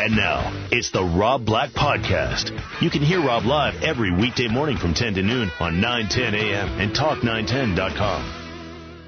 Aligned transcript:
And 0.00 0.16
now, 0.16 0.68
it's 0.72 0.90
the 0.90 1.04
Rob 1.04 1.44
Black 1.44 1.72
Podcast. 1.72 2.56
You 2.80 2.88
can 2.88 3.02
hear 3.02 3.20
Rob 3.20 3.44
live 3.44 3.82
every 3.82 4.10
weekday 4.10 4.48
morning 4.48 4.78
from 4.78 4.94
10 4.94 5.12
to 5.12 5.22
noon 5.22 5.50
on 5.60 5.78
910 5.78 6.34
a.m. 6.40 6.80
and 6.80 6.96
talk910.com. 6.96 8.22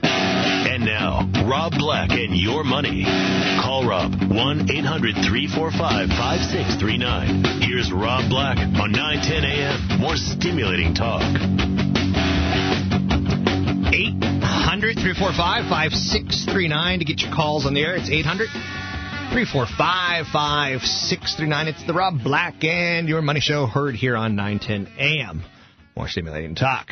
And 0.05 0.85
now, 0.85 1.25
Rob 1.49 1.73
Black 1.79 2.11
and 2.11 2.37
your 2.37 2.63
money. 2.63 3.05
Call 3.65 3.89
Rob 3.89 4.13
1 4.21 4.71
800 4.71 5.15
345 5.25 6.09
5639. 6.13 7.63
Here's 7.63 7.91
Rob 7.91 8.29
Black 8.29 8.59
on 8.59 8.93
910 8.93 9.45
a.m. 9.49 9.99
More 9.99 10.17
stimulating 10.17 10.93
talk. 10.93 11.23
800 13.97 15.01
345 15.01 15.73
5639 15.73 16.99
to 16.99 17.05
get 17.07 17.23
your 17.23 17.33
calls 17.33 17.65
on 17.65 17.73
the 17.73 17.81
air. 17.81 17.97
It's 17.97 18.11
800 18.11 18.49
345 19.33 20.27
5639. 20.31 21.69
It's 21.69 21.87
the 21.87 21.95
Rob 21.95 22.23
Black 22.23 22.63
and 22.65 23.09
Your 23.09 23.23
Money 23.23 23.41
Show, 23.41 23.65
heard 23.65 23.95
here 23.95 24.15
on 24.15 24.37
910 24.37 24.93
AM. 24.99 25.43
More 25.97 26.07
stimulating 26.07 26.55
talk. 26.55 26.89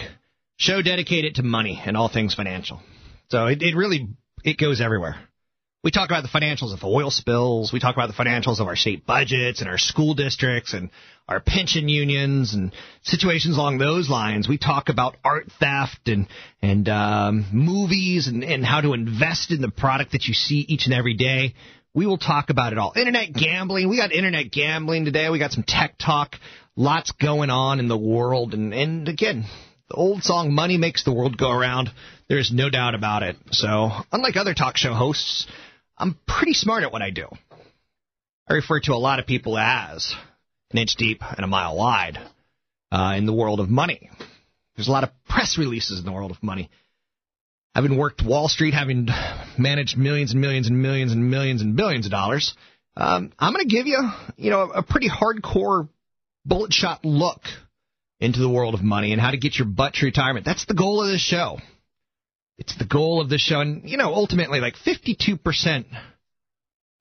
Show 0.57 0.81
dedicated 0.81 1.35
to 1.35 1.43
money 1.43 1.83
and 1.85 1.99
all 1.99 2.09
things 2.09 2.35
financial. 2.35 2.81
So 3.29 3.45
it, 3.49 3.61
it 3.61 3.77
really 3.77 4.09
it 4.43 4.57
goes 4.57 4.81
everywhere. 4.81 5.17
We 5.85 5.91
talk 5.91 6.09
about 6.09 6.23
the 6.23 6.31
financials 6.31 6.73
of 6.73 6.83
oil 6.83 7.11
spills. 7.11 7.75
We 7.75 7.81
talk 7.81 7.95
about 7.95 8.09
the 8.09 8.15
financials 8.15 8.59
of 8.59 8.69
our 8.69 8.77
state 8.77 9.05
budgets 9.05 9.61
and 9.61 9.69
our 9.69 9.79
school 9.79 10.15
districts 10.15 10.73
and 10.73 10.89
our 11.29 11.41
pension 11.41 11.91
unions 11.91 12.55
and 12.55 12.73
situations 13.03 13.59
along 13.59 13.77
those 13.77 14.09
lines. 14.09 14.49
We 14.49 14.57
talk 14.57 14.89
about 14.89 15.17
art 15.23 15.53
theft 15.61 16.09
and 16.09 16.27
and 16.63 16.89
um, 16.89 17.47
movies 17.53 18.29
and, 18.29 18.43
and 18.43 18.65
how 18.65 18.81
to 18.81 18.95
invest 18.95 19.51
in 19.51 19.61
the 19.61 19.71
product 19.71 20.13
that 20.13 20.25
you 20.25 20.33
see 20.33 20.65
each 20.69 20.87
and 20.87 20.95
every 20.95 21.15
day. 21.15 21.55
We 21.95 22.07
will 22.07 22.19
talk 22.19 22.51
about 22.51 22.73
it 22.73 22.79
all. 22.79 22.93
Internet 22.95 23.33
gambling. 23.33 23.89
We 23.89 23.97
got 23.97 24.13
internet 24.13 24.53
gambling 24.53 25.05
today. 25.05 25.29
We 25.29 25.39
got 25.39 25.53
some 25.53 25.65
tech 25.67 25.97
talk. 25.99 26.37
Lots 26.77 27.13
going 27.13 27.51
on 27.51 27.81
in 27.81 27.89
the 27.89 27.99
world. 27.99 28.55
And, 28.55 28.73
and 28.73 29.09
again, 29.09 29.45
the 29.89 29.97
old 29.97 30.23
song, 30.23 30.55
money 30.55 30.79
makes 30.79 31.03
the 31.03 31.13
world 31.13 31.37
go 31.37 31.51
around. 31.51 31.91
There's 32.29 32.53
no 32.53 32.71
doubt 32.71 32.95
about 32.95 33.25
it. 33.25 33.37
So, 33.51 33.91
unlike 34.13 34.37
other 34.37 34.55
talk 34.55 34.77
show 34.77 34.95
hosts, 34.95 35.49
I'm 35.99 36.17
pretty 36.29 36.55
smart 36.55 36.85
at 36.85 36.93
what 36.93 37.03
I 37.03 37.11
do. 37.11 37.27
I 38.49 38.55
refer 38.55 38.81
to 38.81 38.93
a 38.93 38.95
lot 38.95 39.19
of 39.19 39.27
people 39.27 39.59
as 39.59 40.15
an 40.71 40.79
inch 40.79 40.95
deep 40.97 41.23
and 41.23 41.45
a 41.45 41.49
mile 41.49 41.77
wide 41.77 42.19
uh, 42.93 43.15
in 43.17 43.27
the 43.27 43.35
world 43.35 43.59
of 43.59 43.69
money. 43.69 44.11
There's 44.77 44.89
a 44.89 44.93
lot 44.93 45.05
of 45.05 45.11
press 45.29 45.59
releases 45.59 45.99
in 45.99 46.05
the 46.05 46.13
world 46.13 46.31
of 46.31 46.43
money. 46.43 46.71
Having 47.75 47.97
worked 47.97 48.23
Wall 48.25 48.49
Street, 48.49 48.75
having 48.75 49.09
managed 49.59 49.97
millions 49.97 50.33
and 50.33 50.41
millions 50.41 50.67
and 50.69 50.83
millions 50.83 51.13
and 51.13 51.31
millions 51.31 51.63
and 51.63 51.77
billions 51.77 52.07
of 52.07 52.11
dollars, 52.11 52.55
um, 52.97 53.33
I'm 53.39 53.53
going 53.53 53.69
to 53.69 53.75
give 53.75 53.87
you, 53.87 54.11
you 54.37 54.51
know, 54.51 54.71
a 54.71 54.83
pretty 54.83 55.09
hardcore 55.09 55.89
bullet 56.45 56.73
shot 56.73 57.05
look 57.05 57.43
into 58.19 58.41
the 58.41 58.49
world 58.49 58.75
of 58.75 58.83
money 58.83 59.13
and 59.13 59.21
how 59.21 59.31
to 59.31 59.39
get 59.39 59.59
your 59.59 59.69
butt 59.69 59.95
to 59.95 60.07
retirement. 60.07 60.45
That's 60.45 60.67
the 60.67 60.75
goal 60.75 61.03
of 61.03 61.09
this 61.09 61.21
show. 61.21 61.59
It's 62.59 62.77
the 62.77 62.85
goal 62.85 63.23
of 63.23 63.31
this 63.31 63.41
show, 63.41 63.61
and 63.61 63.89
you 63.89 63.97
know, 63.97 64.13
ultimately, 64.13 64.61
like 64.61 64.75
52% 64.75 65.87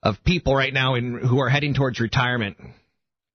of 0.03 0.23
people 0.23 0.55
right 0.55 0.73
now 0.73 0.95
in, 0.95 1.17
who 1.17 1.39
are 1.41 1.49
heading 1.49 1.73
towards 1.73 1.99
retirement 1.99 2.57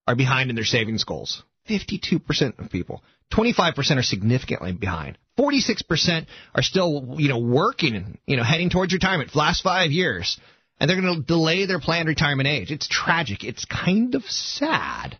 are 0.07 0.15
behind 0.15 0.49
in 0.49 0.55
their 0.55 0.65
savings 0.65 1.03
goals. 1.03 1.43
52% 1.69 2.59
of 2.59 2.71
people. 2.71 3.03
25% 3.33 3.97
are 3.97 4.03
significantly 4.03 4.71
behind. 4.71 5.17
46% 5.37 6.27
are 6.53 6.63
still, 6.63 7.15
you 7.17 7.29
know, 7.29 7.39
working, 7.39 8.17
you 8.25 8.37
know, 8.37 8.43
heading 8.43 8.69
towards 8.69 8.93
retirement 8.93 9.29
for 9.29 9.33
the 9.33 9.39
last 9.39 9.63
five 9.63 9.91
years. 9.91 10.39
And 10.79 10.89
they're 10.89 10.99
going 10.99 11.15
to 11.15 11.21
delay 11.21 11.65
their 11.65 11.79
planned 11.79 12.07
retirement 12.07 12.47
age. 12.47 12.71
It's 12.71 12.87
tragic. 12.87 13.43
It's 13.43 13.65
kind 13.65 14.15
of 14.15 14.23
sad. 14.23 15.17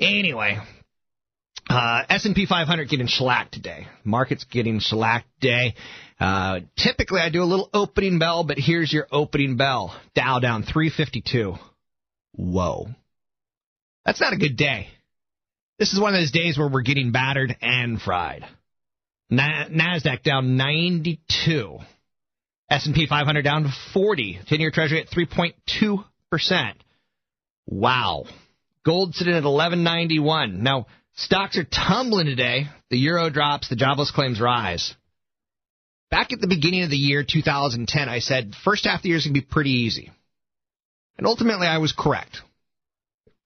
Anyway, 0.00 0.58
uh, 1.68 2.02
S&P 2.08 2.46
500 2.46 2.88
getting 2.88 3.06
shellacked 3.06 3.52
today. 3.52 3.86
Market's 4.04 4.44
getting 4.44 4.80
shellacked 4.80 5.26
today. 5.40 5.74
Uh, 6.18 6.60
typically, 6.76 7.20
I 7.20 7.30
do 7.30 7.42
a 7.42 7.44
little 7.44 7.70
opening 7.74 8.18
bell, 8.18 8.44
but 8.44 8.58
here's 8.58 8.92
your 8.92 9.06
opening 9.10 9.56
bell. 9.56 9.98
Dow 10.14 10.38
down 10.38 10.62
352. 10.62 11.54
Whoa. 12.32 12.88
That's 14.04 14.20
not 14.20 14.32
a 14.32 14.36
good 14.36 14.56
day. 14.56 14.88
This 15.78 15.92
is 15.92 16.00
one 16.00 16.14
of 16.14 16.20
those 16.20 16.30
days 16.30 16.58
where 16.58 16.68
we're 16.68 16.82
getting 16.82 17.12
battered 17.12 17.56
and 17.60 18.00
fried. 18.00 18.44
Na- 19.32 19.66
Nasdaq 19.68 20.22
down 20.22 20.58
92. 20.58 21.78
S&P 22.68 23.06
500 23.06 23.42
down 23.42 23.72
40. 23.94 24.40
10-year 24.46 24.70
Treasury 24.70 25.00
at 25.00 25.08
3.2 25.08 26.04
percent. 26.30 26.76
Wow. 27.66 28.24
Gold 28.84 29.14
sitting 29.14 29.34
at 29.34 29.44
11.91. 29.44 30.58
Now 30.58 30.86
stocks 31.14 31.56
are 31.56 31.64
tumbling 31.64 32.26
today. 32.26 32.66
The 32.90 32.98
euro 32.98 33.30
drops. 33.30 33.68
The 33.70 33.76
jobless 33.76 34.10
claims 34.10 34.40
rise. 34.40 34.94
Back 36.10 36.32
at 36.32 36.40
the 36.42 36.46
beginning 36.46 36.82
of 36.82 36.90
the 36.90 36.96
year 36.96 37.24
2010, 37.26 38.08
I 38.10 38.18
said 38.18 38.54
first 38.64 38.84
half 38.84 38.98
of 38.98 39.02
the 39.02 39.08
year 39.10 39.18
is 39.18 39.24
going 39.24 39.34
to 39.34 39.40
be 39.40 39.46
pretty 39.46 39.70
easy, 39.70 40.10
and 41.16 41.26
ultimately 41.26 41.66
I 41.66 41.78
was 41.78 41.94
correct. 41.96 42.42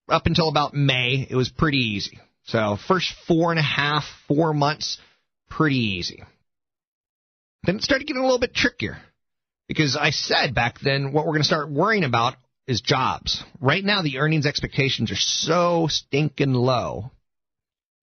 Up 0.09 0.25
until 0.25 0.49
about 0.49 0.73
May, 0.73 1.25
it 1.29 1.35
was 1.35 1.47
pretty 1.47 1.77
easy. 1.77 2.19
So 2.43 2.77
first 2.87 3.13
four 3.25 3.51
and 3.51 3.59
a 3.59 3.63
half, 3.63 4.03
four 4.27 4.53
months, 4.53 4.97
pretty 5.49 5.77
easy. 5.77 6.23
Then 7.63 7.77
it 7.77 7.83
started 7.83 8.07
getting 8.07 8.21
a 8.21 8.25
little 8.25 8.39
bit 8.39 8.53
trickier 8.53 8.97
because 9.67 9.97
I 9.97 10.11
said 10.11 10.55
back 10.55 10.79
then 10.79 11.11
what 11.11 11.25
we're 11.25 11.33
going 11.33 11.41
to 11.41 11.47
start 11.47 11.69
worrying 11.69 12.03
about 12.03 12.35
is 12.67 12.81
jobs. 12.81 13.43
Right 13.61 13.83
now, 13.83 14.01
the 14.01 14.19
earnings 14.19 14.45
expectations 14.45 15.11
are 15.11 15.15
so 15.15 15.87
stinking 15.89 16.53
low. 16.53 17.11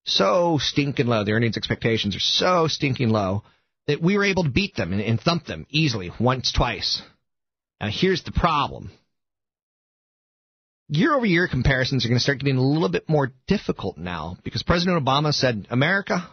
So 0.06 0.58
stinking 0.60 1.06
low. 1.06 1.24
The 1.24 1.32
earnings 1.32 1.56
expectations 1.56 2.16
are 2.16 2.20
so 2.20 2.66
stinking 2.66 3.10
low 3.10 3.42
that 3.86 4.02
we 4.02 4.16
were 4.16 4.24
able 4.24 4.44
to 4.44 4.50
beat 4.50 4.74
them 4.74 4.92
and, 4.92 5.00
and 5.00 5.20
thump 5.20 5.46
them 5.46 5.66
easily 5.70 6.10
once, 6.18 6.52
twice. 6.52 7.02
Now, 7.80 7.88
here's 7.90 8.22
the 8.22 8.32
problem. 8.32 8.90
Year 10.88 11.14
over 11.14 11.26
year 11.26 11.48
comparisons 11.48 12.04
are 12.04 12.08
going 12.08 12.18
to 12.18 12.22
start 12.22 12.38
getting 12.38 12.56
a 12.56 12.62
little 12.62 12.90
bit 12.90 13.08
more 13.08 13.32
difficult 13.46 13.96
now 13.96 14.36
because 14.44 14.62
President 14.62 15.02
Obama 15.02 15.32
said, 15.32 15.66
America, 15.70 16.28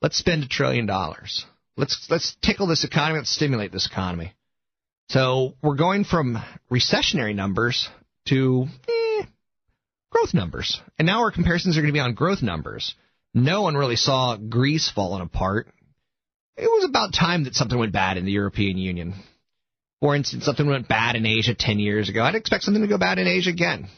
let's 0.00 0.16
spend 0.16 0.44
a 0.44 0.48
trillion 0.48 0.86
dollars. 0.86 1.44
Let's, 1.76 2.06
let's 2.10 2.36
tickle 2.42 2.66
this 2.66 2.84
economy. 2.84 3.18
Let's 3.18 3.34
stimulate 3.34 3.72
this 3.72 3.86
economy. 3.86 4.34
So 5.10 5.54
we're 5.62 5.76
going 5.76 6.04
from 6.04 6.42
recessionary 6.70 7.34
numbers 7.34 7.88
to 8.26 8.66
eh, 8.88 9.22
growth 10.10 10.34
numbers. 10.34 10.80
And 10.98 11.06
now 11.06 11.20
our 11.20 11.30
comparisons 11.30 11.76
are 11.76 11.80
going 11.80 11.92
to 11.92 11.96
be 11.96 12.00
on 12.00 12.14
growth 12.14 12.42
numbers. 12.42 12.94
No 13.32 13.62
one 13.62 13.76
really 13.76 13.96
saw 13.96 14.36
Greece 14.36 14.90
falling 14.90 15.22
apart. 15.22 15.68
It 16.56 16.66
was 16.66 16.84
about 16.84 17.14
time 17.14 17.44
that 17.44 17.54
something 17.54 17.78
went 17.78 17.92
bad 17.92 18.16
in 18.16 18.24
the 18.24 18.32
European 18.32 18.76
Union. 18.76 19.14
For 20.00 20.14
instance, 20.14 20.44
something 20.44 20.66
went 20.66 20.88
bad 20.88 21.16
in 21.16 21.24
Asia 21.24 21.54
10 21.54 21.78
years 21.78 22.08
ago. 22.08 22.22
I'd 22.22 22.34
expect 22.34 22.64
something 22.64 22.82
to 22.82 22.88
go 22.88 22.98
bad 22.98 23.18
in 23.18 23.26
Asia 23.26 23.50
again. 23.50 23.88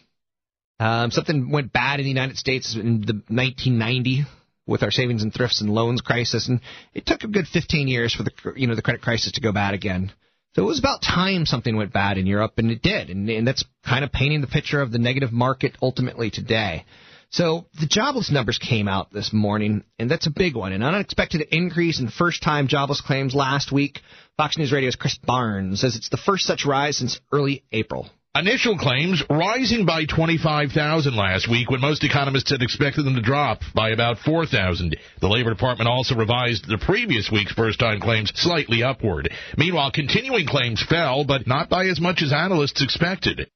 Um, 0.78 1.10
something 1.10 1.50
went 1.50 1.72
bad 1.72 2.00
in 2.00 2.04
the 2.04 2.10
United 2.10 2.38
States 2.38 2.74
in 2.74 3.00
the 3.00 3.14
1990 3.28 4.24
with 4.70 4.82
our 4.82 4.90
savings 4.90 5.22
and 5.22 5.34
thrifts 5.34 5.60
and 5.60 5.68
loans 5.68 6.00
crisis, 6.00 6.48
and 6.48 6.60
it 6.94 7.04
took 7.04 7.24
a 7.24 7.28
good 7.28 7.46
15 7.46 7.88
years 7.88 8.14
for 8.14 8.22
the 8.22 8.30
you 8.56 8.66
know 8.66 8.76
the 8.76 8.82
credit 8.82 9.02
crisis 9.02 9.32
to 9.32 9.40
go 9.40 9.52
bad 9.52 9.74
again. 9.74 10.12
So 10.54 10.62
it 10.62 10.66
was 10.66 10.78
about 10.78 11.02
time 11.02 11.44
something 11.44 11.76
went 11.76 11.92
bad 11.92 12.16
in 12.16 12.26
Europe, 12.26 12.54
and 12.56 12.70
it 12.70 12.82
did, 12.82 13.10
and, 13.10 13.28
and 13.28 13.46
that's 13.46 13.64
kind 13.84 14.04
of 14.04 14.12
painting 14.12 14.40
the 14.40 14.46
picture 14.46 14.80
of 14.80 14.90
the 14.90 14.98
negative 14.98 15.32
market 15.32 15.76
ultimately 15.82 16.30
today. 16.30 16.84
So 17.32 17.66
the 17.78 17.86
jobless 17.86 18.30
numbers 18.32 18.58
came 18.58 18.88
out 18.88 19.12
this 19.12 19.32
morning, 19.32 19.84
and 19.98 20.10
that's 20.10 20.26
a 20.26 20.32
big 20.32 20.56
one. 20.56 20.72
An 20.72 20.82
unexpected 20.82 21.42
increase 21.52 22.00
in 22.00 22.08
first-time 22.08 22.66
jobless 22.66 23.00
claims 23.00 23.34
last 23.34 23.70
week. 23.70 24.00
Fox 24.36 24.58
News 24.58 24.72
Radio's 24.72 24.96
Chris 24.96 25.16
Barnes 25.16 25.80
says 25.80 25.94
it's 25.94 26.08
the 26.08 26.16
first 26.16 26.44
such 26.44 26.64
rise 26.64 26.96
since 26.96 27.20
early 27.30 27.62
April. 27.70 28.08
Initial 28.36 28.78
claims 28.78 29.24
rising 29.28 29.86
by 29.86 30.04
25,000 30.04 31.16
last 31.16 31.50
week 31.50 31.68
when 31.68 31.80
most 31.80 32.04
economists 32.04 32.52
had 32.52 32.62
expected 32.62 33.04
them 33.04 33.16
to 33.16 33.20
drop 33.20 33.62
by 33.74 33.90
about 33.90 34.18
4,000. 34.18 34.96
The 35.20 35.28
Labor 35.28 35.50
Department 35.50 35.88
also 35.88 36.14
revised 36.14 36.64
the 36.68 36.78
previous 36.78 37.28
week's 37.28 37.52
first-time 37.52 38.00
claims 38.00 38.30
slightly 38.36 38.84
upward. 38.84 39.32
Meanwhile, 39.56 39.90
continuing 39.90 40.46
claims 40.46 40.80
fell, 40.80 41.24
but 41.24 41.48
not 41.48 41.68
by 41.68 41.86
as 41.86 42.00
much 42.00 42.22
as 42.22 42.32
analysts 42.32 42.80
expected. 42.80 43.50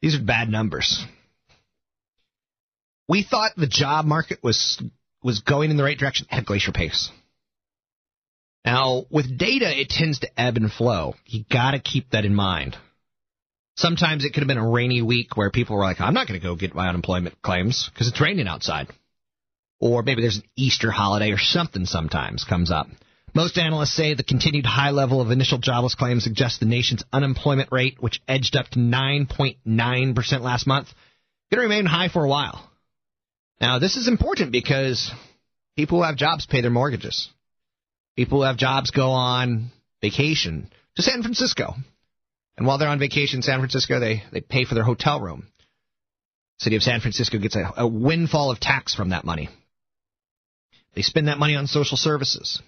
These 0.00 0.14
are 0.14 0.22
bad 0.22 0.48
numbers. 0.48 1.04
We 3.08 3.24
thought 3.24 3.56
the 3.56 3.66
job 3.66 4.04
market 4.04 4.44
was 4.44 4.80
was 5.24 5.40
going 5.40 5.70
in 5.70 5.76
the 5.76 5.82
right 5.82 5.98
direction 5.98 6.28
at 6.30 6.42
a 6.42 6.44
glacier 6.44 6.70
pace. 6.70 7.10
Now, 8.64 9.06
with 9.10 9.36
data, 9.36 9.68
it 9.76 9.88
tends 9.88 10.20
to 10.20 10.40
ebb 10.40 10.56
and 10.56 10.70
flow. 10.70 11.14
You 11.26 11.44
got 11.50 11.72
to 11.72 11.80
keep 11.80 12.10
that 12.10 12.24
in 12.24 12.34
mind. 12.34 12.76
Sometimes 13.76 14.24
it 14.24 14.32
could 14.32 14.42
have 14.42 14.48
been 14.48 14.58
a 14.58 14.70
rainy 14.70 15.02
week 15.02 15.36
where 15.36 15.50
people 15.50 15.76
were 15.76 15.82
like, 15.82 16.00
I'm 16.00 16.14
not 16.14 16.28
going 16.28 16.40
to 16.40 16.46
go 16.46 16.54
get 16.54 16.74
my 16.74 16.88
unemployment 16.88 17.40
claims 17.42 17.90
because 17.92 18.08
it's 18.08 18.20
raining 18.20 18.46
outside. 18.46 18.88
Or 19.80 20.02
maybe 20.02 20.22
there's 20.22 20.36
an 20.36 20.44
Easter 20.56 20.90
holiday 20.90 21.32
or 21.32 21.38
something 21.38 21.84
sometimes 21.84 22.44
comes 22.44 22.70
up. 22.70 22.86
Most 23.34 23.58
analysts 23.58 23.94
say 23.94 24.14
the 24.14 24.22
continued 24.22 24.64
high 24.64 24.90
level 24.90 25.20
of 25.20 25.32
initial 25.32 25.58
jobless 25.58 25.96
claims 25.96 26.22
suggests 26.22 26.58
the 26.58 26.66
nation's 26.66 27.02
unemployment 27.12 27.72
rate, 27.72 27.96
which 27.98 28.22
edged 28.28 28.54
up 28.54 28.68
to 28.68 28.78
9.9% 28.78 30.40
last 30.40 30.68
month, 30.68 30.88
going 31.50 31.58
to 31.58 31.68
remain 31.68 31.84
high 31.84 32.08
for 32.08 32.24
a 32.24 32.28
while. 32.28 32.70
Now, 33.60 33.80
this 33.80 33.96
is 33.96 34.06
important 34.06 34.52
because 34.52 35.10
people 35.76 35.98
who 35.98 36.04
have 36.04 36.16
jobs 36.16 36.46
pay 36.46 36.60
their 36.60 36.70
mortgages. 36.70 37.28
People 38.16 38.38
who 38.38 38.44
have 38.44 38.56
jobs 38.56 38.92
go 38.92 39.10
on 39.10 39.72
vacation 40.00 40.70
to 40.94 41.02
San 41.02 41.22
Francisco. 41.22 41.74
And 42.56 42.66
while 42.66 42.78
they're 42.78 42.88
on 42.88 42.98
vacation 42.98 43.38
in 43.38 43.42
San 43.42 43.58
Francisco, 43.58 43.98
they, 43.98 44.22
they 44.32 44.40
pay 44.40 44.64
for 44.64 44.74
their 44.74 44.84
hotel 44.84 45.20
room. 45.20 45.48
City 46.58 46.76
of 46.76 46.82
San 46.82 47.00
Francisco 47.00 47.38
gets 47.38 47.56
a, 47.56 47.72
a 47.76 47.86
windfall 47.86 48.50
of 48.50 48.60
tax 48.60 48.94
from 48.94 49.10
that 49.10 49.24
money. 49.24 49.48
They 50.94 51.02
spend 51.02 51.28
that 51.28 51.38
money 51.38 51.56
on 51.56 51.66
social 51.66 51.96
services. 51.96 52.62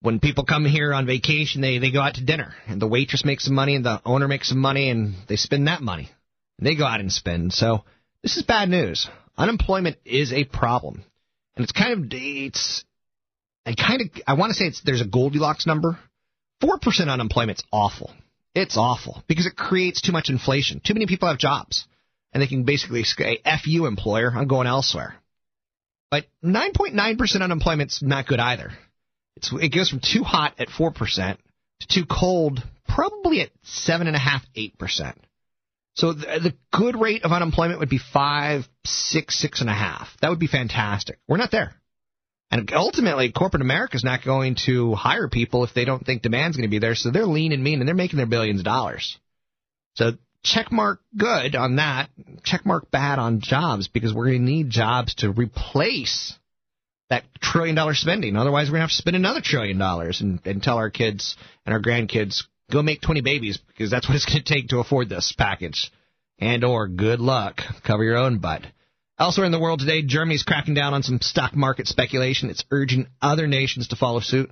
When 0.00 0.18
people 0.18 0.44
come 0.44 0.64
here 0.64 0.92
on 0.94 1.06
vacation, 1.06 1.60
they, 1.60 1.78
they 1.78 1.92
go 1.92 2.00
out 2.00 2.14
to 2.14 2.24
dinner, 2.24 2.54
and 2.66 2.80
the 2.80 2.88
waitress 2.88 3.24
makes 3.24 3.44
some 3.44 3.54
money, 3.54 3.76
and 3.76 3.84
the 3.84 4.00
owner 4.04 4.26
makes 4.26 4.48
some 4.48 4.58
money, 4.58 4.90
and 4.90 5.14
they 5.28 5.36
spend 5.36 5.68
that 5.68 5.82
money. 5.82 6.10
And 6.58 6.66
they 6.66 6.74
go 6.74 6.84
out 6.84 7.00
and 7.00 7.12
spend. 7.12 7.52
So 7.52 7.84
this 8.22 8.36
is 8.36 8.42
bad 8.42 8.68
news. 8.68 9.08
Unemployment 9.36 9.96
is 10.04 10.32
a 10.32 10.44
problem, 10.44 11.04
and 11.56 11.64
it's 11.64 11.72
kind 11.72 11.92
of 11.92 12.08
it's 12.10 12.84
I 13.64 13.74
kind 13.74 14.02
of 14.02 14.22
I 14.26 14.34
want 14.34 14.50
to 14.50 14.54
say 14.54 14.66
it's 14.66 14.82
there's 14.82 15.00
a 15.00 15.06
Goldilocks 15.06 15.66
number. 15.66 15.98
Four 16.60 16.78
percent 16.78 17.10
unemployment's 17.10 17.62
awful. 17.72 18.10
It's 18.54 18.76
awful 18.76 19.22
because 19.26 19.46
it 19.46 19.56
creates 19.56 20.02
too 20.02 20.12
much 20.12 20.28
inflation. 20.28 20.80
Too 20.84 20.94
many 20.94 21.06
people 21.06 21.28
have 21.28 21.38
jobs, 21.38 21.86
and 22.32 22.42
they 22.42 22.46
can 22.46 22.64
basically 22.64 23.04
say, 23.04 23.40
"F 23.44 23.66
you, 23.66 23.86
employer, 23.86 24.30
I'm 24.34 24.48
going 24.48 24.66
elsewhere." 24.66 25.14
But 26.10 26.26
9.9% 26.44 27.42
unemployment's 27.42 28.02
not 28.02 28.26
good 28.26 28.38
either. 28.38 28.72
It's, 29.36 29.50
it 29.50 29.74
goes 29.74 29.88
from 29.88 30.00
too 30.00 30.22
hot 30.22 30.54
at 30.58 30.68
4% 30.68 31.38
to 31.80 31.86
too 31.88 32.04
cold, 32.04 32.62
probably 32.86 33.40
at 33.40 33.50
7.5%, 33.64 34.74
8%. 34.78 35.14
So 35.94 36.12
the, 36.12 36.26
the 36.26 36.54
good 36.70 37.00
rate 37.00 37.24
of 37.24 37.32
unemployment 37.32 37.80
would 37.80 37.88
be 37.88 37.98
5, 37.98 38.68
6, 38.84 39.44
6.5. 39.44 40.08
That 40.20 40.28
would 40.28 40.38
be 40.38 40.46
fantastic. 40.46 41.18
We're 41.26 41.38
not 41.38 41.50
there. 41.50 41.74
And 42.52 42.70
ultimately, 42.74 43.32
corporate 43.32 43.62
America 43.62 43.96
is 43.96 44.04
not 44.04 44.22
going 44.22 44.56
to 44.66 44.94
hire 44.94 45.26
people 45.26 45.64
if 45.64 45.72
they 45.72 45.86
don't 45.86 46.04
think 46.04 46.20
demand's 46.20 46.54
going 46.54 46.68
to 46.68 46.70
be 46.70 46.78
there. 46.78 46.94
So 46.94 47.10
they're 47.10 47.24
lean 47.24 47.50
and 47.50 47.64
mean, 47.64 47.80
and 47.80 47.88
they're 47.88 47.94
making 47.94 48.18
their 48.18 48.26
billions 48.26 48.60
of 48.60 48.66
dollars. 48.66 49.16
So 49.94 50.12
check 50.44 50.70
mark 50.70 51.00
good 51.16 51.56
on 51.56 51.76
that, 51.76 52.10
check 52.44 52.66
mark 52.66 52.90
bad 52.90 53.18
on 53.18 53.40
jobs 53.40 53.88
because 53.88 54.12
we're 54.12 54.26
going 54.26 54.44
to 54.44 54.52
need 54.52 54.68
jobs 54.68 55.14
to 55.16 55.32
replace 55.32 56.34
that 57.08 57.24
trillion 57.40 57.74
dollar 57.74 57.94
spending. 57.94 58.36
Otherwise, 58.36 58.66
we're 58.68 58.72
going 58.72 58.80
to 58.80 58.84
have 58.84 58.90
to 58.90 58.96
spend 58.96 59.16
another 59.16 59.40
trillion 59.42 59.78
dollars 59.78 60.20
and, 60.20 60.38
and 60.44 60.62
tell 60.62 60.76
our 60.76 60.90
kids 60.90 61.36
and 61.64 61.74
our 61.74 61.80
grandkids 61.80 62.42
go 62.70 62.82
make 62.82 63.00
20 63.00 63.22
babies 63.22 63.58
because 63.66 63.90
that's 63.90 64.06
what 64.06 64.14
it's 64.14 64.26
going 64.26 64.42
to 64.42 64.54
take 64.54 64.68
to 64.68 64.78
afford 64.78 65.08
this 65.08 65.34
package. 65.36 65.90
And 66.38 66.64
or 66.64 66.86
good 66.86 67.20
luck, 67.20 67.60
cover 67.86 68.04
your 68.04 68.18
own 68.18 68.40
butt. 68.40 68.62
Elsewhere 69.22 69.46
in 69.46 69.52
the 69.52 69.60
world 69.60 69.78
today, 69.78 70.02
Germany's 70.02 70.42
cracking 70.42 70.74
down 70.74 70.94
on 70.94 71.04
some 71.04 71.20
stock 71.20 71.54
market 71.54 71.86
speculation. 71.86 72.50
It's 72.50 72.64
urging 72.72 73.06
other 73.20 73.46
nations 73.46 73.86
to 73.88 73.96
follow 73.96 74.18
suit. 74.18 74.50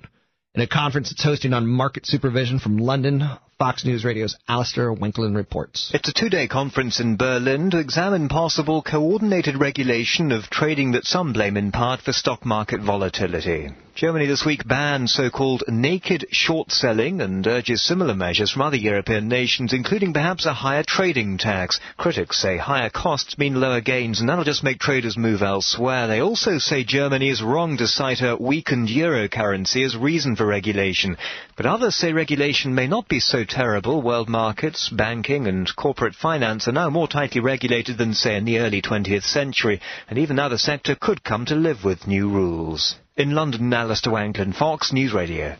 In 0.55 0.61
a 0.61 0.67
conference 0.67 1.11
it's 1.11 1.21
hosting 1.21 1.51
on 1.51 1.67
market 1.67 2.05
supervision 2.05 2.57
from 2.57 2.77
London, 2.77 3.21
Fox 3.61 3.85
News 3.85 4.03
Radio's 4.03 4.35
Alistair 4.47 4.91
Wanklyn 4.91 5.35
reports. 5.35 5.91
It's 5.93 6.09
a 6.09 6.13
two-day 6.13 6.47
conference 6.47 6.99
in 6.99 7.15
Berlin 7.15 7.69
to 7.69 7.77
examine 7.77 8.27
possible 8.27 8.81
coordinated 8.81 9.61
regulation 9.61 10.31
of 10.31 10.49
trading 10.49 10.93
that 10.93 11.05
some 11.05 11.31
blame 11.31 11.55
in 11.55 11.71
part 11.71 12.01
for 12.01 12.11
stock 12.11 12.43
market 12.43 12.81
volatility. 12.81 13.69
Germany 13.93 14.25
this 14.25 14.45
week 14.45 14.65
banned 14.67 15.09
so-called 15.09 15.63
naked 15.67 16.25
short 16.31 16.71
selling 16.71 17.21
and 17.21 17.45
urges 17.45 17.83
similar 17.83 18.15
measures 18.15 18.49
from 18.49 18.61
other 18.61 18.77
European 18.77 19.27
nations, 19.27 19.73
including 19.73 20.13
perhaps 20.13 20.45
a 20.45 20.53
higher 20.53 20.81
trading 20.81 21.37
tax. 21.37 21.79
Critics 21.97 22.41
say 22.41 22.57
higher 22.57 22.89
costs 22.89 23.37
mean 23.37 23.59
lower 23.59 23.81
gains, 23.81 24.19
and 24.19 24.29
that'll 24.29 24.45
just 24.45 24.63
make 24.63 24.79
traders 24.79 25.17
move 25.17 25.41
elsewhere. 25.41 26.07
They 26.07 26.21
also 26.21 26.57
say 26.57 26.83
Germany 26.83 27.29
is 27.29 27.43
wrong 27.43 27.77
to 27.77 27.87
cite 27.87 28.21
a 28.21 28.37
weakened 28.37 28.89
euro 28.89 29.27
currency 29.27 29.83
as 29.83 29.95
reason 29.95 30.35
for 30.35 30.45
regulation. 30.45 31.17
But 31.57 31.65
others 31.65 31.95
say 31.95 32.13
regulation 32.13 32.73
may 32.73 32.87
not 32.87 33.09
be 33.09 33.19
so 33.19 33.43
terrible. 33.51 34.01
World 34.01 34.29
markets, 34.29 34.89
banking, 34.89 35.45
and 35.45 35.69
corporate 35.75 36.15
finance 36.15 36.67
are 36.67 36.71
now 36.71 36.89
more 36.89 37.07
tightly 37.07 37.41
regulated 37.41 37.97
than, 37.97 38.13
say, 38.13 38.37
in 38.37 38.45
the 38.45 38.59
early 38.59 38.81
20th 38.81 39.23
century, 39.23 39.81
and 40.09 40.17
even 40.17 40.37
now 40.37 40.49
the 40.49 40.57
sector 40.57 40.95
could 40.95 41.23
come 41.23 41.45
to 41.45 41.55
live 41.55 41.83
with 41.83 42.07
new 42.07 42.29
rules. 42.29 42.95
In 43.17 43.31
London, 43.31 43.71
Alistair 43.73 44.13
Wanklyn, 44.13 44.55
Fox 44.55 44.93
News 44.93 45.13
Radio. 45.13 45.57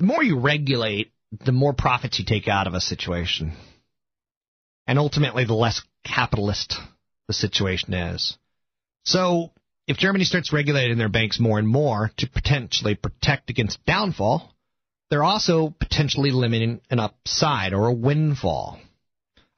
The 0.00 0.06
more 0.06 0.22
you 0.22 0.38
regulate, 0.38 1.12
the 1.44 1.52
more 1.52 1.72
profits 1.72 2.18
you 2.18 2.24
take 2.24 2.48
out 2.48 2.66
of 2.66 2.74
a 2.74 2.80
situation. 2.80 3.52
And 4.86 4.98
ultimately, 4.98 5.44
the 5.44 5.54
less 5.54 5.80
capitalist 6.04 6.74
the 7.28 7.34
situation 7.34 7.94
is. 7.94 8.36
So, 9.04 9.52
if 9.86 9.96
Germany 9.96 10.24
starts 10.24 10.52
regulating 10.52 10.98
their 10.98 11.08
banks 11.08 11.38
more 11.38 11.58
and 11.58 11.68
more 11.68 12.10
to 12.16 12.28
potentially 12.28 12.94
protect 12.94 13.48
against 13.48 13.84
downfall, 13.86 14.52
they're 15.10 15.24
also 15.24 15.74
potentially 15.78 16.30
limiting 16.30 16.80
an 16.90 17.00
upside 17.00 17.72
or 17.72 17.86
a 17.86 17.92
windfall. 17.92 18.78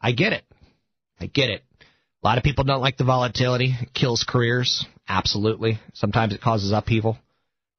I 0.00 0.12
get 0.12 0.32
it. 0.32 0.44
I 1.20 1.26
get 1.26 1.50
it. 1.50 1.62
A 2.22 2.26
lot 2.26 2.38
of 2.38 2.44
people 2.44 2.64
don't 2.64 2.80
like 2.80 2.96
the 2.96 3.04
volatility. 3.04 3.74
It 3.80 3.94
kills 3.94 4.24
careers. 4.28 4.84
Absolutely. 5.08 5.78
Sometimes 5.94 6.34
it 6.34 6.40
causes 6.40 6.72
upheaval. 6.72 7.18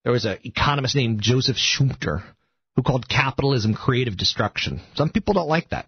There 0.04 0.12
was 0.12 0.26
an 0.26 0.40
economist 0.44 0.96
named 0.96 1.22
Joseph 1.22 1.58
Schumpeter 1.58 2.24
who 2.76 2.84
called 2.84 3.08
capitalism 3.08 3.74
creative 3.74 4.18
destruction. 4.18 4.82
Some 4.96 5.10
people 5.10 5.34
don't 5.34 5.48
like 5.48 5.70
that. 5.70 5.86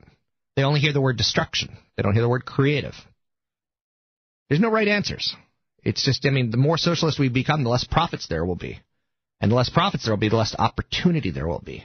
They 0.56 0.64
only 0.64 0.80
hear 0.80 0.94
the 0.94 1.02
word 1.02 1.18
destruction. 1.18 1.76
They 1.96 2.04
don't 2.04 2.14
hear 2.14 2.22
the 2.22 2.30
word 2.30 2.46
creative. 2.46 2.94
There's 4.50 4.62
no 4.62 4.70
right 4.70 4.88
answers. 4.88 5.36
It's 5.84 6.06
just, 6.06 6.26
I 6.26 6.30
mean, 6.30 6.52
the 6.52 6.58
more 6.58 6.78
socialist 6.78 7.20
we 7.20 7.30
become, 7.30 7.64
the 7.64 7.70
less 7.70 7.84
profits 7.84 8.28
there 8.28 8.46
will 8.46 8.56
be. 8.56 8.80
And 9.44 9.52
the 9.52 9.58
less 9.58 9.70
profits 9.70 10.06
there 10.06 10.14
will 10.14 10.20
be, 10.20 10.30
the 10.30 10.38
less 10.38 10.56
opportunity 10.58 11.30
there 11.30 11.46
will 11.46 11.60
be. 11.60 11.84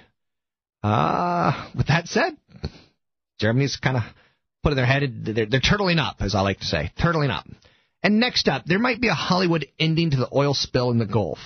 Uh, 0.85 1.69
with 1.77 1.89
that 1.89 2.07
said, 2.07 2.37
Germany's 3.41 3.77
kind 3.77 3.97
of 3.97 4.05
putting 4.63 4.77
their 4.77 4.87
head, 4.87 5.25
they're, 5.25 5.47
they're 5.47 5.61
turtling 5.61 5.99
up, 5.99 6.19
as 6.21 6.37
I 6.37 6.43
like 6.43 6.61
to 6.61 6.65
say, 6.65 6.93
turtling 6.97 7.31
up. 7.31 7.49
And 8.01 8.21
next 8.21 8.47
up, 8.47 8.65
there 8.65 8.79
might 8.79 9.01
be 9.01 9.09
a 9.09 9.13
Hollywood 9.13 9.67
ending 9.77 10.13
to 10.13 10.19
the 10.19 10.29
oil 10.33 10.55
spill 10.55 10.93
in 10.93 10.99
the 10.99 11.05
Gulf. 11.05 11.41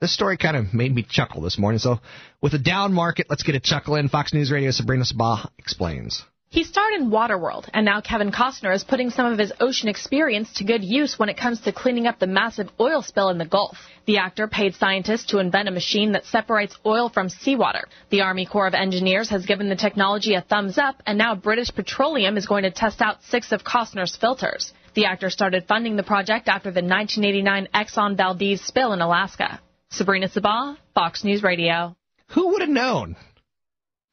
This 0.00 0.14
story 0.14 0.38
kind 0.38 0.56
of 0.56 0.72
made 0.72 0.94
me 0.94 1.06
chuckle 1.06 1.42
this 1.42 1.58
morning. 1.58 1.78
So, 1.78 1.98
with 2.40 2.54
a 2.54 2.58
down 2.58 2.94
market, 2.94 3.26
let's 3.28 3.42
get 3.42 3.54
a 3.54 3.60
chuckle 3.60 3.96
in. 3.96 4.08
Fox 4.08 4.32
News 4.32 4.50
Radio 4.50 4.70
Sabrina 4.70 5.04
Sabah 5.04 5.50
explains. 5.58 6.22
He 6.52 6.64
starred 6.64 6.94
in 6.94 7.10
Waterworld, 7.10 7.68
and 7.72 7.84
now 7.84 8.00
Kevin 8.00 8.32
Costner 8.32 8.74
is 8.74 8.82
putting 8.82 9.10
some 9.10 9.24
of 9.32 9.38
his 9.38 9.52
ocean 9.60 9.88
experience 9.88 10.52
to 10.54 10.64
good 10.64 10.82
use 10.82 11.16
when 11.16 11.28
it 11.28 11.36
comes 11.36 11.60
to 11.60 11.72
cleaning 11.72 12.08
up 12.08 12.18
the 12.18 12.26
massive 12.26 12.68
oil 12.80 13.02
spill 13.02 13.28
in 13.28 13.38
the 13.38 13.44
Gulf. 13.44 13.78
The 14.06 14.18
actor 14.18 14.48
paid 14.48 14.74
scientists 14.74 15.26
to 15.26 15.38
invent 15.38 15.68
a 15.68 15.70
machine 15.70 16.10
that 16.12 16.24
separates 16.24 16.76
oil 16.84 17.08
from 17.08 17.28
seawater. 17.28 17.86
The 18.08 18.22
Army 18.22 18.46
Corps 18.46 18.66
of 18.66 18.74
Engineers 18.74 19.30
has 19.30 19.46
given 19.46 19.68
the 19.68 19.76
technology 19.76 20.34
a 20.34 20.40
thumbs 20.40 20.76
up, 20.76 21.00
and 21.06 21.16
now 21.16 21.36
British 21.36 21.72
Petroleum 21.72 22.36
is 22.36 22.46
going 22.46 22.64
to 22.64 22.72
test 22.72 23.00
out 23.00 23.22
six 23.22 23.52
of 23.52 23.62
Costner's 23.62 24.16
filters. 24.16 24.72
The 24.94 25.04
actor 25.04 25.30
started 25.30 25.68
funding 25.68 25.94
the 25.94 26.02
project 26.02 26.48
after 26.48 26.72
the 26.72 26.82
1989 26.82 27.68
Exxon 27.72 28.16
Valdez 28.16 28.60
spill 28.60 28.92
in 28.92 29.00
Alaska. 29.00 29.60
Sabrina 29.90 30.28
Sabah, 30.28 30.76
Fox 30.94 31.22
News 31.22 31.44
Radio. 31.44 31.94
Who 32.30 32.48
would 32.48 32.62
have 32.62 32.70
known? 32.70 33.14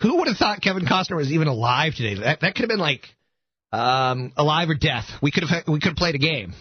Who 0.01 0.18
would 0.18 0.27
have 0.27 0.38
thought 0.38 0.62
Kevin 0.62 0.86
Costner 0.86 1.16
was 1.16 1.32
even 1.32 1.48
alive 1.48 1.96
today? 1.96 2.22
That 2.22 2.42
that 2.42 2.56
could 2.56 2.63
have 2.63 2.70
been 2.70 2.80
like 2.80 3.08
um, 3.72 4.32
alive 4.38 4.70
or 4.70 4.75
death. 4.75 5.06
We 5.22 5.32
could 5.32 5.44
have 5.44 5.68
we 5.68 5.80
could 5.80 5.89
have 5.89 5.98
played 5.98 6.16
a 6.16 6.20
game. 6.20 6.54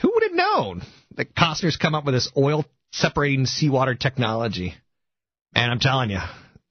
Who 0.00 0.10
would 0.12 0.22
have 0.24 0.32
known 0.32 0.82
that 1.16 1.34
Costner's 1.34 1.78
come 1.78 1.94
up 1.94 2.04
with 2.04 2.14
this 2.14 2.30
oil 2.36 2.66
separating 2.92 3.46
seawater 3.46 3.94
technology? 3.94 4.74
And 5.54 5.72
I'm 5.72 5.80
telling 5.80 6.10
you, 6.10 6.20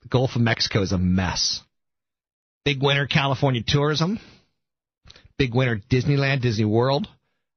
the 0.04 0.10
Gulf 0.10 0.36
of 0.36 0.42
Mexico 0.42 0.82
is 0.84 0.92
a 0.92 0.98
mess. 1.00 1.62
Big 2.64 2.84
winter 2.84 3.08
California 3.08 3.64
tourism. 3.66 4.20
Big 5.38 5.54
winter 5.54 5.82
Disneyland, 5.90 6.42
Disney 6.42 6.66
World, 6.66 7.08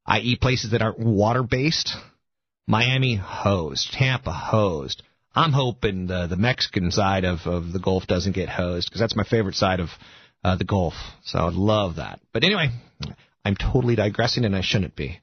i.e., 0.07 0.37
places 0.41 0.73
that 0.73 0.83
aren't 0.83 0.99
water 0.99 1.43
based. 1.43 1.95
Miami 2.67 3.15
hosed, 3.15 3.93
Tampa 3.93 4.33
hosed. 4.33 5.03
I'm 5.35 5.53
hoping 5.53 6.07
the 6.07 6.27
the 6.27 6.37
Mexican 6.37 6.91
side 6.91 7.25
of, 7.25 7.41
of 7.47 7.73
the 7.73 7.79
Gulf 7.79 8.07
doesn't 8.07 8.35
get 8.35 8.49
hosed 8.49 8.89
because 8.89 9.01
that's 9.01 9.17
my 9.17 9.25
favorite 9.25 9.55
side 9.55 9.81
of 9.81 9.89
uh, 10.43 10.57
the 10.57 10.65
Gulf. 10.65 10.95
So 11.25 11.39
I'd 11.39 11.55
love 11.55 11.97
that. 11.97 12.21
But 12.33 12.45
anyway, 12.45 12.69
I'm 13.45 13.57
totally 13.57 13.97
digressing, 13.97 14.45
and 14.45 14.57
I 14.57 14.63
shouldn't 14.63 14.97
be. 14.97 15.21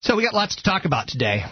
So 0.00 0.16
we 0.16 0.24
got 0.24 0.34
lots 0.34 0.56
to 0.56 0.62
talk 0.62 0.84
about 0.84 1.08
today. 1.08 1.42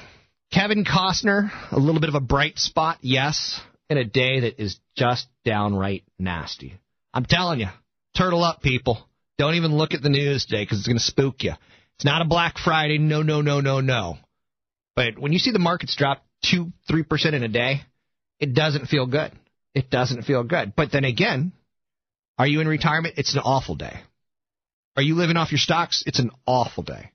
Kevin 0.53 0.85
Costner, 0.85 1.51
a 1.73 1.79
little 1.79 2.01
bit 2.01 2.09
of 2.09 2.15
a 2.15 2.21
bright 2.21 2.59
spot, 2.59 2.99
yes, 3.01 3.61
in 3.91 3.99
a 3.99 4.05
day 4.05 4.41
that 4.41 4.63
is 4.63 4.79
just 4.97 5.27
downright 5.45 6.05
nasty. 6.19 6.75
I'm 7.13 7.25
telling 7.25 7.61
you, 7.61 7.69
turtle 8.17 8.45
up, 8.45 8.63
people. 8.63 9.05
Don't 9.39 9.55
even 9.55 9.77
look 9.77 9.93
at 9.93 10.03
the 10.03 10.09
news 10.09 10.47
today 10.47 10.63
because 10.63 10.79
it's 10.79 10.87
going 10.87 10.99
to 10.99 11.05
spook 11.05 11.43
you. 11.43 11.53
It's 11.97 12.05
not 12.05 12.23
a 12.23 12.27
Black 12.27 12.59
Friday. 12.59 12.99
No, 12.99 13.23
no, 13.23 13.41
no, 13.41 13.61
no, 13.61 13.81
no. 13.81 14.19
But 14.95 15.19
when 15.19 15.33
you 15.33 15.39
see 15.39 15.51
the 15.51 15.59
markets 15.59 15.97
drop 15.97 16.26
two, 16.45 16.73
three 16.89 17.03
percent 17.03 17.35
in 17.35 17.43
a 17.43 17.49
day, 17.49 17.83
it 18.39 18.55
doesn't 18.55 18.87
feel 18.87 19.07
good. 19.07 19.33
It 19.75 19.91
doesn't 19.91 20.23
feel 20.23 20.43
good. 20.43 20.75
But 20.75 20.91
then 20.93 21.05
again, 21.05 21.53
are 22.39 22.47
you 22.47 22.61
in 22.61 22.69
retirement? 22.69 23.15
It's 23.19 23.35
an 23.35 23.41
awful 23.41 23.75
day. 23.75 24.01
Are 24.97 25.03
you 25.03 25.15
living 25.15 25.37
off 25.37 25.53
your 25.53 25.59
stocks? 25.59 26.03
It's 26.07 26.19
an 26.19 26.31
awful 26.47 26.83
day. 26.83 27.11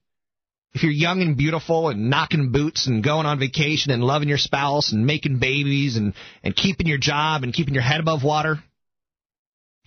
If 0.74 0.84
you're 0.84 0.92
young 0.92 1.22
and 1.22 1.36
beautiful 1.36 1.90
and 1.90 2.10
knocking 2.10 2.52
boots 2.52 2.88
and 2.88 3.04
going 3.04 3.26
on 3.26 3.40
vacation 3.40 3.92
and 3.92 4.04
loving 4.04 4.30
your 4.30 4.38
spouse 4.38 4.94
and 4.94 5.06
making 5.06 5.40
babies 5.40 5.98
and, 5.98 6.14
and 6.44 6.56
keeping 6.56 6.88
your 6.88 6.98
job 6.98 7.44
and 7.44 7.54
keeping 7.54 7.74
your 7.74 7.84
head 7.84 8.00
above 8.00 8.24
water, 8.24 8.58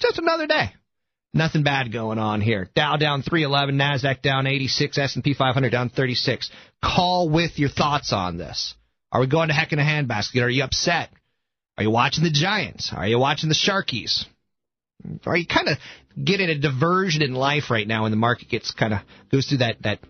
just 0.00 0.18
another 0.18 0.46
day. 0.46 0.72
Nothing 1.32 1.62
bad 1.62 1.92
going 1.92 2.18
on 2.18 2.40
here. 2.40 2.68
Dow 2.76 2.96
down 2.96 3.22
311, 3.22 3.76
Nasdaq 3.76 4.22
down 4.22 4.46
86, 4.46 4.98
S&P 4.98 5.34
500 5.34 5.70
down 5.70 5.88
36. 5.88 6.50
Call 6.82 7.28
with 7.28 7.58
your 7.58 7.70
thoughts 7.70 8.12
on 8.12 8.36
this. 8.36 8.74
Are 9.14 9.20
we 9.20 9.28
going 9.28 9.46
to 9.46 9.54
heck 9.54 9.72
in 9.72 9.78
a 9.78 9.82
handbasket? 9.82 10.42
Are 10.42 10.50
you 10.50 10.64
upset? 10.64 11.08
Are 11.78 11.84
you 11.84 11.90
watching 11.90 12.24
the 12.24 12.30
Giants? 12.30 12.92
Are 12.94 13.06
you 13.06 13.20
watching 13.20 13.48
the 13.48 13.54
Sharkies? 13.54 14.24
Are 15.24 15.36
you 15.36 15.46
kind 15.46 15.68
of 15.68 15.78
getting 16.22 16.48
a 16.50 16.58
diversion 16.58 17.22
in 17.22 17.32
life 17.32 17.70
right 17.70 17.86
now 17.86 18.02
when 18.02 18.10
the 18.10 18.16
market 18.16 18.48
gets 18.48 18.72
kind 18.72 18.92
of 18.92 19.00
goes 19.30 19.46
through 19.46 19.58
that 19.58 19.82
that 19.82 20.00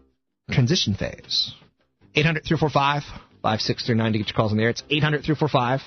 transition 0.51 0.95
phase? 0.95 1.53
800 2.15 2.45
345 2.45 3.03
5639 3.43 4.13
to 4.13 4.19
get 4.19 4.29
your 4.29 4.37
calls 4.37 4.53
in 4.53 4.59
the 4.59 4.65
air. 4.65 4.71
It's 4.71 4.83
800 4.89 5.23
345 5.23 5.81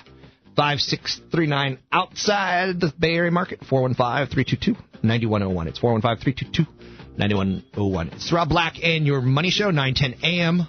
5639 0.56 1.80
outside 1.92 2.80
the 2.80 2.94
Bay 3.00 3.16
Area 3.16 3.32
market. 3.32 3.62
415 3.68 4.32
322 4.32 4.76
9101. 5.02 5.68
It's 5.68 5.80
415 5.80 6.24
322 6.24 7.18
9101. 7.18 8.10
It's 8.10 8.32
Rob 8.32 8.50
Black 8.50 8.76
and 8.84 9.08
your 9.08 9.22
Money 9.22 9.50
Show, 9.50 9.72
910 9.72 10.24
a.m. 10.24 10.68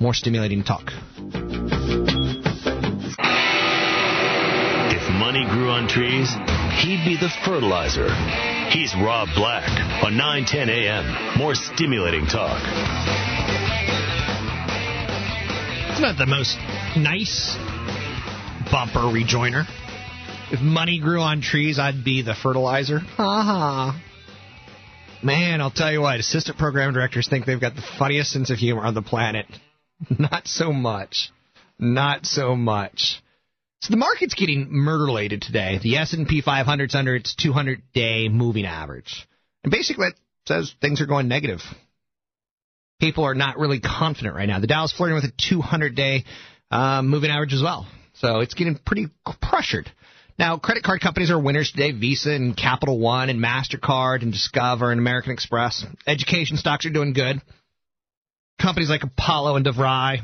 More 0.00 0.12
stimulating 0.12 0.64
talk. 0.64 0.90
Money 5.18 5.44
grew 5.50 5.68
on 5.68 5.88
trees, 5.88 6.30
he'd 6.80 7.04
be 7.04 7.16
the 7.20 7.28
fertilizer. 7.44 8.08
He's 8.70 8.94
Rob 8.94 9.28
Black 9.34 9.68
on 10.04 10.16
910 10.16 10.68
a.m. 10.68 11.38
More 11.38 11.54
stimulating 11.54 12.26
talk. 12.26 12.62
It's 15.90 16.00
not 16.00 16.16
the 16.16 16.26
most 16.26 16.56
nice 16.96 17.56
bumper 18.70 19.10
rejoiner. 19.10 19.64
If 20.52 20.60
money 20.60 21.00
grew 21.00 21.20
on 21.20 21.40
trees, 21.40 21.78
I'd 21.78 22.04
be 22.04 22.22
the 22.22 22.34
fertilizer. 22.34 23.00
Ha 23.00 23.42
ha. 23.42 24.02
Man, 25.22 25.60
I'll 25.60 25.72
tell 25.72 25.92
you 25.92 26.00
what, 26.00 26.20
assistant 26.20 26.58
program 26.58 26.94
directors 26.94 27.28
think 27.28 27.44
they've 27.44 27.60
got 27.60 27.74
the 27.74 27.84
funniest 27.98 28.30
sense 28.30 28.50
of 28.50 28.58
humor 28.58 28.82
on 28.82 28.94
the 28.94 29.02
planet. 29.02 29.46
Not 30.18 30.46
so 30.46 30.72
much. 30.72 31.30
Not 31.78 32.24
so 32.24 32.54
much. 32.54 33.20
So 33.80 33.92
the 33.92 33.96
market's 33.96 34.34
getting 34.34 34.68
murderlated 34.70 35.40
today. 35.40 35.78
The 35.80 35.96
S&P 35.96 36.42
500's 36.42 36.94
under 36.94 37.14
its 37.14 37.34
200-day 37.36 38.28
moving 38.28 38.66
average. 38.66 39.26
And 39.62 39.70
basically 39.70 40.08
it 40.08 40.14
says 40.46 40.74
things 40.80 41.00
are 41.00 41.06
going 41.06 41.28
negative. 41.28 41.60
People 43.00 43.24
are 43.24 43.34
not 43.34 43.58
really 43.58 43.78
confident 43.78 44.34
right 44.34 44.48
now. 44.48 44.58
The 44.58 44.66
Dow's 44.66 44.92
flirting 44.92 45.14
with 45.14 45.24
a 45.24 45.54
200-day 45.54 46.24
uh, 46.70 47.02
moving 47.02 47.30
average 47.30 47.52
as 47.52 47.62
well. 47.62 47.86
So 48.14 48.40
it's 48.40 48.54
getting 48.54 48.76
pretty 48.76 49.06
pressured. 49.40 49.90
Now, 50.38 50.56
credit 50.56 50.82
card 50.82 51.00
companies 51.00 51.30
are 51.30 51.38
winners 51.38 51.70
today 51.70 51.92
Visa 51.92 52.30
and 52.30 52.56
Capital 52.56 52.98
One 52.98 53.28
and 53.28 53.42
MasterCard 53.42 54.22
and 54.22 54.32
Discover 54.32 54.90
and 54.90 55.00
American 55.00 55.32
Express. 55.32 55.84
Education 56.06 56.56
stocks 56.56 56.86
are 56.86 56.90
doing 56.90 57.12
good. 57.12 57.40
Companies 58.60 58.90
like 58.90 59.04
Apollo 59.04 59.56
and 59.56 59.66
DeVry, 59.66 60.20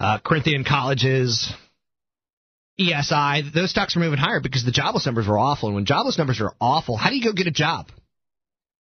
uh, 0.00 0.18
Corinthian 0.24 0.64
Colleges, 0.64 1.52
ESI, 2.80 3.52
those 3.52 3.70
stocks 3.70 3.96
are 3.96 4.00
moving 4.00 4.18
higher 4.18 4.40
because 4.40 4.64
the 4.64 4.70
jobless 4.70 5.06
numbers 5.06 5.26
were 5.26 5.38
awful. 5.38 5.68
And 5.68 5.74
when 5.74 5.84
jobless 5.84 6.18
numbers 6.18 6.40
are 6.40 6.52
awful, 6.60 6.96
how 6.96 7.10
do 7.10 7.16
you 7.16 7.24
go 7.24 7.32
get 7.32 7.46
a 7.46 7.52
job? 7.52 7.88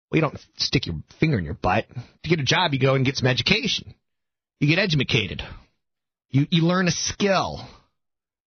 Well, 0.09 0.17
you 0.17 0.21
don't 0.21 0.39
stick 0.57 0.85
your 0.85 0.95
finger 1.19 1.37
in 1.37 1.45
your 1.45 1.53
butt. 1.53 1.85
To 2.23 2.29
get 2.29 2.39
a 2.39 2.43
job, 2.43 2.73
you 2.73 2.79
go 2.79 2.95
and 2.95 3.05
get 3.05 3.17
some 3.17 3.27
education. 3.27 3.93
You 4.59 4.67
get 4.67 4.79
educated. 4.79 5.41
You, 6.29 6.47
you 6.49 6.63
learn 6.63 6.87
a 6.87 6.91
skill. 6.91 7.67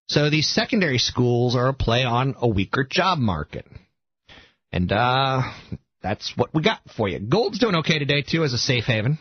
So 0.07 0.29
these 0.29 0.47
secondary 0.47 0.97
schools 0.97 1.55
are 1.55 1.67
a 1.67 1.73
play 1.73 2.03
on 2.03 2.35
a 2.39 2.47
weaker 2.47 2.85
job 2.89 3.19
market. 3.19 3.65
And 4.71 4.91
uh, 4.91 5.43
that's 6.01 6.33
what 6.35 6.53
we 6.53 6.61
got 6.61 6.79
for 6.95 7.07
you. 7.07 7.19
Gold's 7.19 7.59
doing 7.59 7.75
okay 7.75 7.99
today, 7.99 8.21
too, 8.21 8.43
as 8.43 8.53
a 8.53 8.57
safe 8.57 8.85
haven. 8.85 9.17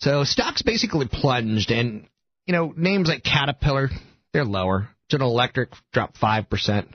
So 0.00 0.24
stocks 0.24 0.62
basically 0.62 1.08
plunged, 1.10 1.70
and, 1.70 2.06
you 2.46 2.52
know, 2.52 2.72
names 2.76 3.08
like 3.08 3.24
Caterpillar, 3.24 3.90
they're 4.32 4.44
lower. 4.44 4.88
General 5.08 5.30
Electric 5.30 5.70
dropped 5.92 6.20
5%. 6.20 6.86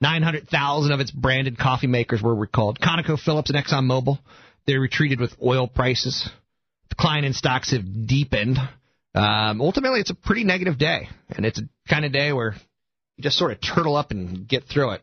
900,000 0.00 0.92
of 0.92 1.00
its 1.00 1.12
branded 1.12 1.56
coffee 1.56 1.86
makers 1.86 2.20
were 2.20 2.34
recalled. 2.34 2.80
ConocoPhillips 2.80 3.50
and 3.50 3.64
ExxonMobil, 3.64 4.18
they 4.66 4.76
retreated 4.76 5.20
with 5.20 5.32
oil 5.40 5.68
prices. 5.68 6.28
Decline 6.90 7.24
in 7.24 7.32
stocks 7.32 7.70
have 7.70 8.06
deepened. 8.06 8.58
Um, 9.14 9.60
ultimately, 9.60 10.00
it's 10.00 10.10
a 10.10 10.14
pretty 10.14 10.42
negative 10.42 10.76
day, 10.76 11.08
and 11.30 11.46
it's 11.46 11.60
a 11.60 11.68
kind 11.88 12.04
of 12.04 12.12
day 12.12 12.32
where 12.32 12.54
you 13.16 13.22
just 13.22 13.38
sort 13.38 13.52
of 13.52 13.60
turtle 13.60 13.94
up 13.94 14.10
and 14.10 14.48
get 14.48 14.64
through 14.64 14.92
it. 14.92 15.02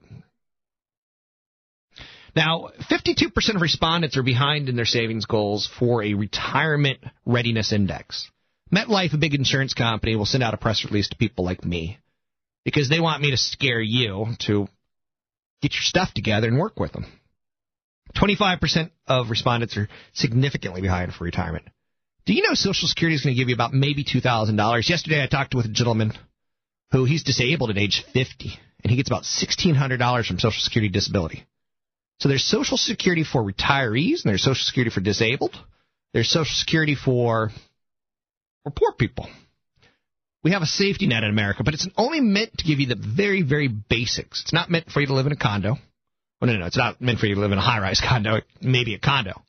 Now, 2.36 2.70
52% 2.92 3.56
of 3.56 3.62
respondents 3.62 4.18
are 4.18 4.24
behind 4.24 4.70
in 4.70 4.75
their 4.75 4.86
savings 4.86 5.25
goals 5.25 5.70
for 5.80 6.04
a 6.04 6.13
retirement 6.13 7.00
readiness 7.25 7.72
index. 7.72 8.30
MetLife, 8.74 9.13
a 9.13 9.18
big 9.18 9.34
insurance 9.34 9.74
company, 9.74 10.16
will 10.16 10.25
send 10.25 10.44
out 10.44 10.54
a 10.54 10.58
press 10.58 10.86
release 10.86 11.10
to 11.10 11.16
people 11.16 11.46
like 11.46 11.63
me 11.63 11.98
because 12.66 12.89
they 12.89 13.00
want 13.00 13.22
me 13.22 13.32
to 13.32 13.38
scare 13.38 13.82
you 13.82 14.28
to 14.39 14.68
get 15.62 15.74
your 15.74 15.82
stuff 15.82 16.13
together 16.13 16.48
and 16.48 16.58
work 16.58 16.80
with 16.80 16.92
them. 16.92 17.06
25% 18.16 18.92
of 19.08 19.30
respondents 19.30 19.78
are 19.78 19.88
significantly 20.13 20.82
behind 20.82 21.13
for 21.13 21.24
retirement. 21.24 21.66
Do 22.25 22.34
you 22.34 22.44
know 22.44 22.54
Social 22.54 22.88
Security 22.88 23.16
is 23.16 23.24
going 23.24 23.36
to 23.36 23.39
give 23.39 23.50
you 23.50 23.56
about 23.56 23.74
maybe 23.74 24.04
$2,000? 24.04 24.89
Yesterday 24.89 25.24
I 25.24 25.28
talked 25.28 25.56
with 25.56 25.66
a 25.66 25.70
gentleman 25.70 26.13
who 26.92 27.06
he's 27.06 27.24
disabled 27.24 27.70
at 27.70 27.78
age 27.78 28.04
50, 28.13 28.51
and 28.84 28.92
he 28.92 28.98
gets 28.98 29.10
about 29.10 29.24
$1,600 29.24 30.25
from 30.25 30.39
Social 30.39 30.62
Security 30.62 30.89
disability. 30.89 31.46
So 32.20 32.30
there's 32.30 32.44
Social 32.44 32.78
Security 32.78 33.24
for 33.24 33.44
retirees, 33.44 34.24
and 34.24 34.32
there's 34.32 34.44
Social 34.44 34.66
Security 34.66 34.94
for 34.94 35.01
disabled. 35.01 35.56
There's 36.13 36.30
Social 36.30 36.54
Security 36.54 36.96
for, 36.96 37.51
for 38.63 38.72
poor 38.72 38.92
people. 38.94 39.30
We 40.43 40.51
have 40.51 40.62
a 40.62 40.67
safety 40.67 41.08
net 41.08 41.24
in 41.24 41.29
America, 41.29 41.63
but 41.63 41.74
it's 41.74 41.88
only 41.98 42.22
meant 42.22 42.58
to 42.60 42.65
give 42.65 42.79
you 42.79 42.88
the 42.88 42.96
very, 42.96 43.41
very 43.41 43.67
basics. 43.67 44.41
It's 44.43 44.53
not 44.53 44.69
meant 44.69 44.89
for 44.89 45.01
you 45.01 45.08
to 45.08 45.13
live 45.13 45.25
in 45.25 45.34
a 45.34 45.38
condo. 45.38 45.75
Well, 46.39 46.48
no, 46.48 46.53
no, 46.53 46.60
no. 46.60 46.65
It's 46.65 46.77
not 46.77 47.01
meant 47.01 47.19
for 47.19 47.25
you 47.25 47.36
to 47.36 47.41
live 47.41 47.51
in 47.51 47.58
a 47.58 47.62
high-rise 47.62 48.01
condo. 48.08 48.39
Maybe 48.62 48.96
a 48.96 49.00
condo. 49.00 49.41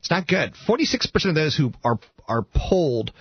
It's 0.00 0.10
not 0.10 0.26
good. 0.26 0.52
46% 0.68 1.28
of 1.30 1.34
those 1.34 1.56
who 1.56 1.72
are 1.82 1.98
are 2.28 2.42
polled 2.54 3.12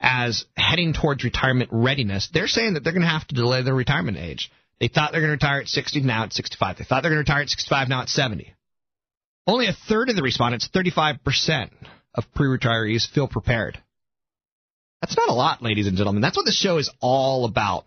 as 0.00 0.44
heading 0.56 0.92
towards 0.92 1.22
retirement 1.22 1.70
readiness, 1.72 2.28
they're 2.32 2.48
saying 2.48 2.74
that 2.74 2.82
they're 2.82 2.92
going 2.92 3.02
to 3.02 3.08
have 3.08 3.26
to 3.28 3.34
delay 3.34 3.62
their 3.62 3.74
retirement 3.74 4.18
age. 4.18 4.50
They 4.80 4.88
thought 4.88 5.12
they're 5.12 5.20
going 5.20 5.38
to 5.38 5.46
retire 5.46 5.60
at 5.60 5.68
60, 5.68 6.00
now 6.00 6.24
it's 6.24 6.36
65. 6.36 6.78
They 6.78 6.84
thought 6.84 7.02
they're 7.02 7.12
going 7.12 7.24
to 7.24 7.30
retire 7.30 7.42
at 7.42 7.48
65, 7.48 7.88
now 7.88 8.02
it's 8.02 8.12
70. 8.12 8.52
Only 9.46 9.66
a 9.66 9.72
third 9.88 10.08
of 10.08 10.16
the 10.16 10.22
respondents, 10.22 10.68
35% 10.74 11.70
of 12.14 12.24
pre-retirees, 12.34 13.08
feel 13.08 13.28
prepared. 13.28 13.80
That's 15.02 15.16
not 15.16 15.28
a 15.28 15.34
lot, 15.34 15.62
ladies 15.62 15.88
and 15.88 15.96
gentlemen. 15.96 16.22
That's 16.22 16.36
what 16.36 16.46
the 16.46 16.52
show 16.52 16.78
is 16.78 16.88
all 17.00 17.44
about. 17.44 17.86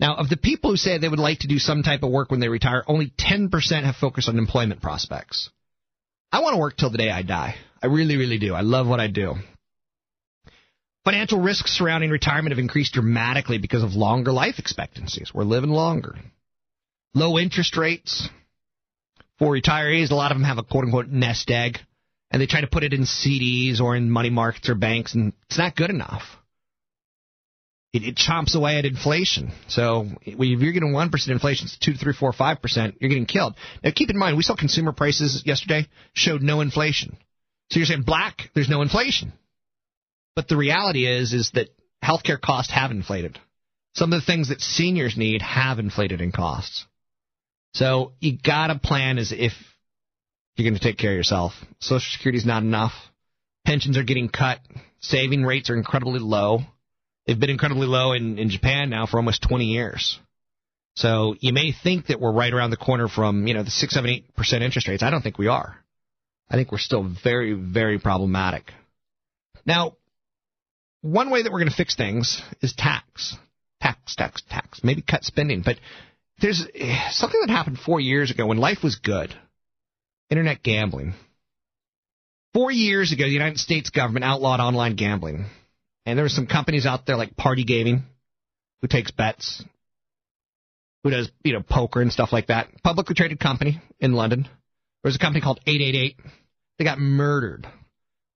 Now, 0.00 0.16
of 0.16 0.30
the 0.30 0.38
people 0.38 0.70
who 0.70 0.76
say 0.76 0.96
they 0.96 1.08
would 1.08 1.18
like 1.18 1.40
to 1.40 1.46
do 1.46 1.58
some 1.58 1.82
type 1.82 2.02
of 2.02 2.10
work 2.10 2.30
when 2.30 2.40
they 2.40 2.48
retire, 2.48 2.82
only 2.86 3.12
10% 3.18 3.50
have 3.84 3.96
focused 3.96 4.30
on 4.30 4.38
employment 4.38 4.80
prospects. 4.80 5.50
I 6.32 6.40
want 6.40 6.54
to 6.54 6.60
work 6.60 6.76
till 6.76 6.90
the 6.90 6.98
day 6.98 7.10
I 7.10 7.22
die. 7.22 7.56
I 7.82 7.88
really, 7.88 8.16
really 8.16 8.38
do. 8.38 8.54
I 8.54 8.62
love 8.62 8.86
what 8.86 8.98
I 8.98 9.08
do. 9.08 9.34
Financial 11.04 11.40
risks 11.40 11.72
surrounding 11.72 12.10
retirement 12.10 12.52
have 12.52 12.58
increased 12.58 12.94
dramatically 12.94 13.58
because 13.58 13.82
of 13.82 13.92
longer 13.92 14.32
life 14.32 14.58
expectancies. 14.58 15.32
We're 15.34 15.44
living 15.44 15.70
longer. 15.70 16.16
Low 17.14 17.38
interest 17.38 17.76
rates 17.76 18.28
for 19.38 19.52
retirees. 19.52 20.10
A 20.10 20.14
lot 20.14 20.32
of 20.32 20.36
them 20.38 20.44
have 20.44 20.58
a 20.58 20.62
quote 20.62 20.84
unquote 20.84 21.08
nest 21.08 21.50
egg, 21.50 21.78
and 22.30 22.40
they 22.42 22.46
try 22.46 22.60
to 22.60 22.66
put 22.66 22.84
it 22.84 22.92
in 22.92 23.02
CDs 23.02 23.80
or 23.80 23.96
in 23.96 24.10
money 24.10 24.30
markets 24.30 24.68
or 24.68 24.74
banks, 24.74 25.14
and 25.14 25.32
it's 25.48 25.58
not 25.58 25.76
good 25.76 25.90
enough. 25.90 26.24
it, 27.92 28.02
it 28.04 28.16
chomps 28.16 28.54
away 28.54 28.78
at 28.78 28.84
inflation. 28.84 29.50
So 29.68 30.06
if 30.22 30.60
you're 30.60 30.72
getting 30.72 30.92
one 30.92 31.10
percent 31.10 31.32
inflation, 31.32 31.66
it's 31.66 31.78
two, 31.78 31.94
three, 31.94 32.12
four, 32.12 32.32
five 32.32 32.60
percent. 32.60 32.96
You're 33.00 33.08
getting 33.08 33.26
killed. 33.26 33.54
Now 33.82 33.90
keep 33.94 34.10
in 34.10 34.18
mind, 34.18 34.36
we 34.36 34.42
saw 34.42 34.54
consumer 34.56 34.92
prices 34.92 35.42
yesterday 35.46 35.88
showed 36.12 36.42
no 36.42 36.60
inflation. 36.60 37.16
So 37.70 37.78
you're 37.78 37.86
saying 37.86 38.02
black, 38.02 38.50
there's 38.54 38.68
no 38.68 38.82
inflation. 38.82 39.32
But 40.34 40.48
the 40.48 40.56
reality 40.56 41.06
is, 41.06 41.32
is 41.32 41.50
that 41.52 41.68
healthcare 42.02 42.40
costs 42.40 42.72
have 42.72 42.90
inflated. 42.90 43.38
Some 43.94 44.12
of 44.12 44.20
the 44.20 44.26
things 44.26 44.48
that 44.48 44.60
seniors 44.60 45.16
need 45.16 45.42
have 45.42 45.78
inflated 45.78 46.20
in 46.20 46.30
costs. 46.30 46.86
So 47.74 48.12
you 48.20 48.38
gotta 48.42 48.78
plan 48.78 49.18
as 49.18 49.32
if 49.32 49.52
you're 50.58 50.68
going 50.68 50.78
to 50.78 50.84
take 50.84 50.98
care 50.98 51.12
of 51.12 51.16
yourself. 51.16 51.52
Social 51.80 52.10
Security 52.12 52.38
is 52.38 52.46
not 52.46 52.62
enough. 52.62 52.92
Pensions 53.64 53.96
are 53.96 54.02
getting 54.02 54.28
cut. 54.28 54.60
Saving 55.00 55.44
rates 55.44 55.70
are 55.70 55.76
incredibly 55.76 56.20
low. 56.20 56.60
They've 57.26 57.38
been 57.38 57.50
incredibly 57.50 57.86
low 57.86 58.12
in, 58.12 58.38
in 58.38 58.48
Japan 58.50 58.90
now 58.90 59.06
for 59.06 59.18
almost 59.18 59.42
20 59.42 59.66
years. 59.66 60.18
So 60.96 61.36
you 61.40 61.52
may 61.52 61.72
think 61.72 62.06
that 62.06 62.20
we're 62.20 62.32
right 62.32 62.52
around 62.52 62.70
the 62.70 62.76
corner 62.76 63.06
from, 63.06 63.46
you 63.46 63.54
know, 63.54 63.62
the 63.62 63.70
6, 63.70 63.94
7, 63.94 64.22
8% 64.36 64.62
interest 64.62 64.88
rates. 64.88 65.02
I 65.02 65.10
don't 65.10 65.22
think 65.22 65.38
we 65.38 65.46
are. 65.46 65.76
I 66.50 66.56
think 66.56 66.72
we're 66.72 66.78
still 66.78 67.08
very, 67.22 67.52
very 67.52 67.98
problematic. 67.98 68.72
Now, 69.64 69.96
one 71.02 71.30
way 71.30 71.42
that 71.42 71.52
we're 71.52 71.60
going 71.60 71.70
to 71.70 71.76
fix 71.76 71.94
things 71.94 72.42
is 72.62 72.72
tax. 72.76 73.36
Tax, 73.80 74.16
tax, 74.16 74.42
tax. 74.50 74.80
Maybe 74.82 75.02
cut 75.02 75.22
spending. 75.22 75.62
But 75.62 75.76
there's 76.40 76.66
eh, 76.74 77.10
something 77.10 77.40
that 77.42 77.50
happened 77.50 77.78
four 77.78 78.00
years 78.00 78.30
ago 78.30 78.46
when 78.46 78.58
life 78.58 78.78
was 78.82 78.96
good. 78.96 79.34
Internet 80.30 80.62
gambling. 80.62 81.14
Four 82.54 82.70
years 82.70 83.12
ago, 83.12 83.24
the 83.24 83.30
United 83.30 83.58
States 83.58 83.90
government 83.90 84.24
outlawed 84.24 84.60
online 84.60 84.96
gambling. 84.96 85.46
And 86.06 86.18
there 86.18 86.24
were 86.24 86.30
some 86.30 86.46
companies 86.46 86.86
out 86.86 87.06
there 87.06 87.16
like 87.16 87.36
Party 87.36 87.64
Gaming, 87.64 88.02
who 88.80 88.88
takes 88.88 89.10
bets, 89.10 89.62
who 91.02 91.10
does, 91.10 91.30
you 91.44 91.52
know, 91.52 91.62
poker 91.62 92.00
and 92.00 92.12
stuff 92.12 92.32
like 92.32 92.46
that. 92.46 92.68
Publicly 92.82 93.14
traded 93.14 93.40
company 93.40 93.80
in 94.00 94.12
London. 94.12 94.42
There 94.42 95.08
was 95.08 95.16
a 95.16 95.18
company 95.18 95.40
called 95.40 95.60
888. 95.66 96.16
They 96.78 96.84
got 96.84 96.98
murdered. 96.98 97.66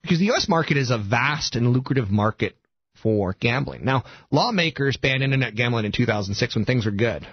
Because 0.02 0.18
the 0.18 0.26
U.S. 0.26 0.48
market 0.48 0.76
is 0.76 0.90
a 0.90 0.98
vast 0.98 1.56
and 1.56 1.72
lucrative 1.72 2.10
market 2.10 2.56
for 3.02 3.34
gambling. 3.38 3.84
Now, 3.84 4.04
lawmakers 4.30 4.96
banned 4.96 5.22
internet 5.22 5.54
gambling 5.54 5.84
in 5.84 5.92
2006 5.92 6.54
when 6.54 6.64
things 6.64 6.84
were 6.84 6.92
good. 6.92 7.26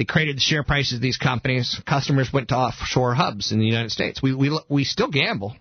They 0.00 0.06
created 0.06 0.36
the 0.36 0.40
share 0.40 0.62
prices 0.62 0.94
of 0.94 1.02
these 1.02 1.18
companies. 1.18 1.78
Customers 1.86 2.32
went 2.32 2.48
to 2.48 2.56
offshore 2.56 3.14
hubs 3.14 3.52
in 3.52 3.58
the 3.58 3.66
United 3.66 3.90
States. 3.90 4.22
We 4.22 4.34
we 4.34 4.58
we 4.66 4.84
still 4.84 5.10
gamble. 5.10 5.54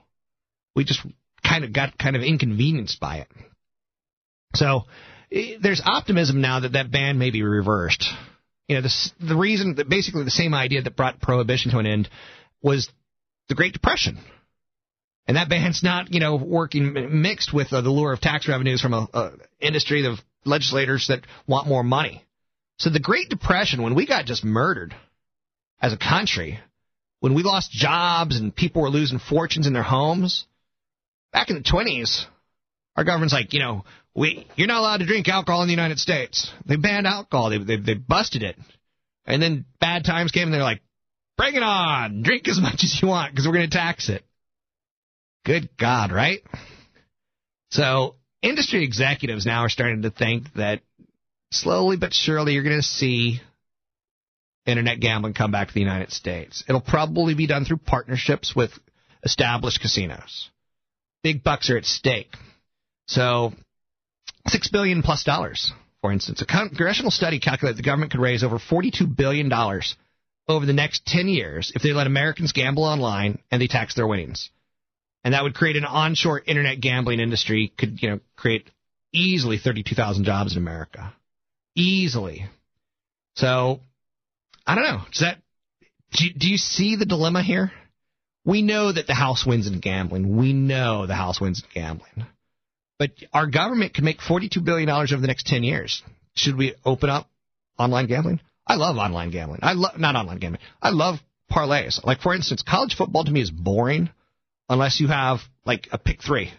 We 0.77 0.85
just 0.85 1.05
kind 1.45 1.65
of 1.65 1.73
got 1.73 1.97
kind 1.97 2.15
of 2.15 2.21
inconvenienced 2.21 3.01
by 3.01 3.17
it. 3.17 3.27
So 4.55 4.83
eh, 5.29 5.57
there's 5.61 5.81
optimism 5.83 6.39
now 6.39 6.61
that 6.61 6.71
that 6.71 6.89
ban 6.89 7.17
may 7.17 7.31
be 7.31 7.43
reversed. 7.43 8.05
You 8.69 8.75
know, 8.75 8.81
the 8.83 9.11
the 9.19 9.35
reason 9.35 9.75
that 9.75 9.89
basically 9.89 10.23
the 10.23 10.31
same 10.31 10.53
idea 10.53 10.83
that 10.83 10.95
brought 10.95 11.19
prohibition 11.19 11.71
to 11.71 11.79
an 11.79 11.85
end 11.85 12.09
was 12.61 12.89
the 13.49 13.55
Great 13.55 13.73
Depression. 13.73 14.19
And 15.27 15.35
that 15.35 15.49
ban's 15.49 15.83
not, 15.83 16.13
you 16.13 16.21
know, 16.21 16.37
working 16.37 17.21
mixed 17.21 17.53
with 17.53 17.73
uh, 17.73 17.81
the 17.81 17.89
lure 17.89 18.13
of 18.13 18.21
tax 18.21 18.47
revenues 18.47 18.79
from 18.79 18.93
a, 18.93 19.05
a 19.13 19.31
industry 19.59 20.05
of 20.05 20.17
legislators 20.45 21.07
that 21.09 21.25
want 21.45 21.67
more 21.67 21.83
money. 21.83 22.23
So 22.79 22.89
the 22.89 22.99
Great 22.99 23.29
Depression, 23.29 23.83
when 23.83 23.93
we 23.93 24.07
got 24.07 24.25
just 24.25 24.43
murdered 24.43 24.95
as 25.81 25.93
a 25.93 25.97
country, 25.97 26.59
when 27.19 27.33
we 27.33 27.43
lost 27.43 27.71
jobs 27.71 28.39
and 28.39 28.55
people 28.55 28.81
were 28.81 28.89
losing 28.89 29.19
fortunes 29.19 29.67
in 29.67 29.73
their 29.73 29.83
homes, 29.83 30.45
back 31.33 31.49
in 31.49 31.57
the 31.57 31.61
20s, 31.61 32.25
our 32.95 33.03
government's 33.03 33.33
like, 33.33 33.53
you 33.53 33.59
know, 33.59 33.83
we 34.15 34.47
you're 34.55 34.67
not 34.67 34.79
allowed 34.79 34.97
to 34.97 35.05
drink 35.05 35.27
alcohol 35.27 35.61
in 35.61 35.67
the 35.67 35.73
United 35.73 35.99
States. 35.99 36.51
They 36.65 36.77
banned 36.77 37.05
alcohol. 37.05 37.49
They 37.49 37.57
they, 37.57 37.77
they 37.77 37.93
busted 37.93 38.43
it. 38.43 38.57
And 39.25 39.41
then 39.41 39.65
bad 39.79 40.05
times 40.05 40.31
came 40.31 40.43
and 40.43 40.53
they're 40.53 40.63
like, 40.63 40.81
bring 41.37 41.55
it 41.55 41.63
on. 41.63 42.23
Drink 42.23 42.47
as 42.47 42.59
much 42.59 42.83
as 42.83 42.97
you 43.01 43.09
want 43.09 43.31
because 43.31 43.45
we're 43.45 43.53
going 43.53 43.69
to 43.69 43.77
tax 43.77 44.09
it. 44.09 44.23
Good 45.45 45.69
God, 45.77 46.11
right? 46.11 46.41
So 47.71 48.15
industry 48.41 48.83
executives 48.83 49.45
now 49.45 49.61
are 49.61 49.69
starting 49.69 50.01
to 50.01 50.09
think 50.09 50.53
that 50.55 50.81
slowly 51.51 51.97
but 51.97 52.13
surely 52.13 52.53
you're 52.53 52.63
going 52.63 52.77
to 52.77 52.83
see 52.83 53.41
internet 54.65 54.99
gambling 54.99 55.33
come 55.33 55.51
back 55.51 55.67
to 55.67 55.73
the 55.73 55.79
United 55.79 56.11
States. 56.11 56.63
It'll 56.67 56.81
probably 56.81 57.33
be 57.33 57.47
done 57.47 57.65
through 57.65 57.77
partnerships 57.77 58.55
with 58.55 58.71
established 59.23 59.81
casinos. 59.81 60.49
Big 61.23 61.43
bucks 61.43 61.69
are 61.69 61.77
at 61.77 61.85
stake. 61.85 62.33
So, 63.07 63.53
six 64.47 64.69
billion 64.69 65.01
plus 65.01 65.23
dollars, 65.23 65.73
for 66.01 66.11
instance. 66.11 66.41
A 66.41 66.45
congressional 66.45 67.11
study 67.11 67.39
calculated 67.39 67.77
the 67.77 67.83
government 67.83 68.11
could 68.11 68.21
raise 68.21 68.43
over 68.43 68.59
forty-two 68.59 69.07
billion 69.07 69.49
dollars 69.49 69.95
over 70.47 70.65
the 70.65 70.73
next 70.73 71.05
ten 71.05 71.27
years 71.27 71.71
if 71.75 71.81
they 71.81 71.91
let 71.91 72.07
Americans 72.07 72.53
gamble 72.53 72.83
online 72.83 73.39
and 73.51 73.61
they 73.61 73.67
tax 73.67 73.95
their 73.95 74.07
winnings. 74.07 74.49
And 75.23 75.33
that 75.33 75.43
would 75.43 75.55
create 75.55 75.75
an 75.75 75.85
onshore 75.85 76.41
internet 76.45 76.79
gambling 76.79 77.19
industry. 77.19 77.73
Could 77.77 78.01
you 78.01 78.09
know 78.11 78.19
create 78.37 78.69
easily 79.11 79.57
thirty-two 79.57 79.95
thousand 79.95 80.23
jobs 80.23 80.53
in 80.53 80.59
America 80.59 81.13
easily. 81.79 82.45
So, 83.35 83.79
I 84.65 84.75
don't 84.75 84.83
know. 84.83 85.01
Does 85.11 85.21
that 85.21 85.37
do, 86.11 86.25
do 86.37 86.49
you 86.49 86.57
see 86.57 86.95
the 86.95 87.05
dilemma 87.05 87.43
here? 87.43 87.71
We 88.45 88.61
know 88.61 88.91
that 88.91 89.07
the 89.07 89.13
House 89.13 89.45
wins 89.45 89.67
in 89.67 89.79
gambling. 89.79 90.37
We 90.37 90.53
know 90.53 91.05
the 91.05 91.15
House 91.15 91.39
wins 91.39 91.61
in 91.61 91.81
gambling. 91.81 92.25
But 92.97 93.11
our 93.31 93.47
government 93.47 93.93
can 93.93 94.05
make 94.05 94.19
$42 94.19 94.63
billion 94.63 94.89
over 94.89 95.17
the 95.17 95.27
next 95.27 95.45
10 95.47 95.63
years. 95.63 96.01
Should 96.35 96.57
we 96.57 96.75
open 96.83 97.09
up 97.09 97.29
online 97.77 98.07
gambling? 98.07 98.39
I 98.67 98.75
love 98.75 98.97
online 98.97 99.31
gambling. 99.31 99.59
I 99.63 99.73
love, 99.73 99.97
not 99.97 100.15
online 100.15 100.39
gambling. 100.39 100.61
I 100.81 100.89
love 100.89 101.19
parlays. 101.51 102.03
Like, 102.03 102.21
for 102.21 102.33
instance, 102.33 102.63
college 102.67 102.95
football 102.95 103.23
to 103.23 103.31
me 103.31 103.41
is 103.41 103.51
boring 103.51 104.09
unless 104.67 104.99
you 104.99 105.07
have, 105.07 105.39
like, 105.65 105.87
a 105.91 105.97
pick 105.97 106.21
three. 106.21 106.51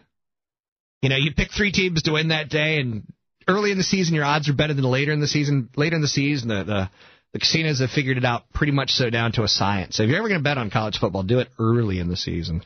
You 1.03 1.09
know, 1.09 1.17
you 1.17 1.33
pick 1.35 1.51
three 1.53 1.73
teams 1.73 2.03
to 2.03 2.13
win 2.13 2.29
that 2.29 2.49
day, 2.49 2.81
and 2.81 3.05
early 3.49 3.71
in 3.71 3.79
the 3.79 3.85
season, 3.85 4.15
your 4.15 4.25
odds 4.25 4.49
are 4.49 4.55
better 4.55 4.75
than 4.75 4.85
later 4.85 5.13
in 5.13 5.21
the 5.21 5.27
season. 5.27 5.69
Later 5.77 5.97
in 5.97 6.03
the 6.03 6.09
season, 6.09 6.49
the, 6.49 6.65
the 6.65 6.91
the 7.33 7.39
casinos 7.39 7.81
have 7.81 7.91
figured 7.91 8.17
it 8.17 8.25
out 8.25 8.51
pretty 8.53 8.73
much 8.73 8.91
so 8.91 9.09
down 9.09 9.33
to 9.33 9.45
a 9.45 9.49
science. 9.49 9.97
So 9.97 10.03
if 10.03 10.09
you're 10.09 10.19
ever 10.19 10.29
going 10.29 10.41
to 10.41 10.45
bet 10.45 10.59
on 10.59 10.71
college 10.71 10.99
football, 10.99 11.23
do 11.23 11.39
it 11.39 11.49
early 11.59 12.01
in 12.01 12.09
the 12.09 12.17
season. 12.17 12.63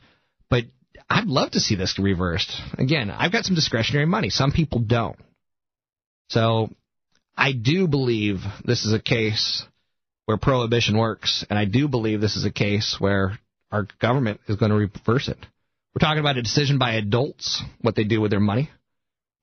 But 0.49 0.65
I'd 1.09 1.27
love 1.27 1.51
to 1.53 1.61
see 1.61 1.75
this 1.75 1.99
reversed. 1.99 2.55
Again, 2.79 3.11
I've 3.11 3.33
got 3.33 3.45
some 3.45 3.55
discretionary 3.55 4.07
money. 4.07 4.31
Some 4.31 4.53
people 4.53 4.81
don't. 4.81 5.19
So 6.29 6.71
I 7.37 7.53
do 7.53 7.87
believe 7.89 8.39
this 8.65 8.87
is 8.87 8.95
a 8.95 8.99
case 8.99 9.65
where 10.25 10.39
prohibition 10.39 10.97
works, 10.97 11.45
and 11.51 11.59
I 11.59 11.67
do 11.67 11.87
believe 11.87 12.21
this 12.21 12.37
is 12.37 12.47
a 12.47 12.51
case 12.51 12.97
where 12.99 13.39
our 13.71 13.87
government 14.01 14.41
is 14.49 14.57
going 14.57 14.71
to 14.71 14.77
reverse 14.77 15.29
it. 15.29 15.39
We're 15.95 16.01
talking 16.01 16.21
about 16.21 16.39
a 16.39 16.43
decision 16.43 16.79
by 16.79 16.95
adults, 16.95 17.63
what 17.83 17.95
they 17.95 18.05
do 18.05 18.21
with 18.21 18.31
their 18.31 18.41
money. 18.41 18.71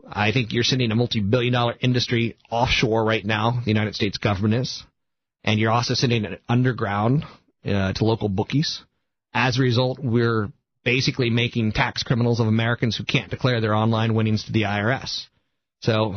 I 0.07 0.31
think 0.31 0.53
you're 0.53 0.63
sending 0.63 0.91
a 0.91 0.95
multi-billion 0.95 1.53
dollar 1.53 1.75
industry 1.79 2.37
offshore 2.49 3.03
right 3.03 3.25
now, 3.25 3.61
the 3.63 3.71
United 3.71 3.95
States 3.95 4.17
government 4.17 4.55
is, 4.55 4.83
and 5.43 5.59
you're 5.59 5.71
also 5.71 5.93
sending 5.93 6.25
it 6.25 6.41
underground 6.47 7.23
uh, 7.65 7.93
to 7.93 8.05
local 8.05 8.29
bookies. 8.29 8.81
As 9.33 9.57
a 9.57 9.61
result, 9.61 9.99
we're 9.99 10.51
basically 10.83 11.29
making 11.29 11.71
tax 11.71 12.03
criminals 12.03 12.39
of 12.39 12.47
Americans 12.47 12.97
who 12.97 13.03
can't 13.03 13.29
declare 13.29 13.61
their 13.61 13.75
online 13.75 14.13
winnings 14.13 14.45
to 14.45 14.51
the 14.51 14.63
IRS. 14.63 15.25
So, 15.81 16.15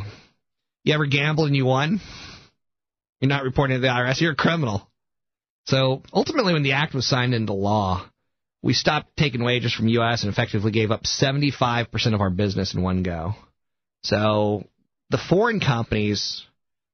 you 0.83 0.95
ever 0.95 1.07
gamble 1.07 1.45
and 1.45 1.57
you 1.57 1.67
won? 1.67 2.01
You're 3.21 3.29
not 3.29 3.45
reporting 3.45 3.77
to 3.77 3.81
the 3.81 3.89
IRS, 3.89 4.21
you're 4.21 4.33
a 4.33 4.37
criminal. 4.37 4.89
So, 5.67 6.03
ultimately, 6.13 6.53
when 6.53 6.63
the 6.63 6.73
act 6.73 6.95
was 6.95 7.07
signed 7.07 7.35
into 7.35 7.55
law, 7.55 8.07
we 8.63 8.75
stopped 8.75 9.17
taking 9.17 9.43
wages 9.43 9.73
from 9.73 9.89
U.S. 9.89 10.23
and 10.23 10.33
effectively 10.33 10.71
gave 10.73 10.91
up 10.91 11.05
75% 11.05 12.15
of 12.15 12.21
our 12.21 12.31
business 12.31 12.75
in 12.75 12.83
one 12.83 13.03
go. 13.03 13.35
So 14.05 14.65
the 15.11 15.19
foreign 15.19 15.61
companies, 15.61 16.45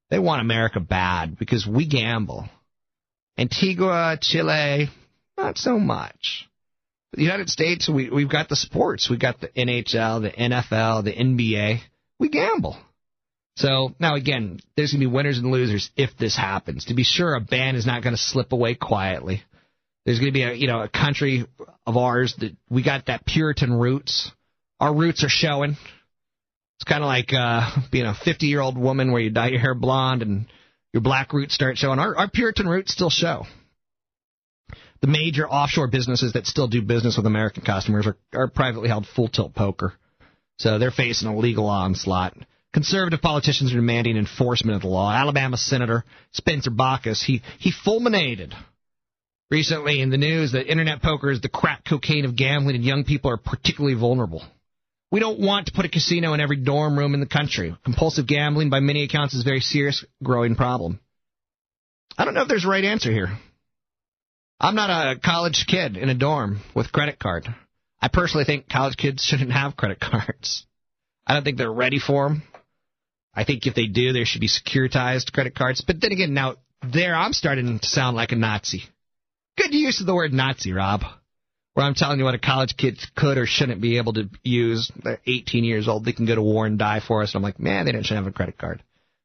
they 0.09 0.19
want 0.19 0.41
America 0.41 0.79
bad 0.79 1.37
because 1.37 1.67
we 1.67 1.87
gamble. 1.87 2.49
Antigua, 3.37 4.17
Chile, 4.19 4.89
not 5.37 5.57
so 5.57 5.77
much. 5.77 6.47
The 7.13 7.23
United 7.23 7.49
States, 7.49 7.89
we, 7.89 8.09
we've 8.09 8.29
got 8.29 8.47
the 8.47 8.55
sports. 8.55 9.09
We've 9.09 9.19
got 9.19 9.41
the 9.41 9.49
NHL, 9.49 10.21
the 10.21 10.31
NFL, 10.31 11.03
the 11.03 11.13
NBA. 11.13 11.79
We 12.19 12.29
gamble. 12.29 12.77
So 13.57 13.93
now 13.99 14.15
again, 14.15 14.59
there's 14.77 14.91
going 14.93 15.01
to 15.01 15.07
be 15.07 15.13
winners 15.13 15.37
and 15.37 15.51
losers 15.51 15.91
if 15.97 16.11
this 16.17 16.37
happens. 16.37 16.85
To 16.85 16.93
be 16.93 17.03
sure, 17.03 17.35
a 17.35 17.41
ban 17.41 17.75
is 17.75 17.85
not 17.85 18.01
going 18.01 18.15
to 18.15 18.21
slip 18.21 18.53
away 18.53 18.75
quietly. 18.75 19.43
There's 20.05 20.19
going 20.19 20.31
to 20.31 20.33
be 20.33 20.43
a 20.43 20.53
you 20.53 20.67
know 20.67 20.81
a 20.81 20.87
country 20.87 21.45
of 21.85 21.97
ours 21.97 22.33
that 22.39 22.55
we 22.69 22.81
got 22.81 23.07
that 23.07 23.25
Puritan 23.25 23.73
roots. 23.73 24.31
Our 24.79 24.95
roots 24.95 25.23
are 25.23 25.29
showing. 25.29 25.75
It's 26.81 26.89
kind 26.89 27.03
of 27.03 27.07
like 27.07 27.31
uh, 27.31 27.69
being 27.91 28.07
a 28.07 28.15
50 28.15 28.47
year 28.47 28.59
old 28.59 28.75
woman 28.75 29.11
where 29.11 29.21
you 29.21 29.29
dye 29.29 29.49
your 29.49 29.59
hair 29.59 29.75
blonde 29.75 30.23
and 30.23 30.47
your 30.91 31.01
black 31.01 31.31
roots 31.31 31.53
start 31.53 31.77
showing. 31.77 31.99
Our, 31.99 32.17
our 32.17 32.27
Puritan 32.27 32.67
roots 32.67 32.91
still 32.91 33.11
show. 33.11 33.45
The 35.01 35.07
major 35.07 35.47
offshore 35.47 35.87
businesses 35.87 36.33
that 36.33 36.47
still 36.47 36.67
do 36.67 36.81
business 36.81 37.17
with 37.17 37.27
American 37.27 37.63
customers 37.63 38.07
are, 38.07 38.17
are 38.33 38.47
privately 38.47 38.89
held 38.89 39.05
full 39.05 39.27
tilt 39.27 39.53
poker. 39.53 39.93
So 40.57 40.79
they're 40.79 40.89
facing 40.89 41.27
a 41.27 41.37
legal 41.37 41.67
onslaught. 41.67 42.35
Conservative 42.73 43.21
politicians 43.21 43.71
are 43.73 43.75
demanding 43.75 44.17
enforcement 44.17 44.75
of 44.75 44.81
the 44.81 44.87
law. 44.87 45.11
Alabama 45.11 45.57
Senator 45.57 46.03
Spencer 46.31 46.71
Bachus, 46.71 47.23
he, 47.23 47.43
he 47.59 47.71
fulminated 47.71 48.55
recently 49.51 50.01
in 50.01 50.09
the 50.09 50.17
news 50.17 50.53
that 50.53 50.67
internet 50.67 51.03
poker 51.03 51.29
is 51.29 51.41
the 51.41 51.49
crack 51.49 51.83
cocaine 51.87 52.25
of 52.25 52.35
gambling 52.35 52.75
and 52.75 52.85
young 52.85 53.03
people 53.03 53.29
are 53.29 53.37
particularly 53.37 53.95
vulnerable. 53.95 54.43
We 55.11 55.19
don't 55.19 55.39
want 55.39 55.67
to 55.67 55.73
put 55.73 55.85
a 55.85 55.89
casino 55.89 56.33
in 56.33 56.39
every 56.39 56.55
dorm 56.55 56.97
room 56.97 57.13
in 57.13 57.19
the 57.19 57.25
country. 57.25 57.75
Compulsive 57.83 58.27
gambling, 58.27 58.69
by 58.69 58.79
many 58.79 59.03
accounts, 59.03 59.33
is 59.33 59.41
a 59.41 59.45
very 59.45 59.59
serious, 59.59 60.05
growing 60.23 60.55
problem. 60.55 61.01
I 62.17 62.23
don't 62.23 62.33
know 62.33 62.43
if 62.43 62.47
there's 62.47 62.65
a 62.65 62.69
right 62.69 62.83
answer 62.83 63.11
here. 63.11 63.37
I'm 64.59 64.75
not 64.75 64.89
a 64.89 65.19
college 65.19 65.65
kid 65.67 65.97
in 65.97 66.09
a 66.09 66.13
dorm 66.13 66.61
with 66.73 66.91
credit 66.91 67.19
card. 67.19 67.47
I 68.01 68.07
personally 68.07 68.45
think 68.45 68.69
college 68.69 68.95
kids 68.95 69.23
shouldn't 69.27 69.51
have 69.51 69.75
credit 69.75 69.99
cards. 69.99 70.65
I 71.27 71.33
don't 71.33 71.43
think 71.43 71.57
they're 71.57 71.71
ready 71.71 71.99
for 71.99 72.29
them. 72.29 72.43
I 73.33 73.43
think 73.43 73.65
if 73.65 73.75
they 73.75 73.87
do, 73.87 74.13
there 74.13 74.25
should 74.25 74.41
be 74.41 74.49
securitized 74.49 75.31
credit 75.33 75.55
cards. 75.55 75.81
But 75.85 76.01
then 76.01 76.11
again, 76.11 76.33
now 76.33 76.55
there 76.83 77.15
I'm 77.15 77.33
starting 77.33 77.79
to 77.79 77.87
sound 77.87 78.15
like 78.15 78.31
a 78.31 78.35
Nazi. 78.35 78.83
Good 79.57 79.73
use 79.73 79.99
of 79.99 80.07
the 80.07 80.15
word 80.15 80.33
Nazi, 80.33 80.73
Rob. 80.73 81.01
Where 81.73 81.85
I'm 81.85 81.95
telling 81.95 82.19
you 82.19 82.25
what 82.25 82.33
a 82.33 82.39
college 82.39 82.75
kid 82.75 82.99
could 83.15 83.37
or 83.37 83.45
shouldn't 83.45 83.81
be 83.81 83.97
able 83.97 84.13
to 84.13 84.29
use. 84.43 84.91
They're 85.03 85.21
18 85.25 85.63
years 85.63 85.87
old. 85.87 86.03
They 86.03 86.11
can 86.11 86.25
go 86.25 86.35
to 86.35 86.41
war 86.41 86.65
and 86.65 86.77
die 86.77 86.99
for 86.99 87.23
us. 87.23 87.33
And 87.33 87.39
I'm 87.39 87.43
like, 87.43 87.59
man, 87.59 87.85
they 87.85 87.91
should 88.03 88.17
have 88.17 88.27
a 88.27 88.31
credit 88.31 88.57
card. 88.57 88.83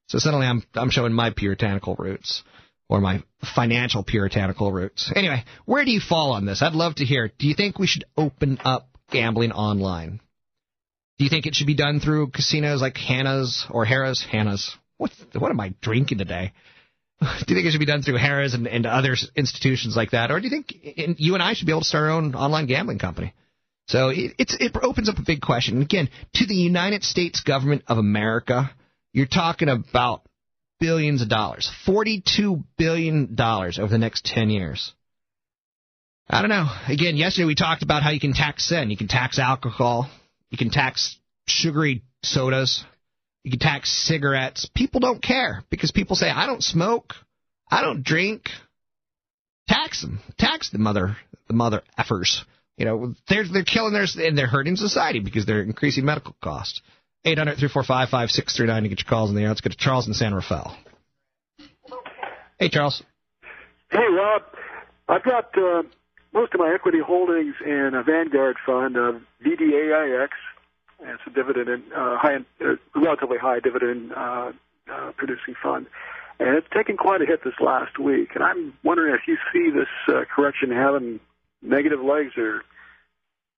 So 0.09 0.19
suddenly 0.19 0.47
I'm 0.47 0.63
I'm 0.75 0.91
showing 0.91 1.13
my 1.13 1.31
puritanical 1.31 1.97
roots 1.97 2.45
or 2.89 3.01
my 3.01 3.23
financial 3.55 4.05
puritanical 4.05 4.71
roots. 4.73 5.13
Anyway, 5.15 5.45
where 5.65 5.85
do 5.85 5.91
you 5.91 6.01
fall 6.01 6.33
on 6.33 6.47
this? 6.47 6.63
I'd 6.63 6.75
love 6.75 6.97
to 6.97 7.05
hear. 7.05 7.33
Do 7.39 7.49
you 7.49 7.55
think 7.55 7.79
we 7.79 7.89
should 7.89 8.05
open 8.17 8.59
up 8.65 8.89
gambling 9.11 9.51
online? 9.53 10.21
Do 11.19 11.25
you 11.25 11.31
think 11.31 11.47
it 11.47 11.55
should 11.55 11.67
be 11.67 11.75
done 11.75 11.99
through 11.99 12.29
casinos 12.29 12.81
like 12.81 12.97
Hannah's 12.97 13.67
or 13.71 13.85
Harrah's? 13.85 14.25
Hannah's. 14.25 14.77
What 14.99 15.11
what 15.37 15.51
am 15.51 15.61
I 15.61 15.75
drinking 15.81 16.19
today? 16.19 16.53
Do 17.21 17.27
you 17.49 17.55
think 17.55 17.67
it 17.67 17.71
should 17.71 17.79
be 17.79 17.87
done 17.87 18.03
through 18.03 18.19
Harrah's 18.19 18.55
and, 18.55 18.67
and 18.67 18.85
other 18.87 19.17
institutions 19.35 19.97
like 19.97 20.11
that, 20.11 20.31
or 20.31 20.39
do 20.39 20.45
you 20.45 20.51
think 20.51 20.73
in, 20.73 21.17
you 21.19 21.35
and 21.35 21.43
I 21.43 21.55
should 21.55 21.67
be 21.67 21.73
able 21.73 21.81
to 21.81 21.87
start 21.87 22.05
our 22.05 22.11
own 22.11 22.35
online 22.35 22.67
gambling 22.67 22.99
company? 22.99 23.33
So 23.89 24.09
it, 24.09 24.35
it 24.39 24.77
opens 24.83 25.09
up 25.09 25.19
a 25.19 25.23
big 25.23 25.41
question. 25.41 25.81
Again, 25.81 26.11
to 26.35 26.47
the 26.47 26.55
United 26.55 27.05
States 27.05 27.41
government 27.41 27.85
of 27.87 27.99
America, 27.99 28.71
you're 29.13 29.27
talking 29.27 29.69
about 29.69 30.23
billions 30.81 31.23
of 31.23 31.29
dollars, 31.29 31.71
$42 31.87 32.65
billion 32.77 33.37
over 33.41 33.89
the 33.89 33.99
next 33.99 34.25
10 34.27 34.51
years. 34.51 34.93
I 36.29 36.41
don't 36.41 36.51
know. 36.51 36.67
Again, 36.89 37.17
yesterday 37.17 37.47
we 37.47 37.55
talked 37.55 37.85
about 37.85 38.03
how 38.03 38.11
you 38.11 38.19
can 38.19 38.33
tax 38.33 38.69
sin. 38.69 38.91
You 38.91 38.97
can 38.97 39.09
tax 39.09 39.39
alcohol. 39.39 40.11
You 40.51 40.59
can 40.59 40.71
tax 40.71 41.17
sugary 41.47 42.03
sodas. 42.23 42.85
You 43.47 43.53
can 43.53 43.61
tax 43.61 43.93
cigarettes. 43.93 44.69
People 44.75 44.99
don't 44.99 45.23
care 45.23 45.63
because 45.71 45.93
people 45.93 46.17
say, 46.17 46.29
I 46.29 46.47
don't 46.47 46.65
smoke. 46.65 47.15
I 47.71 47.81
don't 47.81 48.03
drink. 48.03 48.49
Tax 49.69 50.03
them. 50.03 50.19
Tax 50.37 50.71
the 50.71 50.79
mother, 50.79 51.17
the 51.47 51.55
mother 51.55 51.83
effers. 51.97 52.41
You 52.77 52.87
know, 52.87 53.15
they're, 53.29 53.45
they're 53.47 53.63
killing 53.63 53.93
their, 53.93 54.07
and 54.17 54.37
they're 54.37 54.49
hurting 54.49 54.75
society 54.75 55.21
because 55.21 55.47
they're 55.47 55.63
increasing 55.63 56.05
medical 56.05 56.35
costs. 56.43 56.81
800 57.25 57.53
345 57.53 58.09
5639 58.09 58.83
to 58.83 58.89
get 58.89 58.99
your 59.05 59.09
calls 59.09 59.31
in 59.31 59.37
the 59.37 59.43
air. 59.43 59.49
Let's 59.51 59.61
get 59.61 59.71
to 59.71 59.79
Charles 59.79 60.09
in 60.09 60.15
San 60.15 60.35
Rafael. 60.35 60.77
Hey, 62.59 62.69
Charles. 62.69 63.01
Hey, 63.93 64.09
Rob. 64.11 64.43
I've 65.09 65.23
got 65.23 65.57
uh, 65.57 65.85
most 66.35 66.53
of 66.53 66.59
my 66.59 66.73
equity 66.75 66.99
holdings 66.99 67.55
in 67.65 67.93
a 67.95 68.03
Vanguard 68.03 68.57
fund, 68.67 68.97
uh, 68.97 69.13
VDAIX. 69.47 70.31
It's 71.01 71.23
a 71.27 71.31
dividend, 71.31 71.85
uh, 71.95 72.17
high, 72.19 72.37
uh, 72.61 72.77
relatively 72.95 73.39
high 73.39 73.61
dividend 73.61 74.13
uh, 74.13 74.53
uh, 74.91 75.13
producing 75.17 75.55
fund. 75.63 75.87
And 76.39 76.57
it's 76.57 76.67
taken 76.75 76.97
quite 76.97 77.23
a 77.23 77.27
hit 77.27 77.45
this 77.45 77.55
last 77.61 77.99
week. 77.99 78.31
And 78.35 78.45
I'm 78.45 78.75
wondering 78.83 79.15
if 79.15 79.27
you 79.27 79.37
see 79.53 79.71
this 79.71 79.89
uh, 80.09 80.25
correction 80.35 80.71
having 80.71 81.21
negative 81.63 82.01
legs 82.01 82.33
or 82.37 82.63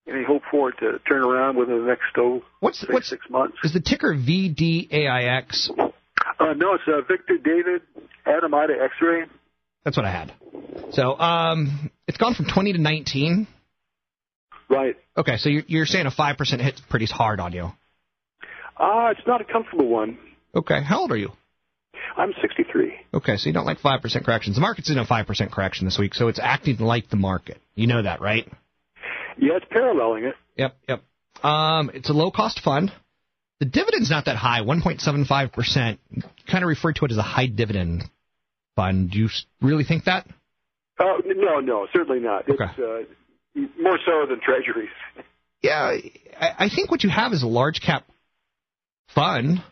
any 0.08 0.24
hope 0.24 0.42
for 0.50 0.70
it 0.70 0.76
to 0.80 0.98
turn 1.08 1.22
around 1.22 1.56
within 1.56 1.80
the 1.80 1.86
next 1.86 2.04
oh, 2.16 2.42
what's, 2.60 2.80
say, 2.80 2.86
what's, 2.90 3.08
six 3.08 3.28
months. 3.28 3.56
Is 3.62 3.72
the 3.72 3.80
ticker 3.80 4.14
VDAIX? 4.14 5.70
Uh, 6.40 6.54
no, 6.54 6.74
it's 6.74 6.84
uh, 6.86 7.00
Victor 7.06 7.36
David 7.36 7.82
Adam 8.26 8.54
Ida 8.54 8.74
X-ray. 8.82 9.24
That's 9.84 9.96
what 9.96 10.06
I 10.06 10.10
had. 10.10 10.32
So 10.92 11.18
um, 11.18 11.90
it's 12.06 12.18
gone 12.18 12.34
from 12.34 12.46
20 12.46 12.74
to 12.74 12.78
19. 12.78 13.46
Right. 14.68 14.96
Okay, 15.16 15.36
so 15.38 15.48
you're, 15.48 15.64
you're 15.66 15.86
saying 15.86 16.06
a 16.06 16.10
5% 16.10 16.60
hit 16.60 16.80
pretty 16.88 17.06
hard 17.06 17.40
on 17.40 17.52
you. 17.52 17.72
Uh, 18.76 19.10
it's 19.10 19.26
not 19.26 19.40
a 19.40 19.44
comfortable 19.44 19.88
one. 19.88 20.18
Okay, 20.54 20.82
how 20.82 21.00
old 21.00 21.12
are 21.12 21.16
you? 21.16 21.32
I'm 22.16 22.32
63. 22.40 22.94
Okay, 23.14 23.36
so 23.36 23.48
you 23.48 23.52
don't 23.52 23.64
like 23.64 23.78
5% 23.78 24.24
corrections. 24.24 24.56
The 24.56 24.60
market's 24.60 24.90
in 24.90 24.98
a 24.98 25.06
5% 25.06 25.52
correction 25.52 25.86
this 25.86 25.98
week, 25.98 26.14
so 26.14 26.28
it's 26.28 26.40
acting 26.40 26.78
like 26.78 27.08
the 27.10 27.16
market. 27.16 27.58
You 27.74 27.86
know 27.86 28.02
that, 28.02 28.20
right? 28.20 28.46
Yeah, 29.38 29.56
it's 29.56 29.66
paralleling 29.70 30.24
it. 30.24 30.34
Yep, 30.56 30.76
yep. 30.88 31.44
Um, 31.44 31.90
it's 31.94 32.10
a 32.10 32.12
low 32.12 32.30
cost 32.30 32.60
fund. 32.60 32.92
The 33.60 33.66
dividend's 33.66 34.10
not 34.10 34.26
that 34.26 34.36
high, 34.36 34.60
1.75%. 34.60 35.98
Kind 36.50 36.64
of 36.64 36.68
refer 36.68 36.92
to 36.92 37.04
it 37.04 37.10
as 37.10 37.18
a 37.18 37.22
high 37.22 37.46
dividend 37.46 38.04
fund. 38.76 39.10
Do 39.10 39.18
you 39.18 39.28
really 39.60 39.84
think 39.84 40.04
that? 40.04 40.26
Uh, 40.98 41.18
no, 41.24 41.60
no, 41.60 41.86
certainly 41.92 42.20
not. 42.20 42.48
Okay. 42.48 42.64
It's 42.76 42.78
uh, 42.78 43.12
more 43.80 43.98
so 44.04 44.26
than 44.26 44.40
treasuries. 44.40 44.90
Yeah, 45.62 45.96
I, 46.40 46.66
I 46.66 46.68
think 46.68 46.90
what 46.90 47.02
you 47.02 47.10
have 47.10 47.32
is 47.32 47.42
a 47.42 47.48
large 47.48 47.80
cap 47.80 48.04
fund, 49.14 49.62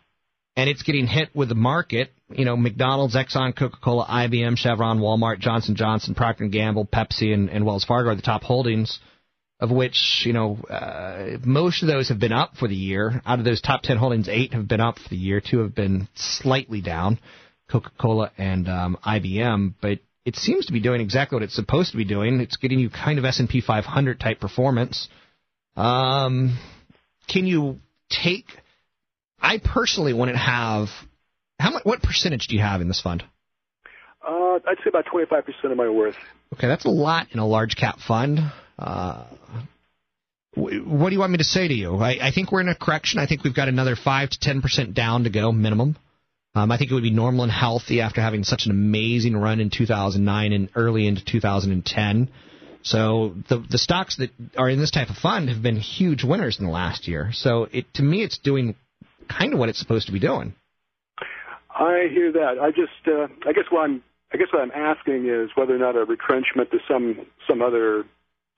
and 0.57 0.68
it's 0.68 0.83
getting 0.83 1.07
hit 1.07 1.31
with 1.35 1.49
the 1.49 1.55
market. 1.55 2.12
You 2.29 2.44
know, 2.44 2.57
McDonald's, 2.57 3.14
Exxon, 3.14 3.57
Coca-Cola, 3.57 4.07
IBM, 4.07 4.57
Chevron, 4.57 4.99
Walmart, 4.99 5.38
Johnson 5.38 5.77
Johnson, 5.77 6.14
Procter 6.14 6.49
& 6.49 6.49
Gamble, 6.49 6.87
Pepsi, 6.87 7.33
and, 7.33 7.49
and 7.49 7.64
Wells 7.64 7.85
Fargo 7.85 8.11
are 8.11 8.16
the 8.16 8.22
top 8.22 8.42
holdings– 8.42 8.99
of 9.59 9.70
which 9.70 10.22
you 10.25 10.33
know 10.33 10.59
uh, 10.68 11.38
most 11.44 11.83
of 11.83 11.88
those 11.88 12.09
have 12.09 12.18
been 12.18 12.33
up 12.33 12.57
for 12.57 12.68
the 12.68 12.75
year. 12.75 13.22
Out 13.25 13.38
of 13.38 13.44
those 13.44 13.61
top 13.61 13.83
ten 13.83 13.96
holdings, 13.96 14.29
eight 14.29 14.53
have 14.53 14.68
been 14.68 14.81
up 14.81 14.99
for 14.99 15.09
the 15.09 15.16
year. 15.16 15.40
Two 15.40 15.61
have 15.61 15.75
been 15.75 16.09
slightly 16.14 16.81
down, 16.81 17.18
Coca-Cola 17.70 18.33
and 18.37 18.68
um, 18.68 18.99
IBM. 19.05 19.75
But 19.81 20.01
it 20.27 20.35
seems 20.35 20.67
to 20.67 20.73
be 20.73 20.81
doing 20.81 21.01
exactly 21.01 21.37
what 21.37 21.45
it's 21.45 21.55
supposed 21.55 21.93
to 21.93 21.97
be 21.97 22.05
doing. 22.05 22.41
It's 22.41 22.57
getting 22.57 22.81
you 22.81 22.91
kind 22.91 23.21
of 23.21 23.25
S&P 23.25 23.61
500 23.61 24.19
type 24.19 24.41
performance. 24.41 25.09
Um, 25.77 26.59
can 27.29 27.47
you 27.47 27.79
take? 28.11 28.47
I 29.41 29.59
personally 29.59 30.12
wouldn't 30.12 30.37
have. 30.37 30.89
How 31.61 31.71
much? 31.71 31.85
What 31.85 32.03
percentage 32.03 32.49
do 32.49 32.57
you 32.57 32.62
have 32.62 32.81
in 32.81 32.89
this 32.89 33.01
fund? 33.01 33.23
Uh, 34.27 34.59
I'd 34.67 34.79
say 34.83 34.89
about 34.89 35.05
25% 35.07 35.71
of 35.71 35.77
my 35.77 35.89
worth. 35.89 36.17
Okay, 36.55 36.67
that's 36.67 36.85
a 36.85 36.91
lot 36.91 37.29
in 37.31 37.39
a 37.39 37.47
large 37.47 37.77
cap 37.77 37.99
fund. 38.01 38.41
Uh, 38.77 39.27
what 40.55 40.71
do 40.71 41.15
you 41.15 41.21
want 41.21 41.31
me 41.31 41.39
to 41.39 41.45
say 41.45 41.69
to 41.69 41.75
you? 41.75 41.97
I, 41.97 42.19
I, 42.29 42.31
think 42.33 42.51
we're 42.51 42.62
in 42.62 42.69
a 42.69 42.75
correction. 42.75 43.21
I 43.21 43.27
think 43.27 43.45
we've 43.45 43.55
got 43.55 43.69
another 43.69 43.95
five 43.95 44.31
to 44.31 44.39
ten 44.41 44.61
percent 44.61 44.95
down 44.95 45.25
to 45.25 45.31
go 45.31 45.53
minimum. 45.53 45.97
Um, 46.57 46.73
I 46.73 46.79
think 46.79 46.90
it 46.90 46.95
would 46.95 47.03
be 47.03 47.11
normal 47.11 47.42
and 47.42 47.53
healthy 47.53 48.01
after 48.01 48.23
having 48.23 48.42
such 48.42 48.64
an 48.64 48.71
amazing 48.71 49.37
run 49.37 49.61
in 49.61 49.69
2009 49.69 50.53
and 50.53 50.71
early 50.75 51.07
into 51.07 51.23
2010. 51.23 52.31
So 52.81 53.35
the 53.49 53.59
the 53.59 53.77
stocks 53.77 54.16
that 54.16 54.31
are 54.57 54.71
in 54.71 54.79
this 54.79 54.90
type 54.90 55.11
of 55.11 55.16
fund 55.16 55.51
have 55.51 55.61
been 55.62 55.77
huge 55.77 56.25
winners 56.25 56.59
in 56.59 56.64
the 56.64 56.73
last 56.73 57.09
year. 57.09 57.31
So 57.33 57.69
it 57.71 57.92
to 57.95 58.03
me, 58.03 58.23
it's 58.23 58.38
doing 58.38 58.75
kind 59.29 59.53
of 59.53 59.59
what 59.59 59.69
it's 59.69 59.79
supposed 59.79 60.07
to 60.07 60.12
be 60.12 60.19
doing. 60.19 60.55
I 61.69 62.09
hear 62.11 62.33
that. 62.33 62.59
I 62.59 62.71
just, 62.71 63.07
uh, 63.07 63.27
I 63.47 63.53
guess 63.53 63.64
what 63.69 63.83
I'm, 63.83 64.03
I 64.33 64.38
guess 64.38 64.47
what 64.51 64.62
I'm 64.62 64.71
asking 64.71 65.29
is 65.29 65.51
whether 65.57 65.75
or 65.75 65.79
not 65.79 65.95
a 65.95 66.05
retrenchment 66.05 66.71
to 66.71 66.79
some 66.88 67.27
some 67.47 67.61
other 67.61 68.05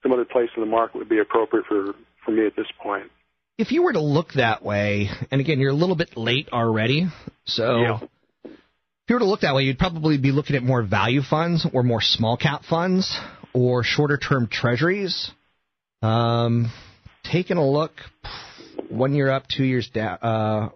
some 0.03 0.13
other 0.13 0.25
place 0.25 0.49
in 0.55 0.61
the 0.61 0.69
market 0.69 0.99
would 0.99 1.09
be 1.09 1.19
appropriate 1.19 1.65
for, 1.65 1.93
for 2.23 2.31
me 2.31 2.45
at 2.45 2.55
this 2.55 2.67
point. 2.81 3.11
If 3.59 3.73
you 3.73 3.83
were 3.83 3.91
to 3.91 3.99
look 3.99 4.29
that 4.35 4.63
way, 4.63 5.09
and 5.31 5.41
again, 5.41 5.59
you're 5.59 5.71
a 5.71 5.75
little 5.75 5.97
bit 5.97 6.15
late 6.15 6.47
already, 6.53 7.07
so 7.43 7.81
yeah. 7.81 7.99
if 8.45 9.09
you 9.09 9.15
were 9.15 9.19
to 9.19 9.25
look 9.25 9.41
that 9.41 9.53
way, 9.53 9.63
you'd 9.63 9.77
probably 9.77 10.17
be 10.17 10.31
looking 10.31 10.55
at 10.55 10.63
more 10.63 10.81
value 10.81 11.21
funds 11.21 11.67
or 11.73 11.83
more 11.83 11.99
small 11.99 12.37
cap 12.37 12.63
funds 12.63 13.19
or 13.51 13.83
shorter 13.83 14.17
term 14.17 14.47
treasuries. 14.47 15.29
Um, 16.01 16.71
taking 17.25 17.57
a 17.57 17.69
look, 17.69 17.91
one 18.87 19.13
year 19.13 19.29
up, 19.29 19.43
two 19.53 19.65
years 19.65 19.89
down, 19.89 20.19
uh, 20.21 20.69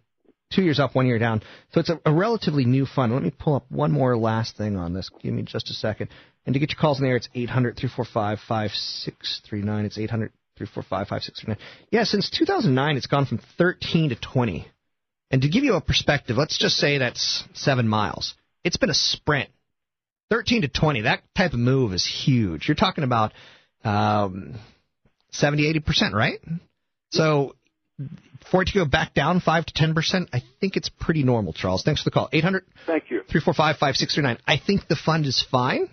two 0.54 0.64
years 0.64 0.78
up, 0.78 0.94
one 0.94 1.08
year 1.08 1.20
down. 1.20 1.42
So 1.72 1.80
it's 1.80 1.90
a, 1.90 2.02
a, 2.06 2.14
relatively 2.14 2.66
new 2.66 2.86
fund. 2.86 3.14
Let 3.14 3.24
me 3.24 3.32
pull 3.32 3.56
up 3.56 3.66
one 3.72 3.94
more 3.94 4.18
last 4.18 4.58
thing 4.58 4.76
on 4.76 4.94
this. 4.94 5.10
Give 5.22 5.34
me 5.34 5.44
just 5.44 5.70
a 5.70 5.74
second. 5.74 6.10
And 6.46 6.54
to 6.54 6.60
get 6.60 6.74
your 6.74 6.82
calls 6.82 7.00
in 7.00 7.06
the 7.06 7.12
air, 7.12 7.16
it's 7.16 7.30
800 7.34 7.78
345 7.78 8.40
5639. 8.46 9.86
It's 9.86 9.98
800 9.98 10.34
345 10.58 11.08
5639. 11.08 11.58
Yeah, 11.92 12.04
since 12.04 12.30
2009, 12.30 12.98
it's 12.98 13.08
gone 13.08 13.26
from 13.26 13.40
13 13.58 14.10
to 14.10 14.16
20. 14.16 14.68
And 15.32 15.42
to 15.42 15.50
give 15.50 15.64
you 15.64 15.76
a 15.76 15.82
perspective, 15.82 16.38
let's 16.38 16.58
just 16.58 16.78
say 16.78 17.00
that's 17.00 17.44
seven 17.54 17.88
miles. 17.88 18.36
It's 18.64 18.78
been 18.78 18.92
a 18.92 18.96
sprint. 18.96 19.50
13 20.30 20.62
to 20.62 20.68
20, 20.68 21.02
that 21.02 21.22
type 21.36 21.54
of 21.54 21.60
move 21.60 21.94
is 21.94 22.06
huge. 22.06 22.68
You're 22.68 22.76
talking 22.76 23.04
about 23.04 23.34
um, 23.84 24.56
70, 25.32 25.82
80%, 25.82 26.14
right? 26.14 26.40
So 27.12 27.56
for 28.50 28.62
it 28.62 28.70
to 28.70 28.74
go 28.74 28.86
back 28.86 29.14
down 29.14 29.40
5 29.40 29.66
to 29.68 29.74
10%, 29.74 30.30
I 30.34 30.42
think 30.60 30.76
it's 30.76 30.90
pretty 30.90 31.24
normal, 31.24 31.54
Charles. 31.54 31.84
Thanks 31.84 32.02
for 32.02 32.10
the 32.10 32.14
call. 32.14 32.30
800 32.32 32.66
Thank 32.86 33.10
you. 33.10 33.22
345 33.30 33.78
5639. 33.78 34.38
I 34.48 34.58
think 34.64 34.88
the 34.88 34.96
fund 34.96 35.26
is 35.26 35.46
fine. 35.50 35.90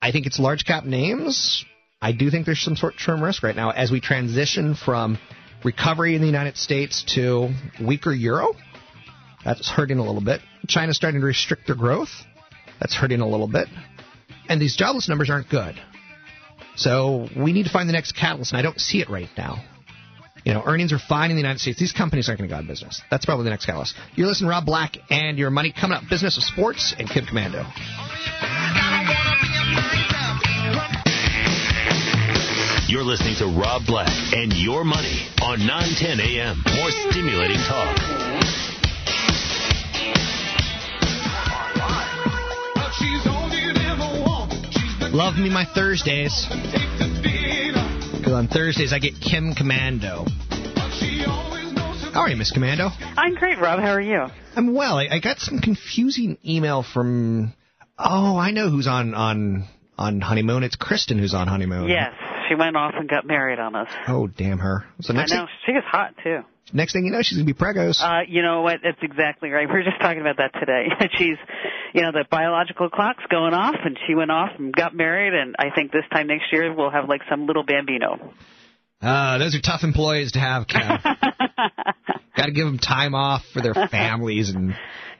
I 0.00 0.12
think 0.12 0.26
it's 0.26 0.38
large 0.38 0.64
cap 0.64 0.84
names. 0.84 1.64
I 2.00 2.12
do 2.12 2.30
think 2.30 2.46
there's 2.46 2.60
some 2.60 2.74
short 2.74 2.94
term 3.02 3.22
risk 3.22 3.42
right 3.42 3.56
now 3.56 3.70
as 3.70 3.90
we 3.90 4.00
transition 4.00 4.74
from 4.74 5.18
recovery 5.64 6.14
in 6.14 6.20
the 6.20 6.26
United 6.26 6.56
States 6.56 7.04
to 7.14 7.50
weaker 7.82 8.12
euro. 8.12 8.52
That's 9.44 9.68
hurting 9.70 9.98
a 9.98 10.04
little 10.04 10.20
bit. 10.20 10.40
China's 10.68 10.96
starting 10.96 11.20
to 11.20 11.26
restrict 11.26 11.66
their 11.66 11.76
growth. 11.76 12.10
That's 12.80 12.94
hurting 12.94 13.20
a 13.20 13.28
little 13.28 13.48
bit. 13.48 13.68
And 14.48 14.60
these 14.60 14.76
jobless 14.76 15.08
numbers 15.08 15.30
aren't 15.30 15.48
good. 15.48 15.80
So 16.76 17.28
we 17.34 17.52
need 17.52 17.64
to 17.64 17.70
find 17.70 17.88
the 17.88 17.94
next 17.94 18.12
catalyst, 18.12 18.52
and 18.52 18.58
I 18.58 18.62
don't 18.62 18.78
see 18.78 19.00
it 19.00 19.08
right 19.08 19.30
now. 19.36 19.64
You 20.44 20.52
know, 20.52 20.62
earnings 20.64 20.92
are 20.92 20.98
fine 20.98 21.30
in 21.30 21.36
the 21.36 21.42
United 21.42 21.60
States. 21.60 21.78
These 21.80 21.92
companies 21.92 22.28
aren't 22.28 22.38
going 22.38 22.48
to 22.48 22.52
go 22.52 22.58
out 22.58 22.62
of 22.62 22.68
business. 22.68 23.00
That's 23.10 23.24
probably 23.24 23.44
the 23.44 23.50
next 23.50 23.66
catalyst. 23.66 23.96
You're 24.14 24.28
listening 24.28 24.48
to 24.48 24.50
Rob 24.50 24.66
Black 24.66 24.96
and 25.10 25.38
your 25.38 25.50
money 25.50 25.72
coming 25.72 25.96
up. 25.96 26.04
Business 26.08 26.36
of 26.36 26.44
Sports 26.44 26.94
and 26.98 27.08
Kim 27.08 27.24
Komando. 27.24 27.64
You're 32.96 33.04
listening 33.04 33.36
to 33.40 33.60
Rob 33.60 33.82
Black 33.86 34.08
and 34.32 34.50
Your 34.54 34.82
Money 34.82 35.28
on 35.42 35.58
910 35.66 36.18
AM. 36.18 36.56
More 36.76 36.90
stimulating 37.12 37.58
talk. 37.68 37.94
Love 45.12 45.36
me 45.36 45.50
my 45.50 45.66
Thursdays. 45.74 46.46
Because 48.16 48.32
on 48.32 48.48
Thursdays 48.48 48.94
I 48.94 48.98
get 48.98 49.20
Kim 49.20 49.52
Komando. 49.52 50.26
How 52.14 52.22
are 52.22 52.30
you, 52.30 52.36
Miss 52.36 52.50
Komando? 52.50 52.92
I'm 53.18 53.34
great, 53.34 53.58
Rob. 53.58 53.78
How 53.78 53.90
are 53.90 54.00
you? 54.00 54.24
I'm 54.56 54.72
well. 54.72 54.96
I, 54.96 55.08
I 55.10 55.20
got 55.20 55.38
some 55.40 55.58
confusing 55.58 56.38
email 56.46 56.82
from. 56.82 57.52
Oh, 57.98 58.38
I 58.38 58.52
know 58.52 58.70
who's 58.70 58.86
on 58.86 59.12
on 59.12 59.68
on 59.98 60.22
honeymoon. 60.22 60.62
It's 60.62 60.76
Kristen 60.76 61.18
who's 61.18 61.34
on 61.34 61.46
honeymoon. 61.46 61.88
Yes, 61.88 62.14
she 62.48 62.54
went 62.54 62.76
off 62.76 62.94
and 62.96 63.08
got 63.08 63.26
married 63.26 63.58
on 63.58 63.74
us. 63.74 63.88
Oh, 64.08 64.26
damn 64.26 64.58
her. 64.58 64.84
So 65.00 65.12
next 65.12 65.32
I 65.32 65.36
know. 65.36 65.46
thing, 65.46 65.54
She 65.66 65.72
is 65.72 65.84
hot, 65.86 66.14
too. 66.22 66.40
next 66.72 66.92
thing 66.92 67.04
you 67.04 67.12
know, 67.12 67.22
she's 67.22 67.38
gonna 67.38 67.46
be 67.46 67.54
pregos. 67.54 68.00
Uh, 68.02 68.22
you 68.28 68.42
know 68.42 68.62
what? 68.62 68.80
That's 68.82 68.98
exactly 69.02 69.50
right. 69.50 69.68
We 69.68 69.74
were 69.74 69.82
just 69.84 70.00
talking 70.00 70.20
about 70.20 70.36
that 70.38 70.52
today. 70.58 70.88
She's, 71.18 71.36
you 71.94 72.02
know, 72.02 72.12
the 72.12 72.24
biological 72.30 72.90
clock's 72.90 73.24
going 73.30 73.54
off, 73.54 73.76
and 73.84 73.96
she 74.06 74.14
went 74.14 74.30
off 74.30 74.50
and 74.58 74.72
got 74.74 74.94
married, 74.94 75.32
and 75.34 75.54
I 75.58 75.74
think 75.74 75.92
this 75.92 76.04
time 76.12 76.26
next 76.26 76.52
year 76.52 76.72
we'll 76.74 76.90
have 76.90 77.08
like 77.08 77.22
some 77.30 77.46
little 77.46 77.62
bambino. 77.64 78.32
Uh, 79.00 79.38
those 79.38 79.54
are 79.54 79.60
tough 79.60 79.82
employees 79.84 80.32
to 80.32 80.38
have, 80.40 80.66
Kev. 80.66 81.02
Got 82.36 82.46
to 82.46 82.52
give 82.52 82.66
them 82.66 82.78
time 82.78 83.14
off 83.14 83.42
for 83.52 83.60
their 83.62 83.74
families, 83.90 84.50
and 84.50 84.74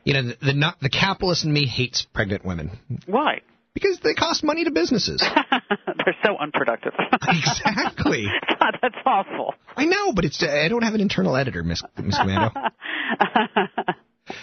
you 0.05 0.15
know 0.15 0.23
the 0.23 0.37
the, 0.47 0.53
not, 0.55 0.81
the 0.81 0.89
capitalist 0.91 1.45
in 1.45 1.53
me 1.53 1.67
hates 1.67 2.07
pregnant 2.15 2.45
women 2.45 2.79
Why? 3.07 3.41
Because 3.77 4.01
they 4.03 4.15
cost 4.15 4.43
money 4.43 4.65
to 4.65 4.71
businesses. 4.71 5.21
They're 5.61 6.17
so 6.25 6.39
unproductive. 6.41 6.95
exactly. 7.29 8.25
God, 8.59 8.79
that's 8.81 8.97
awful. 9.05 9.53
I 9.77 9.85
know, 9.85 10.15
but 10.15 10.25
it's 10.25 10.43
I 10.43 10.69
don't 10.69 10.81
have 10.83 10.95
an 10.95 11.03
internal 11.03 11.37
editor, 11.37 11.63
Miss 11.63 11.83
Miss 11.99 12.19
Komando. 12.19 12.53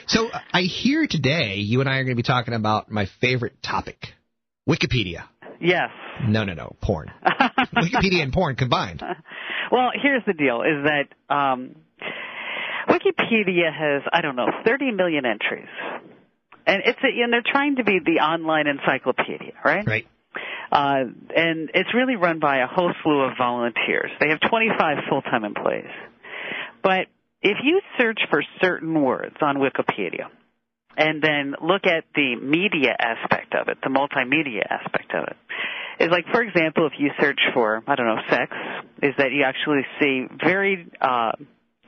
So 0.06 0.30
I 0.54 0.62
hear 0.62 1.08
today 1.08 1.56
you 1.56 1.80
and 1.80 1.89
I 1.89 1.98
are 1.98 2.04
going 2.04 2.15
to 2.15 2.15
be 2.15 2.22
talking 2.22 2.54
about 2.54 2.91
my 2.91 3.08
favorite 3.22 3.54
topic, 3.63 4.10
Wikipedia. 4.69 5.24
Yes. 5.60 5.89
No, 6.28 6.43
no, 6.43 6.54
no, 6.54 6.76
porn. 6.80 7.12
Wikipedia 7.76 8.22
and 8.22 8.32
porn 8.32 8.56
combined. 8.56 9.02
Well, 9.72 9.89
here's 10.00 10.22
the 10.28 10.34
deal: 10.34 10.62
is 10.62 10.86
that 10.86 11.34
um, 11.34 11.76
Wikipedia 12.88 13.74
has 13.74 14.04
I 14.13 14.22
don't 14.22 14.36
know 14.36 14.50
30 14.63 14.91
million 14.91 15.26
entries, 15.26 15.69
and 16.65 16.84
it's 16.86 16.99
a, 17.04 17.23
and 17.23 17.32
they're 17.32 17.43
trying 17.45 17.78
to 17.78 17.84
be 17.84 17.99
the 18.04 18.21
online 18.21 18.67
encyclopedia, 18.67 19.54
right? 19.63 19.86
Right. 19.86 20.08
Uh, 20.71 21.06
and 21.36 21.69
it's 21.73 21.93
really 21.93 22.15
run 22.15 22.39
by 22.39 22.58
a 22.63 22.67
whole 22.67 22.91
slew 23.04 23.21
of 23.21 23.34
volunteers. 23.38 24.10
They 24.19 24.30
have 24.30 24.39
25 24.49 24.97
full-time 25.08 25.43
employees. 25.43 25.91
But 26.82 27.08
if 27.43 27.58
you 27.63 27.80
search 27.99 28.19
for 28.30 28.43
certain 28.62 29.02
words 29.02 29.36
on 29.41 29.58
Wikipedia, 29.58 30.30
and 30.97 31.21
then 31.21 31.56
look 31.62 31.86
at 31.86 32.06
the 32.15 32.36
media 32.41 32.95
aspect 32.97 33.54
of 33.54 33.67
it, 33.67 33.78
the 33.84 33.89
multimedia 33.89 34.63
aspect 34.69 35.13
of 35.13 35.26
it, 35.26 35.38
is 36.04 36.10
like, 36.10 36.26
for 36.32 36.41
example, 36.41 36.88
if 36.88 36.93
you 36.97 37.12
search 37.19 37.39
for, 37.54 37.84
I 37.88 37.95
don't 37.95 38.08
know, 38.08 38.21
sex, 38.30 38.52
is 39.02 39.13
that 39.17 39.32
you 39.32 39.43
actually 39.43 39.86
see 39.99 40.26
very 40.43 40.91
uh, 41.02 41.34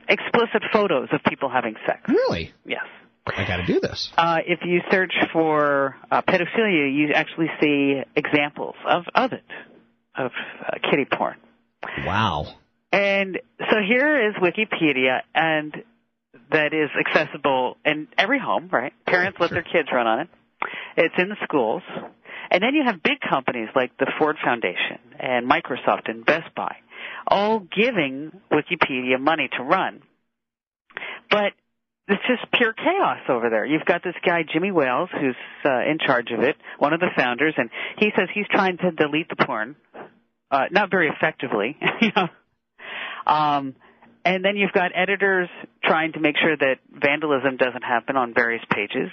explicit 0.08 0.62
photos 0.72 1.08
of 1.12 1.20
people 1.28 1.48
having 1.48 1.74
sex. 1.86 2.00
Really? 2.08 2.52
Yes. 2.64 2.84
I 3.26 3.46
got 3.46 3.56
to 3.56 3.66
do 3.66 3.80
this. 3.80 4.10
Uh, 4.16 4.38
if 4.46 4.60
you 4.64 4.80
search 4.90 5.12
for 5.32 5.96
uh, 6.10 6.22
pedophilia, 6.22 6.94
you 6.94 7.12
actually 7.14 7.50
see 7.60 8.02
examples 8.14 8.76
of, 8.88 9.04
of 9.14 9.32
it, 9.32 9.44
of 10.16 10.30
uh, 10.64 10.78
kitty 10.90 11.06
porn. 11.10 11.36
Wow. 12.04 12.46
And 12.92 13.38
so 13.58 13.76
here 13.86 14.28
is 14.28 14.34
Wikipedia, 14.36 15.20
and 15.34 15.74
that 16.52 16.72
is 16.72 16.90
accessible 16.98 17.76
in 17.84 18.08
every 18.16 18.38
home, 18.38 18.68
right? 18.72 18.92
Parents 19.06 19.38
let 19.40 19.50
their 19.50 19.62
kids 19.62 19.88
run 19.92 20.06
on 20.06 20.20
it. 20.20 20.28
It's 20.96 21.14
in 21.18 21.28
the 21.28 21.36
schools. 21.44 21.82
And 22.50 22.62
then 22.62 22.74
you 22.74 22.84
have 22.84 23.02
big 23.02 23.18
companies 23.28 23.68
like 23.74 23.96
the 23.98 24.10
Ford 24.18 24.36
Foundation 24.42 24.98
and 25.18 25.50
Microsoft 25.50 26.08
and 26.08 26.24
Best 26.24 26.54
Buy, 26.54 26.76
all 27.26 27.58
giving 27.58 28.30
Wikipedia 28.52 29.18
money 29.18 29.48
to 29.56 29.64
run. 29.64 30.02
But 31.28 31.52
it's 32.08 32.22
just 32.26 32.50
pure 32.52 32.72
chaos 32.72 33.20
over 33.28 33.50
there. 33.50 33.64
You've 33.64 33.84
got 33.84 34.02
this 34.04 34.14
guy 34.24 34.42
Jimmy 34.50 34.70
Wales 34.70 35.08
who's 35.12 35.36
uh, 35.64 35.80
in 35.90 35.98
charge 35.98 36.30
of 36.30 36.40
it, 36.40 36.56
one 36.78 36.92
of 36.92 37.00
the 37.00 37.10
founders, 37.16 37.54
and 37.56 37.70
he 37.98 38.10
says 38.16 38.28
he's 38.32 38.46
trying 38.50 38.78
to 38.78 38.90
delete 38.92 39.28
the 39.28 39.36
porn, 39.36 39.76
uh, 40.50 40.64
not 40.70 40.90
very 40.90 41.08
effectively. 41.08 41.76
Um, 43.26 43.74
and 44.24 44.44
then 44.44 44.56
you've 44.56 44.72
got 44.72 44.92
editors 44.94 45.48
trying 45.84 46.12
to 46.12 46.20
make 46.20 46.36
sure 46.36 46.56
that 46.56 46.76
vandalism 46.92 47.56
doesn't 47.56 47.82
happen 47.82 48.16
on 48.16 48.34
various 48.34 48.62
pages. 48.70 49.10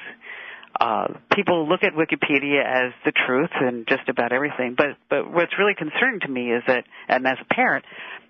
Uh, 0.79 1.07
people 1.35 1.67
look 1.67 1.83
at 1.83 1.93
Wikipedia 1.93 2.63
as 2.65 2.93
the 3.05 3.11
truth 3.25 3.51
and 3.53 3.87
just 3.87 4.09
about 4.09 4.31
everything, 4.31 4.73
but 4.75 4.97
but 5.09 5.31
what's 5.31 5.53
really 5.59 5.75
concerning 5.75 6.19
to 6.21 6.27
me 6.27 6.51
is 6.51 6.63
that, 6.65 6.85
and 7.07 7.27
as 7.27 7.37
a 7.39 7.53
parent, 7.53 7.85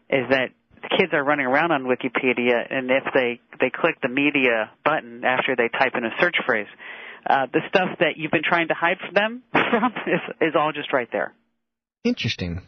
is 0.09 0.29
that 0.29 0.49
kids 0.89 1.13
are 1.13 1.23
running 1.23 1.45
around 1.45 1.71
on 1.71 1.83
Wikipedia, 1.83 2.65
and 2.69 2.89
if 2.91 3.03
they 3.13 3.39
they 3.59 3.69
click 3.69 3.95
the 4.01 4.09
media 4.09 4.71
button 4.83 5.23
after 5.23 5.55
they 5.55 5.69
type 5.69 5.93
in 5.95 6.03
a 6.05 6.11
search 6.19 6.35
phrase, 6.45 6.67
uh, 7.29 7.47
the 7.51 7.61
stuff 7.69 7.89
that 7.99 8.17
you've 8.17 8.31
been 8.31 8.43
trying 8.43 8.67
to 8.67 8.73
hide 8.73 8.97
from 8.99 9.13
them 9.13 9.43
from 9.51 9.93
is 10.07 10.21
is 10.41 10.55
all 10.55 10.71
just 10.71 10.93
right 10.93 11.09
there. 11.11 11.33
Interesting. 12.03 12.61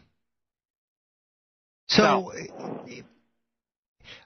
So, 1.88 2.32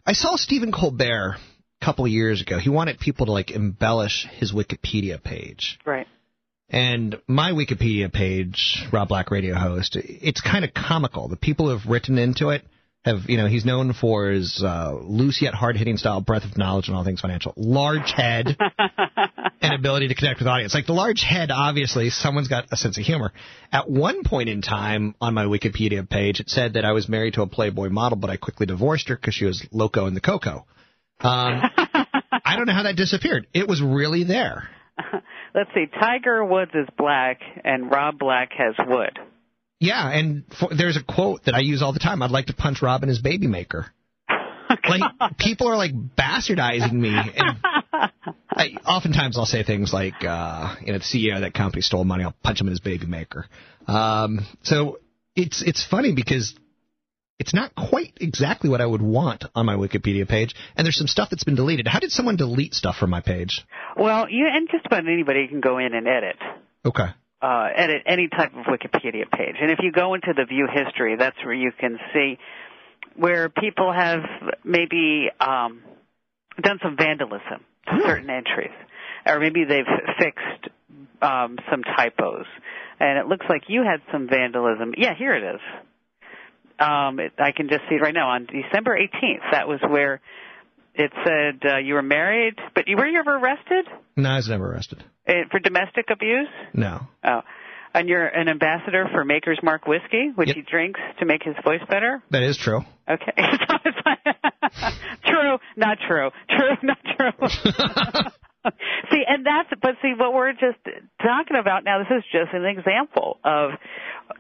I 0.06 0.14
saw 0.14 0.36
Stephen 0.36 0.72
Colbert 0.72 1.36
a 1.36 1.84
couple 1.84 2.06
of 2.06 2.10
years 2.10 2.40
ago. 2.40 2.58
He 2.58 2.70
wanted 2.70 2.98
people 2.98 3.26
to 3.26 3.32
like 3.32 3.50
embellish 3.50 4.26
his 4.38 4.52
Wikipedia 4.52 5.22
page. 5.22 5.78
Right. 5.84 6.06
And 6.70 7.20
my 7.26 7.50
Wikipedia 7.50 8.12
page, 8.12 8.84
Rob 8.92 9.08
Black 9.08 9.30
Radio 9.30 9.56
host, 9.56 9.96
it's 9.96 10.40
kind 10.40 10.64
of 10.64 10.72
comical. 10.72 11.28
The 11.28 11.36
people 11.36 11.66
who 11.66 11.76
have 11.76 11.90
written 11.90 12.16
into 12.16 12.50
it 12.50 12.62
have, 13.04 13.20
you 13.28 13.38
know, 13.38 13.46
he's 13.46 13.64
known 13.64 13.94
for 13.94 14.30
his 14.30 14.62
uh, 14.62 14.92
loose 15.00 15.40
yet 15.40 15.54
hard 15.54 15.76
hitting 15.76 15.96
style, 15.96 16.20
breadth 16.20 16.44
of 16.44 16.58
knowledge 16.58 16.88
and 16.88 16.96
all 16.96 17.04
things 17.04 17.20
financial, 17.20 17.54
large 17.56 18.10
head, 18.10 18.58
and 19.60 19.74
ability 19.74 20.08
to 20.08 20.14
connect 20.14 20.38
with 20.38 20.48
audience. 20.48 20.74
Like 20.74 20.86
the 20.86 20.92
large 20.92 21.22
head, 21.22 21.50
obviously, 21.50 22.10
someone's 22.10 22.48
got 22.48 22.66
a 22.70 22.76
sense 22.76 22.98
of 22.98 23.04
humor. 23.04 23.32
At 23.72 23.90
one 23.90 24.22
point 24.22 24.50
in 24.50 24.60
time 24.60 25.14
on 25.20 25.32
my 25.32 25.44
Wikipedia 25.44 26.08
page, 26.08 26.40
it 26.40 26.50
said 26.50 26.74
that 26.74 26.84
I 26.84 26.92
was 26.92 27.08
married 27.08 27.34
to 27.34 27.42
a 27.42 27.46
Playboy 27.46 27.88
model, 27.88 28.18
but 28.18 28.28
I 28.28 28.36
quickly 28.36 28.66
divorced 28.66 29.08
her 29.08 29.16
because 29.16 29.34
she 29.34 29.46
was 29.46 29.66
loco 29.72 30.06
in 30.06 30.14
the 30.14 30.20
cocoa. 30.20 30.66
Um, 31.20 31.62
I 32.44 32.56
don't 32.56 32.66
know 32.66 32.74
how 32.74 32.82
that 32.82 32.96
disappeared. 32.96 33.46
It 33.54 33.66
was 33.66 33.82
really 33.82 34.24
there. 34.24 34.68
Let's 35.54 35.70
see. 35.74 35.86
Tiger 35.86 36.44
Woods 36.44 36.72
is 36.74 36.86
black, 36.96 37.40
and 37.64 37.90
Rob 37.90 38.18
Black 38.18 38.50
has 38.56 38.74
wood. 38.86 39.18
Yeah, 39.80 40.08
and 40.08 40.44
for, 40.60 40.68
there's 40.76 40.98
a 40.98 41.02
quote 41.02 41.44
that 41.44 41.54
I 41.54 41.60
use 41.60 41.82
all 41.82 41.94
the 41.94 41.98
time. 41.98 42.22
I'd 42.22 42.30
like 42.30 42.46
to 42.46 42.54
punch 42.54 42.82
Rob 42.82 43.02
in 43.02 43.08
his 43.08 43.18
baby 43.18 43.46
maker. 43.46 43.86
like 44.88 45.02
people 45.38 45.68
are 45.68 45.76
like 45.76 45.92
bastardizing 45.92 46.92
me. 46.92 47.08
And 47.08 47.56
I, 48.50 48.76
oftentimes 48.86 49.38
I'll 49.38 49.46
say 49.46 49.64
things 49.64 49.92
like, 49.92 50.22
uh, 50.22 50.76
you 50.82 50.92
know, 50.92 50.98
the 50.98 51.04
CEO 51.04 51.34
of 51.36 51.40
that 51.40 51.54
company 51.54 51.80
stole 51.80 52.04
money. 52.04 52.24
I'll 52.24 52.36
punch 52.42 52.60
him 52.60 52.66
in 52.66 52.72
his 52.72 52.80
baby 52.80 53.06
maker. 53.06 53.46
Um, 53.86 54.46
so 54.62 55.00
it's 55.34 55.62
it's 55.62 55.84
funny 55.84 56.12
because 56.14 56.54
it's 57.38 57.54
not 57.54 57.74
quite 57.74 58.12
exactly 58.20 58.68
what 58.68 58.82
I 58.82 58.86
would 58.86 59.00
want 59.00 59.44
on 59.54 59.64
my 59.64 59.76
Wikipedia 59.76 60.28
page, 60.28 60.54
and 60.76 60.84
there's 60.84 60.98
some 60.98 61.06
stuff 61.06 61.30
that's 61.30 61.44
been 61.44 61.54
deleted. 61.54 61.88
How 61.88 61.98
did 61.98 62.12
someone 62.12 62.36
delete 62.36 62.74
stuff 62.74 62.96
from 62.96 63.08
my 63.08 63.22
page? 63.22 63.64
Well, 63.96 64.28
you 64.28 64.46
and 64.52 64.68
just 64.70 64.84
about 64.84 65.08
anybody 65.08 65.48
can 65.48 65.60
go 65.60 65.78
in 65.78 65.94
and 65.94 66.06
edit. 66.06 66.36
Okay. 66.84 67.06
Uh, 67.42 67.68
edit 67.74 68.02
any 68.06 68.28
type 68.28 68.52
of 68.54 68.66
Wikipedia 68.66 69.30
page. 69.30 69.56
And 69.60 69.70
if 69.70 69.78
you 69.82 69.92
go 69.92 70.14
into 70.14 70.32
the 70.36 70.44
view 70.44 70.68
history, 70.72 71.16
that's 71.16 71.36
where 71.44 71.54
you 71.54 71.72
can 71.78 71.98
see 72.12 72.38
where 73.16 73.48
people 73.48 73.92
have 73.92 74.20
maybe 74.64 75.28
um, 75.40 75.82
done 76.62 76.78
some 76.82 76.96
vandalism 76.96 77.64
to 77.86 77.98
certain 78.04 78.30
entries, 78.30 78.74
or 79.26 79.40
maybe 79.40 79.64
they've 79.64 79.84
fixed 80.18 80.68
um, 81.22 81.58
some 81.70 81.82
typos. 81.82 82.46
And 82.98 83.18
it 83.18 83.26
looks 83.26 83.46
like 83.48 83.62
you 83.68 83.82
had 83.82 84.00
some 84.12 84.28
vandalism. 84.28 84.94
Yeah, 84.96 85.14
here 85.16 85.34
it 85.34 85.54
is. 85.54 85.60
Um, 86.78 87.20
it, 87.20 87.32
I 87.38 87.52
can 87.52 87.68
just 87.68 87.82
see 87.88 87.96
it 87.96 88.02
right 88.02 88.14
now 88.14 88.30
on 88.30 88.46
December 88.46 88.98
18th. 88.98 89.52
That 89.52 89.68
was 89.68 89.80
where 89.86 90.20
it 90.94 91.12
said 91.24 91.60
uh, 91.70 91.78
you 91.78 91.94
were 91.94 92.02
married, 92.02 92.54
but 92.74 92.88
you, 92.88 92.96
were 92.96 93.06
you 93.06 93.18
ever 93.18 93.36
arrested 93.36 93.86
No, 94.16 94.30
I 94.30 94.36
was 94.36 94.48
never 94.48 94.70
arrested. 94.72 95.02
uh, 95.28 95.32
for 95.50 95.58
domestic 95.60 96.06
abuse? 96.10 96.48
No. 96.74 97.00
Oh, 97.24 97.40
and 97.94 98.08
you're 98.08 98.26
an 98.26 98.48
ambassador 98.48 99.08
for 99.12 99.24
Maker's 99.24 99.58
Mark 99.62 99.86
whiskey, 99.86 100.30
which 100.34 100.48
Yep. 100.48 100.56
he 100.56 100.62
drinks 100.62 101.00
to 101.18 101.24
make 101.26 101.42
his 101.42 101.56
voice 101.64 101.80
better. 101.88 102.22
That 102.30 102.42
is 102.42 102.56
true. 102.56 102.80
Okay. 103.08 103.32
So 103.36 103.76
it's 103.84 103.98
like- 104.06 104.94
true, 105.24 105.58
not 105.76 105.98
true. 106.06 106.30
True, 106.48 106.76
not 106.82 106.98
true. 107.16 107.48
see, 109.10 109.22
and 109.26 109.44
that's 109.44 109.68
but 109.82 109.96
see 110.02 110.12
what 110.16 110.32
we're 110.34 110.52
just 110.52 110.78
talking 111.22 111.56
about 111.58 111.82
now. 111.84 111.98
This 111.98 112.18
is 112.18 112.24
just 112.30 112.52
an 112.52 112.64
example 112.66 113.38
of, 113.44 113.70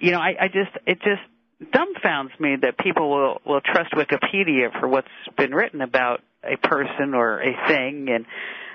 you 0.00 0.12
know, 0.12 0.18
I, 0.20 0.34
I 0.42 0.46
just 0.48 0.70
it 0.86 0.98
just 1.02 1.22
dumbfounds 1.72 2.38
me 2.38 2.56
that 2.62 2.78
people 2.78 3.10
will 3.10 3.40
will 3.46 3.60
trust 3.60 3.92
Wikipedia 3.92 4.78
for 4.78 4.88
what's 4.88 5.08
been 5.36 5.54
written 5.54 5.80
about 5.80 6.20
a 6.42 6.56
person 6.56 7.14
or 7.14 7.40
a 7.40 7.68
thing, 7.68 8.08
and 8.10 8.26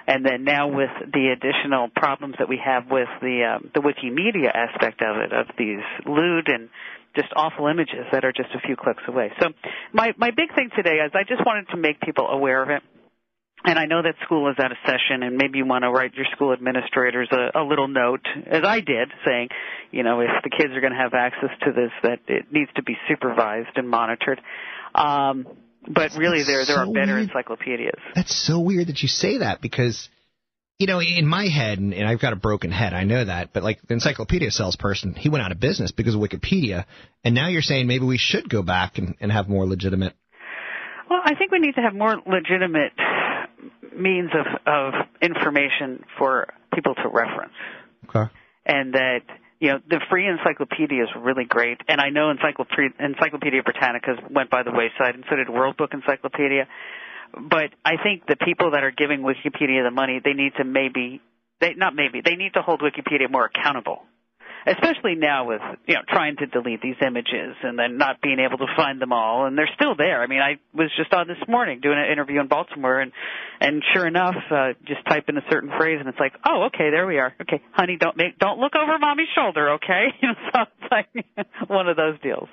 and 0.08 0.26
then 0.26 0.44
now 0.44 0.68
with 0.68 0.92
the 1.14 1.34
additional 1.34 1.90
problems 1.96 2.36
that 2.38 2.48
we 2.48 2.60
have 2.64 2.92
with 2.92 3.10
the 3.22 3.56
um, 3.56 3.72
the 3.74 3.82
Wikimedia 3.82 4.54
aspect 4.54 5.02
of 5.02 5.18
it, 5.18 5.34
of 5.34 5.48
these 5.58 5.84
lewd 6.06 6.48
and 6.48 6.70
just 7.16 7.30
awful 7.36 7.68
images 7.68 8.06
that 8.12 8.26
are 8.26 8.34
just 8.34 8.50
a 8.54 8.60
few 8.60 8.76
clicks 8.76 9.04
away. 9.08 9.32
So 9.42 9.50
my 9.94 10.14
my 10.18 10.32
big 10.32 10.54
thing 10.56 10.70
today 10.76 10.98
is 10.98 11.12
I 11.14 11.24
just 11.24 11.46
wanted 11.46 11.70
to 11.70 11.78
make 11.78 12.00
people 12.02 12.28
aware 12.28 12.62
of 12.62 12.70
it. 12.70 12.84
And 13.68 13.80
I 13.80 13.86
know 13.86 14.04
that 14.04 14.14
school 14.24 14.48
is 14.52 14.58
out 14.60 14.72
of 14.72 14.78
session, 14.86 15.24
and 15.24 15.38
maybe 15.38 15.58
you 15.58 15.66
want 15.66 15.86
to 15.86 15.90
write 15.90 16.14
your 16.14 16.28
school 16.36 16.54
administrators 16.54 17.28
a, 17.32 17.60
a 17.60 17.64
little 17.64 17.88
note, 17.88 18.22
as 18.46 18.62
I 18.64 18.80
did, 18.80 19.10
saying, 19.26 19.48
you 19.90 20.04
know, 20.04 20.20
if 20.20 20.30
the 20.44 20.52
kids 20.52 20.74
are 20.76 20.82
going 20.82 20.94
to 20.94 21.00
have 21.00 21.16
access 21.16 21.50
to 21.64 21.72
this, 21.72 21.90
that 22.04 22.20
it 22.28 22.52
needs 22.52 22.70
to 22.76 22.84
be 22.84 22.96
supervised 23.08 23.76
and 23.76 23.90
monitored. 23.90 24.40
Um, 24.94 25.48
but 25.88 26.16
really, 26.16 26.44
there 26.44 26.66
there 26.66 26.78
are 26.78 26.86
better 26.86 27.16
weird. 27.16 27.30
encyclopedias. 27.30 28.00
That's 28.16 28.36
so 28.36 28.60
weird 28.60 28.88
that 28.88 29.02
you 29.02 29.08
say 29.08 29.40
that 29.40 29.62
because, 29.62 30.10
you 30.80 30.88
know, 30.88 31.02
in 31.02 31.28
my 31.28 31.48
head, 31.48 31.80
and, 31.80 31.94
and 31.94 32.08
I've 32.08 32.20
got 32.20 32.34
a 32.34 32.36
broken 32.38 32.72
head, 32.72 32.94
I 32.94 33.04
know 33.04 33.24
that, 33.24 33.54
but 33.54 33.64
like 33.64 33.82
the 33.88 33.94
encyclopedia 33.94 34.52
salesperson, 34.52 35.14
he 35.14 35.30
went 35.30 35.44
out 35.44 35.52
of 35.52 35.60
business 35.60 35.92
because 35.92 36.16
of 36.16 36.22
Wikipedia, 36.22 36.86
and 37.24 37.36
now 37.36 37.48
you're 37.48 37.62
saying 37.62 37.88
maybe 37.88 38.06
we 38.06 38.18
should 38.18 38.50
go 38.50 38.62
back 38.62 38.98
and, 38.98 39.16
and 39.20 39.32
have 39.32 39.48
more 39.48 39.66
legitimate. 39.66 40.14
Well, 41.10 41.22
I 41.24 41.36
think 41.36 41.52
we 41.52 41.60
need 41.60 41.76
to 41.76 41.82
have 41.82 41.94
more 41.94 42.16
legitimate 42.26 42.94
means 43.96 44.32
of, 44.34 44.46
of 44.66 44.94
information 45.22 46.04
for 46.18 46.48
people 46.74 46.96
to 46.96 47.08
reference. 47.08 47.54
Okay. 48.10 48.32
And 48.66 48.94
that, 48.94 49.22
you 49.60 49.72
know, 49.72 49.80
the 49.88 50.02
free 50.10 50.28
encyclopedia 50.28 51.04
is 51.04 51.10
really 51.18 51.46
great. 51.46 51.80
And 51.88 52.02
I 52.02 52.10
know 52.10 52.30
Encyclopedia, 52.30 52.92
Encyclopedia 53.00 53.64
Britannica 53.64 54.16
went 54.30 54.50
by 54.50 54.64
the 54.64 54.72
wayside, 54.72 55.16
and 55.16 55.24
so 55.30 55.36
did 55.36 55.50
World 55.50 55.78
Book 55.78 55.92
Encyclopedia. 55.94 56.68
But 57.34 57.72
I 57.84 57.96
think 58.02 58.26
the 58.28 58.36
people 58.36 58.72
that 58.72 58.84
are 58.84 58.92
giving 58.92 59.22
Wikipedia 59.22 59.84
the 59.84 59.92
money, 59.92 60.22
they 60.24 60.34
need 60.34 60.54
to 60.58 60.64
maybe, 60.64 61.22
they, 61.60 61.74
not 61.74 61.96
maybe, 61.96 62.22
they 62.24 62.36
need 62.36 62.54
to 62.54 62.62
hold 62.62 62.82
Wikipedia 62.82 63.32
more 63.32 63.46
accountable 63.46 64.04
especially 64.66 65.16
now 65.16 65.48
with 65.48 65.62
you 65.88 65.94
know 65.96 66.02
trying 66.08 66.36
to 66.38 66.46
delete 66.48 66.82
these 66.82 66.96
images 67.06 67.56
and 67.64 67.78
then 67.78 67.98
not 67.98 68.22
being 68.22 68.40
able 68.40 68.58
to 68.58 68.68
find 68.76 69.02
them 69.02 69.14
all 69.14 69.46
and 69.46 69.58
they're 69.58 69.70
still 69.76 69.96
there. 69.96 70.22
I 70.22 70.28
mean 70.28 70.40
i 70.42 70.58
was 70.74 70.90
just 70.98 71.14
on 71.14 71.28
this 71.28 71.38
morning 71.48 71.80
doing 71.82 71.98
an 71.98 72.12
interview 72.12 72.40
in 72.40 72.48
baltimore 72.48 73.00
and 73.00 73.12
and 73.60 73.84
sure 73.94 74.06
enough 74.08 74.36
uh 74.52 74.74
just 74.86 75.06
type 75.06 75.26
in 75.30 75.38
a 75.38 75.44
certain 75.50 75.70
phrase 75.78 75.98
and 76.00 76.10
it's 76.10 76.20
like 76.20 76.34
oh 76.46 76.64
okay 76.68 76.90
there 76.90 77.06
we 77.08 77.20
are. 77.20 77.34
Okay 77.42 77.62
honey 77.72 77.98
don't 78.00 78.18
make 78.18 78.38
don't 78.40 78.60
look 78.60 78.74
over 78.76 78.98
mommy's 79.00 79.28
shoulder 79.36 79.72
okay? 79.76 80.08
So 80.54 80.62
it's 80.62 80.92
like 80.92 81.08
one 81.70 81.88
of 81.88 81.96
those 81.98 82.20
deals. 82.22 82.48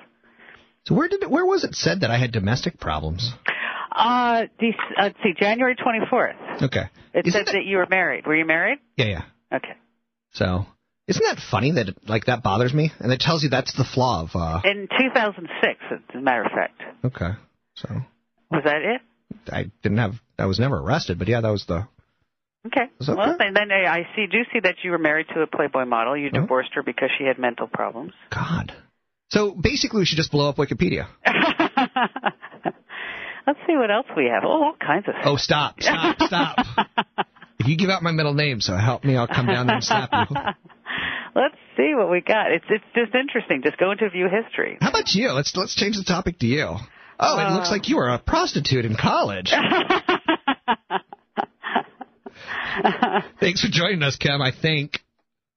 So 0.85 0.95
where 0.95 1.07
did 1.07 1.23
it, 1.23 1.29
where 1.31 1.45
was 1.45 1.63
it 1.63 1.75
said 1.75 2.01
that 2.01 2.11
I 2.11 2.17
had 2.17 2.31
domestic 2.31 2.79
problems? 2.79 3.31
uh, 3.95 4.43
these, 4.59 4.73
uh 4.97 5.03
let's 5.03 5.17
see 5.23 5.33
january 5.39 5.75
24th 5.75 6.61
Okay. 6.63 6.85
it 7.13 7.27
Isn't 7.27 7.31
said 7.31 7.45
that- 7.47 7.53
that 7.53 7.65
you 7.65 7.77
were 7.77 7.87
married. 7.89 8.25
Were 8.25 8.35
you 8.35 8.45
married? 8.45 8.79
Yeah, 8.97 9.05
yeah. 9.05 9.21
okay. 9.57 9.73
So 10.33 10.65
isn't 11.07 11.23
that 11.23 11.39
funny 11.51 11.71
that 11.71 11.89
it, 11.89 11.97
like 12.07 12.25
that 12.25 12.43
bothers 12.43 12.73
me? 12.73 12.91
And 12.99 13.11
it 13.11 13.19
tells 13.19 13.43
you 13.43 13.49
that's 13.49 13.73
the 13.75 13.83
flaw 13.83 14.23
of. 14.23 14.29
uh 14.35 14.61
in 14.63 14.87
2006 14.87 15.79
as 15.91 15.99
a 16.15 16.19
matter 16.21 16.43
of 16.43 16.51
fact 16.51 16.81
Okay. 17.05 17.31
So 17.75 17.89
was 18.51 18.63
that 18.65 18.81
it 18.83 19.01
I 19.51 19.71
didn't 19.81 19.97
have. 19.97 20.13
I 20.37 20.45
was 20.45 20.59
never 20.59 20.77
arrested, 20.77 21.17
but 21.19 21.27
yeah, 21.27 21.41
that 21.41 21.49
was 21.49 21.65
the. 21.67 21.87
Okay. 22.67 22.85
That 22.99 23.17
Well, 23.17 23.35
then, 23.37 23.53
then 23.55 23.71
I 23.71 24.03
see. 24.15 24.27
Do 24.31 24.37
see 24.53 24.59
that 24.61 24.75
you 24.83 24.91
were 24.91 24.97
married 24.99 25.25
to 25.33 25.41
a 25.41 25.47
Playboy 25.47 25.85
model. 25.85 26.15
You 26.15 26.29
Oh. 26.33 26.41
divorced 26.41 26.69
her 26.75 26.83
because 26.83 27.09
she 27.17 27.25
had 27.25 27.39
mental 27.39 27.67
problems. 27.67 28.13
God. 28.29 28.71
So 29.31 29.51
basically, 29.51 29.99
we 29.99 30.05
should 30.05 30.17
just 30.17 30.31
blow 30.31 30.47
up 30.49 30.57
Wikipedia. 30.57 31.07
Let's 33.45 33.59
see 33.67 33.75
what 33.75 33.91
else 33.91 34.05
we 34.15 34.25
have. 34.33 34.43
Oh, 34.45 34.63
all 34.63 34.75
kinds 34.79 35.05
of. 35.07 35.15
Stuff. 35.15 35.25
Oh, 35.25 35.35
stop, 35.37 35.81
stop, 35.81 36.21
stop. 36.21 36.57
if 37.59 37.67
you 37.67 37.75
give 37.75 37.89
out 37.89 38.01
my 38.01 38.11
middle 38.11 38.33
name, 38.33 38.61
so 38.61 38.75
help 38.77 39.03
me, 39.03 39.17
I'll 39.17 39.27
come 39.27 39.47
down 39.47 39.67
there 39.67 39.75
and 39.77 39.83
slap 39.83 40.09
you. 40.13 40.35
Let's 41.35 41.55
see 41.75 41.93
what 41.95 42.09
we 42.11 42.21
got. 42.21 42.51
It's 42.51 42.65
it's 42.69 42.83
just 42.95 43.15
interesting. 43.15 43.61
Just 43.63 43.77
go 43.77 43.91
into 43.91 44.09
view 44.09 44.27
history. 44.29 44.77
How 44.81 44.89
about 44.89 45.13
you? 45.13 45.31
Let's 45.31 45.55
let's 45.55 45.75
change 45.75 45.97
the 45.97 46.03
topic 46.03 46.39
to 46.39 46.47
you. 46.47 46.75
Oh, 47.19 47.39
it 47.39 47.53
looks 47.53 47.69
Uh. 47.69 47.71
like 47.71 47.89
you 47.89 47.97
were 47.97 48.09
a 48.09 48.19
prostitute 48.19 48.85
in 48.85 48.95
college. 48.95 49.51
Thanks 53.39 53.61
for 53.61 53.67
joining 53.69 54.03
us, 54.03 54.15
Kim. 54.15 54.41
I 54.41 54.51
think 54.51 54.99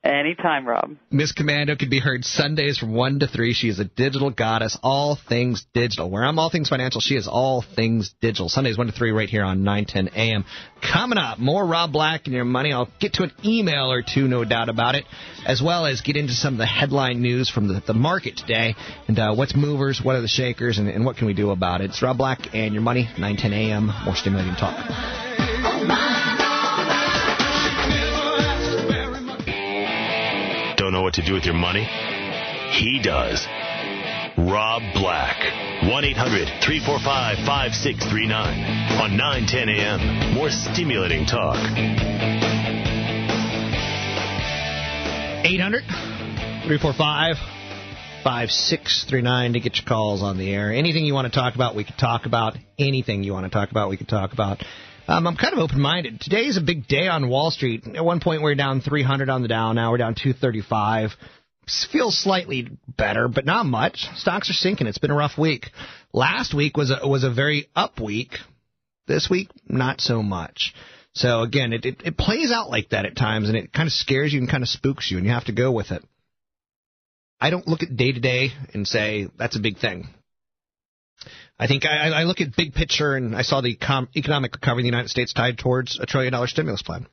Anytime, 0.07 0.69
Rob. 0.69 0.97
Miss 1.11 1.33
Komando 1.33 1.77
can 1.77 1.91
be 1.91 1.99
heard 1.99 2.25
Sundays 2.25 2.79
from 2.79 2.95
1 2.95 3.21
to 3.21 3.27
3. 3.27 3.53
She 3.53 3.69
is 3.69 3.81
a 3.81 3.85
digital 3.85 4.31
goddess, 4.31 4.79
all 4.81 5.19
things 5.29 5.67
digital. 5.75 6.09
Where 6.09 6.25
I'm 6.25 6.39
all 6.39 6.49
things 6.49 6.69
financial, 6.69 7.01
she 7.01 7.17
is 7.17 7.27
all 7.27 7.65
things 7.75 8.15
digital. 8.21 8.49
Sundays 8.49 8.79
1 8.79 8.87
to 8.87 8.93
3 8.93 9.11
right 9.11 9.29
here 9.29 9.43
on 9.43 9.65
910 9.65 10.15
AM. 10.17 10.45
Coming 10.81 11.19
up, 11.19 11.41
more 11.41 11.67
Rob 11.67 11.93
Black 11.93 12.27
and 12.27 12.35
your 12.35 12.45
money. 12.45 12.73
I'll 12.73 12.89
get 13.01 13.15
to 13.15 13.25
an 13.25 13.33
email 13.45 13.91
or 13.91 14.03
two, 14.03 14.29
no 14.29 14.45
doubt 14.45 14.69
about 14.69 14.95
it, 14.95 15.07
as 15.45 15.61
well 15.61 15.87
as 15.87 16.03
get 16.03 16.17
into 16.17 16.35
some 16.35 16.55
of 16.55 16.59
the 16.59 16.67
headline 16.67 17.21
news 17.21 17.51
from 17.51 17.67
the, 17.67 17.83
the 17.85 17.95
market 17.95 18.37
today 18.37 18.77
and 19.09 19.19
uh, 19.19 19.35
what's 19.35 19.57
movers, 19.57 20.01
what 20.01 20.15
are 20.15 20.23
the 20.23 20.29
shakers, 20.29 20.79
and, 20.79 20.89
and 20.89 21.05
what 21.05 21.17
can 21.17 21.27
we 21.27 21.35
do 21.35 21.51
about 21.51 21.81
it. 21.81 21.91
It's 21.91 22.01
Rob 22.01 22.17
Black 22.17 22.55
and 22.55 22.73
your 22.73 22.83
money, 22.83 23.09
910 23.19 23.53
AM. 23.53 23.87
More 24.05 24.15
stimulating 24.15 24.55
talk. 24.55 24.77
Don't 30.87 30.93
know 30.93 31.03
what 31.03 31.15
to 31.15 31.27
do 31.27 31.35
with 31.35 31.45
your 31.45 31.55
money? 31.55 31.83
He 31.83 33.01
does. 33.03 33.45
Rob 34.39 34.83
Black. 34.95 35.35
1 35.83 36.05
800 36.05 36.47
345 36.63 37.39
5639 37.45 38.31
on 38.95 39.17
910 39.17 39.69
a.m. 39.69 40.35
More 40.35 40.49
stimulating 40.49 41.27
talk. 41.27 41.57
800 45.45 45.83
345 45.83 47.35
5639 48.23 49.55
to 49.55 49.59
get 49.59 49.79
your 49.79 49.87
calls 49.87 50.23
on 50.23 50.39
the 50.39 50.55
air. 50.55 50.73
Anything 50.73 51.05
you 51.05 51.15
want 51.15 51.27
to 51.27 51.37
talk 51.37 51.57
about, 51.57 51.75
we 51.75 51.83
could 51.83 51.99
talk 51.99 52.27
about. 52.27 52.57
Anything 52.79 53.25
you 53.25 53.33
want 53.33 53.43
to 53.43 53.51
talk 53.51 53.73
about, 53.73 53.91
we 53.91 53.97
could 53.97 54.09
talk 54.09 54.33
about. 54.33 54.63
Um, 55.09 55.27
I'm 55.27 55.37
kind 55.37 55.53
of 55.53 55.61
open 55.61 55.81
minded. 55.81 56.21
Today 56.21 56.47
is 56.47 56.57
a 56.57 56.61
big 56.61 56.89
day 56.89 57.07
on 57.07 57.29
Wall 57.29 57.51
Street. 57.51 57.85
At 57.95 58.05
one 58.05 58.21
point, 58.21 58.43
we 58.43 58.51
are 58.51 58.57
down 58.57 58.81
300 58.81 59.29
on 59.31 59.43
the 59.43 59.49
Dow. 59.49 59.73
Now 59.73 59.93
we're 59.93 59.99
down 59.99 60.15
235. 60.15 61.11
S- 61.69 61.87
Feels 61.93 62.19
slightly 62.19 62.69
better, 62.89 63.29
but 63.29 63.45
not 63.45 63.67
much. 63.67 64.09
Stocks 64.17 64.51
are 64.51 64.55
sinking. 64.55 64.89
It's 64.89 64.99
been 64.99 65.13
a 65.13 65.17
rough 65.17 65.39
week. 65.39 65.71
Last 66.13 66.55
week 66.55 66.77
was 66.77 66.91
a, 66.91 67.07
was 67.07 67.23
a 67.23 67.31
very 67.31 67.69
up 67.77 68.01
week. 68.01 68.35
This 69.07 69.29
week, 69.31 69.51
not 69.69 70.01
so 70.01 70.23
much. 70.25 70.75
So 71.13 71.43
again, 71.43 71.73
it, 71.73 71.85
it, 71.85 72.03
it 72.05 72.19
plays 72.19 72.51
out 72.51 72.69
like 72.71 72.89
that 72.89 73.07
at 73.07 73.17
times, 73.17 73.49
and 73.49 73.57
it 73.57 73.73
kind 73.73 73.87
of 73.87 73.93
scares 73.93 74.33
you 74.33 74.41
and 74.41 74.51
kind 74.51 74.65
of 74.65 74.69
spooks 74.69 75.09
you, 75.11 75.19
and 75.19 75.25
you 75.27 75.33
have 75.33 75.45
to 75.45 75.53
go 75.53 75.71
with 75.71 75.93
it. 75.93 76.03
I 77.41 77.51
don't 77.51 77.69
look 77.69 77.85
at 77.85 77.97
day 77.97 78.11
to 78.11 78.19
day 78.19 78.51
and 78.75 78.87
say 78.89 79.29
that's 79.39 79.57
a 79.57 79.61
big 79.61 79.79
thing. 79.79 80.09
I 81.59 81.67
think 81.67 81.87
I, 81.87 82.11
I 82.11 82.23
look 82.25 82.41
at 82.41 82.55
big 82.55 82.75
picture, 82.75 83.15
and 83.17 83.35
I 83.35 83.43
saw 83.43 83.61
the 83.61 83.77
com- 83.77 84.09
economic 84.15 84.55
recovery 84.55 84.83
in 84.83 84.85
the 84.85 84.91
United 84.91 85.09
States 85.09 85.33
tied 85.33 85.59
towards 85.59 85.99
a 85.99 86.07
trillion 86.07 86.33
dollar 86.33 86.47
stimulus 86.47 86.83
plan. 86.83 87.07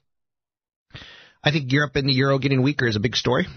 I 1.43 1.51
think 1.51 1.71
Europe 1.71 1.95
and 1.95 2.07
the 2.07 2.13
euro 2.13 2.39
getting 2.39 2.61
weaker 2.61 2.87
is 2.87 2.95
a 2.95 3.01
big 3.01 3.15
story. 3.15 3.47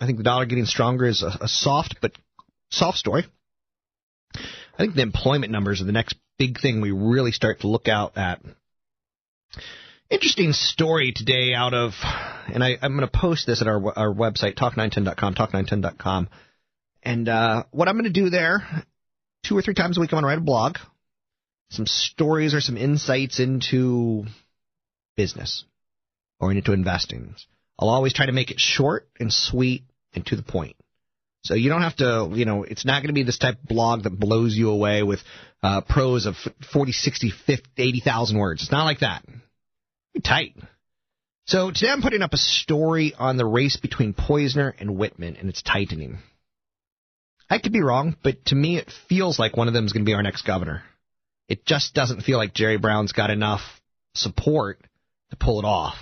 I 0.00 0.06
think 0.06 0.18
the 0.18 0.24
dollar 0.24 0.46
getting 0.46 0.66
stronger 0.66 1.06
is 1.06 1.22
a, 1.22 1.44
a 1.44 1.48
soft 1.48 1.96
but 2.00 2.12
soft 2.70 2.98
story. 2.98 3.26
I 4.34 4.78
think 4.78 4.94
the 4.94 5.02
employment 5.02 5.52
numbers 5.52 5.80
are 5.80 5.84
the 5.84 5.92
next 5.92 6.16
big 6.38 6.60
thing 6.60 6.80
we 6.80 6.90
really 6.92 7.32
start 7.32 7.60
to 7.60 7.68
look 7.68 7.88
out 7.88 8.16
at. 8.16 8.40
Interesting 10.08 10.52
story 10.52 11.12
today 11.14 11.54
out 11.54 11.74
of, 11.74 11.92
and 12.52 12.64
I, 12.64 12.78
I'm 12.80 12.96
going 12.96 13.08
to 13.08 13.18
post 13.18 13.46
this 13.46 13.60
at 13.60 13.68
our 13.68 13.98
our 13.98 14.12
website, 14.12 14.56
talk910.com, 14.56 15.34
talk910.com. 15.34 16.28
And 17.02 17.28
uh, 17.28 17.64
what 17.70 17.88
I'm 17.88 17.94
going 17.94 18.12
to 18.12 18.20
do 18.20 18.30
there, 18.30 18.62
two 19.44 19.56
or 19.56 19.62
three 19.62 19.74
times 19.74 19.96
a 19.96 20.00
week, 20.00 20.12
I'm 20.12 20.16
going 20.16 20.22
to 20.22 20.28
write 20.28 20.38
a 20.38 20.42
blog, 20.42 20.76
some 21.70 21.86
stories 21.86 22.54
or 22.54 22.60
some 22.60 22.76
insights 22.76 23.40
into 23.40 24.24
business 25.16 25.64
or 26.38 26.52
into 26.52 26.72
investing. 26.72 27.34
I'll 27.78 27.88
always 27.88 28.12
try 28.12 28.26
to 28.26 28.32
make 28.32 28.50
it 28.50 28.60
short 28.60 29.08
and 29.18 29.32
sweet 29.32 29.84
and 30.14 30.24
to 30.26 30.36
the 30.36 30.42
point. 30.42 30.76
So 31.42 31.54
you 31.54 31.70
don't 31.70 31.82
have 31.82 31.96
to, 31.96 32.30
you 32.32 32.44
know, 32.44 32.64
it's 32.64 32.84
not 32.84 33.00
going 33.00 33.08
to 33.08 33.14
be 33.14 33.22
this 33.22 33.38
type 33.38 33.54
of 33.62 33.68
blog 33.68 34.02
that 34.02 34.18
blows 34.18 34.54
you 34.54 34.70
away 34.70 35.02
with 35.02 35.20
uh, 35.62 35.80
prose 35.80 36.26
of 36.26 36.36
40, 36.72 36.92
60, 36.92 37.30
50, 37.46 37.70
80,000 37.78 38.38
words. 38.38 38.62
It's 38.62 38.70
not 38.70 38.84
like 38.84 39.00
that. 39.00 39.24
Be 40.12 40.20
tight. 40.20 40.54
So 41.46 41.70
today 41.70 41.88
I'm 41.90 42.02
putting 42.02 42.22
up 42.22 42.34
a 42.34 42.38
story 42.38 43.14
on 43.18 43.36
the 43.36 43.46
race 43.46 43.76
between 43.76 44.12
Poizner 44.12 44.72
and 44.78 44.96
Whitman, 44.96 45.36
and 45.36 45.48
it's 45.48 45.62
tightening. 45.62 46.18
I 47.50 47.58
could 47.58 47.72
be 47.72 47.82
wrong, 47.82 48.16
but 48.22 48.44
to 48.46 48.54
me 48.54 48.78
it 48.78 48.92
feels 49.08 49.38
like 49.38 49.56
one 49.56 49.68
of 49.68 49.74
them 49.74 49.84
is 49.84 49.92
going 49.92 50.04
to 50.04 50.08
be 50.08 50.14
our 50.14 50.22
next 50.22 50.42
governor. 50.42 50.82
It 51.48 51.66
just 51.66 51.94
doesn't 51.94 52.22
feel 52.22 52.38
like 52.38 52.54
Jerry 52.54 52.78
Brown's 52.78 53.12
got 53.12 53.30
enough 53.30 53.60
support 54.14 54.78
to 55.30 55.36
pull 55.36 55.58
it 55.58 55.64
off. 55.64 55.96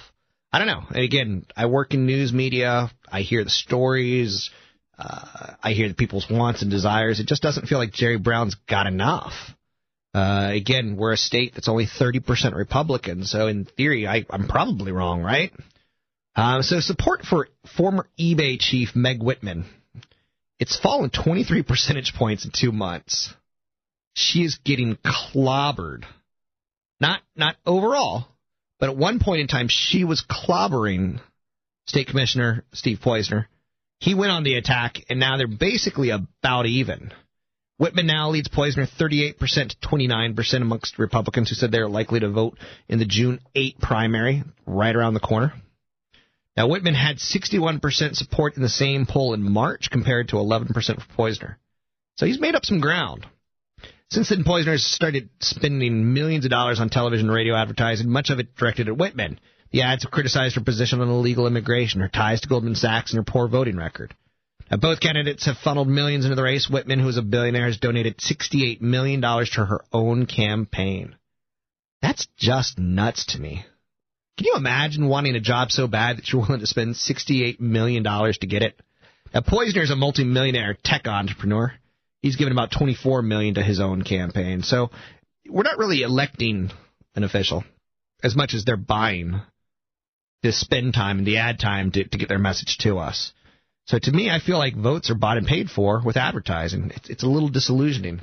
I 0.52 0.58
don't 0.58 0.68
know. 0.68 0.82
And 0.88 1.02
again, 1.02 1.46
I 1.56 1.66
work 1.66 1.94
in 1.94 2.06
news 2.06 2.32
media. 2.32 2.90
I 3.10 3.22
hear 3.22 3.44
the 3.44 3.50
stories. 3.50 4.50
Uh, 4.98 5.54
I 5.62 5.72
hear 5.72 5.88
the 5.88 5.94
people's 5.94 6.26
wants 6.30 6.62
and 6.62 6.70
desires. 6.70 7.18
It 7.18 7.26
just 7.26 7.42
doesn't 7.42 7.66
feel 7.66 7.78
like 7.78 7.92
Jerry 7.92 8.18
Brown's 8.18 8.56
got 8.68 8.86
enough. 8.86 9.32
Uh, 10.14 10.50
again, 10.52 10.96
we're 10.96 11.12
a 11.12 11.18
state 11.18 11.54
that's 11.54 11.68
only 11.68 11.86
30% 11.86 12.54
Republican, 12.54 13.24
so 13.24 13.46
in 13.46 13.66
theory, 13.66 14.06
I, 14.06 14.24
I'm 14.30 14.48
probably 14.48 14.90
wrong, 14.90 15.22
right? 15.22 15.52
Uh, 16.34 16.62
so 16.62 16.80
support 16.80 17.22
for 17.22 17.48
former 17.76 18.08
eBay 18.18 18.58
chief 18.58 18.96
Meg 18.96 19.22
Whitman, 19.22 19.66
it's 20.58 20.78
fallen 20.78 21.10
23 21.10 21.62
percentage 21.62 22.14
points 22.14 22.44
in 22.44 22.50
two 22.54 22.72
months. 22.72 23.32
She 24.14 24.42
is 24.42 24.58
getting 24.64 24.96
clobbered. 24.96 26.04
Not 27.00 27.20
not 27.36 27.56
overall, 27.64 28.26
but 28.80 28.88
at 28.88 28.96
one 28.96 29.20
point 29.20 29.40
in 29.40 29.46
time, 29.46 29.68
she 29.68 30.04
was 30.04 30.24
clobbering 30.28 31.20
State 31.86 32.08
Commissioner 32.08 32.64
Steve 32.72 32.98
Poizner. 32.98 33.46
He 34.00 34.14
went 34.14 34.32
on 34.32 34.44
the 34.44 34.56
attack, 34.56 34.98
and 35.08 35.18
now 35.18 35.36
they're 35.36 35.46
basically 35.46 36.10
about 36.10 36.66
even. 36.66 37.12
Whitman 37.78 38.06
now 38.06 38.30
leads 38.30 38.48
Poizner 38.48 38.88
38% 38.88 39.36
to 39.38 39.88
29% 39.88 40.62
amongst 40.62 40.98
Republicans 40.98 41.48
who 41.48 41.54
said 41.54 41.70
they're 41.70 41.88
likely 41.88 42.20
to 42.20 42.28
vote 42.28 42.58
in 42.88 42.98
the 42.98 43.04
June 43.04 43.40
8 43.54 43.78
primary, 43.80 44.42
right 44.66 44.94
around 44.94 45.14
the 45.14 45.20
corner. 45.20 45.52
Now, 46.58 46.66
Whitman 46.66 46.96
had 46.96 47.18
61% 47.18 48.16
support 48.16 48.56
in 48.56 48.62
the 48.62 48.68
same 48.68 49.06
poll 49.06 49.32
in 49.32 49.48
March 49.48 49.90
compared 49.92 50.30
to 50.30 50.36
11% 50.38 50.74
for 50.74 51.14
Poizner. 51.16 51.54
So 52.16 52.26
he's 52.26 52.40
made 52.40 52.56
up 52.56 52.64
some 52.64 52.80
ground. 52.80 53.24
Since 54.10 54.30
then, 54.30 54.42
Poizner 54.42 54.72
has 54.72 54.84
started 54.84 55.30
spending 55.38 56.12
millions 56.12 56.44
of 56.44 56.50
dollars 56.50 56.80
on 56.80 56.90
television 56.90 57.28
and 57.28 57.34
radio 57.36 57.54
advertising, 57.54 58.10
much 58.10 58.30
of 58.30 58.40
it 58.40 58.56
directed 58.56 58.88
at 58.88 58.98
Whitman. 58.98 59.38
The 59.70 59.82
ads 59.82 60.02
have 60.02 60.10
criticized 60.10 60.56
her 60.56 60.60
position 60.60 61.00
on 61.00 61.08
illegal 61.08 61.46
immigration, 61.46 62.00
her 62.00 62.08
ties 62.08 62.40
to 62.40 62.48
Goldman 62.48 62.74
Sachs, 62.74 63.12
and 63.12 63.18
her 63.18 63.32
poor 63.32 63.46
voting 63.46 63.76
record. 63.76 64.16
Now, 64.68 64.78
both 64.78 64.98
candidates 64.98 65.46
have 65.46 65.58
funneled 65.58 65.86
millions 65.86 66.24
into 66.24 66.34
the 66.34 66.42
race. 66.42 66.68
Whitman, 66.68 66.98
who 66.98 67.08
is 67.08 67.18
a 67.18 67.22
billionaire, 67.22 67.66
has 67.66 67.78
donated 67.78 68.18
$68 68.18 68.80
million 68.80 69.20
to 69.20 69.64
her 69.64 69.84
own 69.92 70.26
campaign. 70.26 71.14
That's 72.02 72.26
just 72.36 72.80
nuts 72.80 73.26
to 73.26 73.40
me. 73.40 73.64
Can 74.38 74.46
you 74.46 74.54
imagine 74.56 75.08
wanting 75.08 75.34
a 75.34 75.40
job 75.40 75.70
so 75.70 75.86
bad 75.86 76.16
that 76.16 76.32
you're 76.32 76.40
willing 76.40 76.60
to 76.60 76.66
spend 76.66 76.94
$68 76.94 77.60
million 77.60 78.04
to 78.04 78.46
get 78.46 78.62
it? 78.62 78.80
Now, 79.34 79.40
Poizner 79.40 79.82
is 79.82 79.90
a 79.90 79.96
multimillionaire 79.96 80.78
tech 80.82 81.06
entrepreneur 81.06 81.74
he's 82.22 82.36
given 82.36 82.52
about 82.52 82.70
24 82.70 83.22
million 83.22 83.54
to 83.54 83.62
his 83.62 83.80
own 83.80 84.02
campaign. 84.02 84.62
So 84.62 84.90
we're 85.48 85.62
not 85.62 85.78
really 85.78 86.02
electing 86.02 86.70
an 87.14 87.24
official 87.24 87.64
as 88.22 88.36
much 88.36 88.54
as 88.54 88.64
they're 88.64 88.76
buying 88.76 89.40
the 90.42 90.52
spend 90.52 90.94
time 90.94 91.18
and 91.18 91.26
the 91.26 91.38
ad 91.38 91.58
time 91.58 91.90
to, 91.92 92.04
to 92.04 92.18
get 92.18 92.28
their 92.28 92.38
message 92.38 92.78
to 92.78 92.98
us. 92.98 93.32
So 93.86 93.98
to 93.98 94.12
me, 94.12 94.30
I 94.30 94.38
feel 94.38 94.58
like 94.58 94.76
votes 94.76 95.10
are 95.10 95.14
bought 95.14 95.38
and 95.38 95.46
paid 95.46 95.70
for 95.70 96.02
with 96.04 96.16
advertising. 96.16 96.92
It's, 96.94 97.10
it's 97.10 97.22
a 97.22 97.28
little 97.28 97.48
disillusioning. 97.48 98.20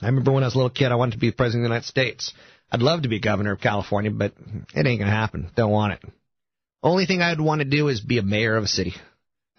I 0.00 0.06
remember 0.06 0.32
when 0.32 0.42
I 0.42 0.46
was 0.46 0.54
a 0.54 0.58
little 0.58 0.70
kid, 0.70 0.92
I 0.92 0.96
wanted 0.96 1.12
to 1.12 1.18
be 1.18 1.32
president 1.32 1.64
of 1.64 1.68
the 1.68 1.74
United 1.74 1.86
States. 1.86 2.32
I'd 2.72 2.80
love 2.80 3.02
to 3.02 3.08
be 3.08 3.20
governor 3.20 3.52
of 3.52 3.60
California, 3.60 4.10
but 4.10 4.32
it 4.74 4.86
ain't 4.86 4.98
gonna 4.98 5.10
happen. 5.10 5.50
Don't 5.54 5.70
want 5.70 5.92
it. 5.92 6.02
Only 6.82 7.04
thing 7.04 7.20
I'd 7.20 7.40
want 7.40 7.60
to 7.60 7.66
do 7.66 7.88
is 7.88 8.00
be 8.00 8.18
a 8.18 8.22
mayor 8.22 8.56
of 8.56 8.64
a 8.64 8.68
city. 8.68 8.94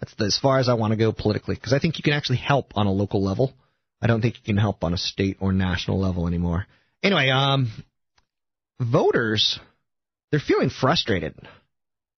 That's 0.00 0.14
as 0.20 0.36
far 0.36 0.58
as 0.58 0.68
I 0.68 0.74
want 0.74 0.90
to 0.90 0.96
go 0.96 1.12
politically 1.12 1.54
because 1.54 1.72
I 1.72 1.78
think 1.78 1.96
you 1.96 2.02
can 2.02 2.12
actually 2.12 2.38
help 2.38 2.76
on 2.76 2.86
a 2.86 2.92
local 2.92 3.22
level. 3.22 3.54
I 4.02 4.08
don't 4.08 4.20
think 4.20 4.34
you 4.34 4.42
can 4.44 4.56
help 4.58 4.82
on 4.82 4.92
a 4.92 4.98
state 4.98 5.36
or 5.40 5.52
national 5.52 6.00
level 6.00 6.26
anymore. 6.26 6.66
Anyway, 7.02 7.30
um, 7.30 7.70
voters 8.80 9.60
they're 10.34 10.40
feeling 10.40 10.68
frustrated, 10.68 11.38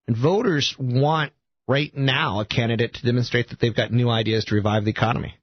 and 0.08 0.16
voters 0.16 0.74
want 0.78 1.34
right 1.68 1.94
now 1.94 2.40
a 2.40 2.46
candidate 2.46 2.94
to 2.94 3.04
demonstrate 3.04 3.50
that 3.50 3.60
they've 3.60 3.76
got 3.76 3.92
new 3.92 4.08
ideas 4.08 4.46
to 4.46 4.54
revive 4.54 4.86
the 4.86 4.90
economy, 4.90 5.34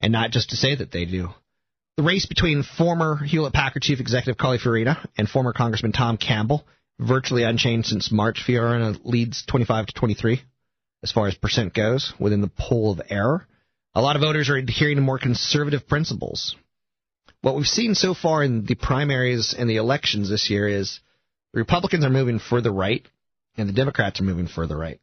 and 0.00 0.12
not 0.12 0.32
just 0.32 0.50
to 0.50 0.56
say 0.56 0.74
that 0.74 0.90
they 0.90 1.04
do. 1.04 1.28
The 1.98 2.04
race 2.04 2.26
between 2.26 2.62
former 2.62 3.16
Hewlett 3.16 3.52
Packard 3.52 3.82
chief 3.82 3.98
executive 3.98 4.38
Carly 4.38 4.58
Fiorina 4.58 5.04
and 5.16 5.28
former 5.28 5.52
Congressman 5.52 5.90
Tom 5.90 6.16
Campbell 6.16 6.64
virtually 7.00 7.42
unchanged 7.42 7.88
since 7.88 8.12
March. 8.12 8.40
Fiorina 8.46 8.96
leads 9.02 9.44
25 9.46 9.86
to 9.86 9.92
23 9.94 10.40
as 11.02 11.10
far 11.10 11.26
as 11.26 11.34
percent 11.34 11.74
goes 11.74 12.12
within 12.20 12.40
the 12.40 12.52
poll 12.56 12.92
of 12.92 13.00
error. 13.10 13.48
A 13.96 14.00
lot 14.00 14.14
of 14.14 14.22
voters 14.22 14.48
are 14.48 14.54
adhering 14.54 14.94
to 14.94 15.02
more 15.02 15.18
conservative 15.18 15.88
principles. 15.88 16.54
What 17.40 17.56
we've 17.56 17.66
seen 17.66 17.96
so 17.96 18.14
far 18.14 18.44
in 18.44 18.64
the 18.64 18.76
primaries 18.76 19.52
and 19.58 19.68
the 19.68 19.78
elections 19.78 20.30
this 20.30 20.48
year 20.48 20.68
is 20.68 21.00
the 21.52 21.58
Republicans 21.58 22.04
are 22.04 22.10
moving 22.10 22.38
further 22.38 22.70
right 22.70 23.04
and 23.56 23.68
the 23.68 23.72
Democrats 23.72 24.20
are 24.20 24.24
moving 24.24 24.46
further 24.46 24.78
right. 24.78 25.00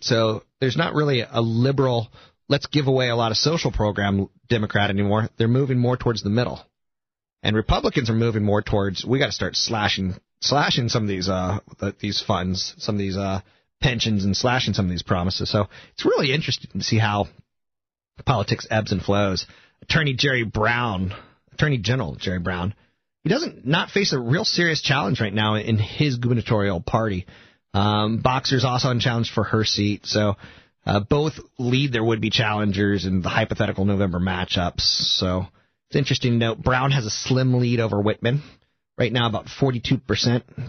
So 0.00 0.42
there's 0.60 0.76
not 0.76 0.94
really 0.94 1.20
a 1.20 1.40
liberal, 1.40 2.08
let's 2.48 2.66
give 2.66 2.86
away 2.86 3.08
a 3.08 3.16
lot 3.16 3.30
of 3.30 3.36
social 3.36 3.70
program 3.70 4.28
Democrat 4.48 4.90
anymore. 4.90 5.28
They're 5.36 5.48
moving 5.48 5.78
more 5.78 5.96
towards 5.96 6.22
the 6.22 6.30
middle. 6.30 6.60
And 7.42 7.54
Republicans 7.54 8.10
are 8.10 8.14
moving 8.14 8.42
more 8.42 8.62
towards 8.62 9.04
we 9.04 9.18
got 9.18 9.26
to 9.26 9.32
start 9.32 9.54
slashing 9.54 10.14
slashing 10.40 10.88
some 10.88 11.02
of 11.02 11.08
these 11.08 11.28
uh 11.28 11.58
these 12.00 12.20
funds, 12.20 12.74
some 12.78 12.94
of 12.96 12.98
these 12.98 13.16
uh 13.16 13.40
pensions 13.80 14.24
and 14.24 14.36
slashing 14.36 14.74
some 14.74 14.86
of 14.86 14.90
these 14.90 15.02
promises. 15.02 15.50
So 15.50 15.68
it's 15.92 16.04
really 16.04 16.32
interesting 16.32 16.70
to 16.72 16.82
see 16.82 16.98
how 16.98 17.26
politics 18.24 18.66
ebbs 18.70 18.92
and 18.92 19.02
flows. 19.02 19.46
Attorney 19.82 20.14
Jerry 20.14 20.44
Brown, 20.44 21.14
Attorney 21.52 21.78
General 21.78 22.16
Jerry 22.16 22.40
Brown, 22.40 22.74
he 23.22 23.30
doesn't 23.30 23.66
not 23.66 23.90
face 23.90 24.12
a 24.12 24.18
real 24.18 24.44
serious 24.44 24.82
challenge 24.82 25.20
right 25.20 25.32
now 25.32 25.54
in 25.54 25.78
his 25.78 26.16
gubernatorial 26.16 26.80
party. 26.80 27.26
Um, 27.74 28.18
Boxer's 28.18 28.64
also 28.64 28.88
on 28.88 28.98
challenge 28.98 29.30
for 29.32 29.44
her 29.44 29.64
seat, 29.64 30.06
so 30.06 30.36
uh, 30.88 31.00
both 31.00 31.34
lead 31.58 31.92
their 31.92 32.02
would-be 32.02 32.30
challengers 32.30 33.04
in 33.04 33.22
the 33.22 33.28
hypothetical 33.28 33.84
November 33.84 34.18
matchups. 34.18 34.80
So 34.80 35.46
it's 35.88 35.96
interesting 35.96 36.32
to 36.32 36.38
note 36.38 36.62
Brown 36.62 36.90
has 36.90 37.06
a 37.06 37.10
slim 37.10 37.60
lead 37.60 37.78
over 37.78 38.00
Whitman 38.00 38.42
right 38.96 39.12
now, 39.12 39.28
about 39.28 39.46
42% 39.46 40.02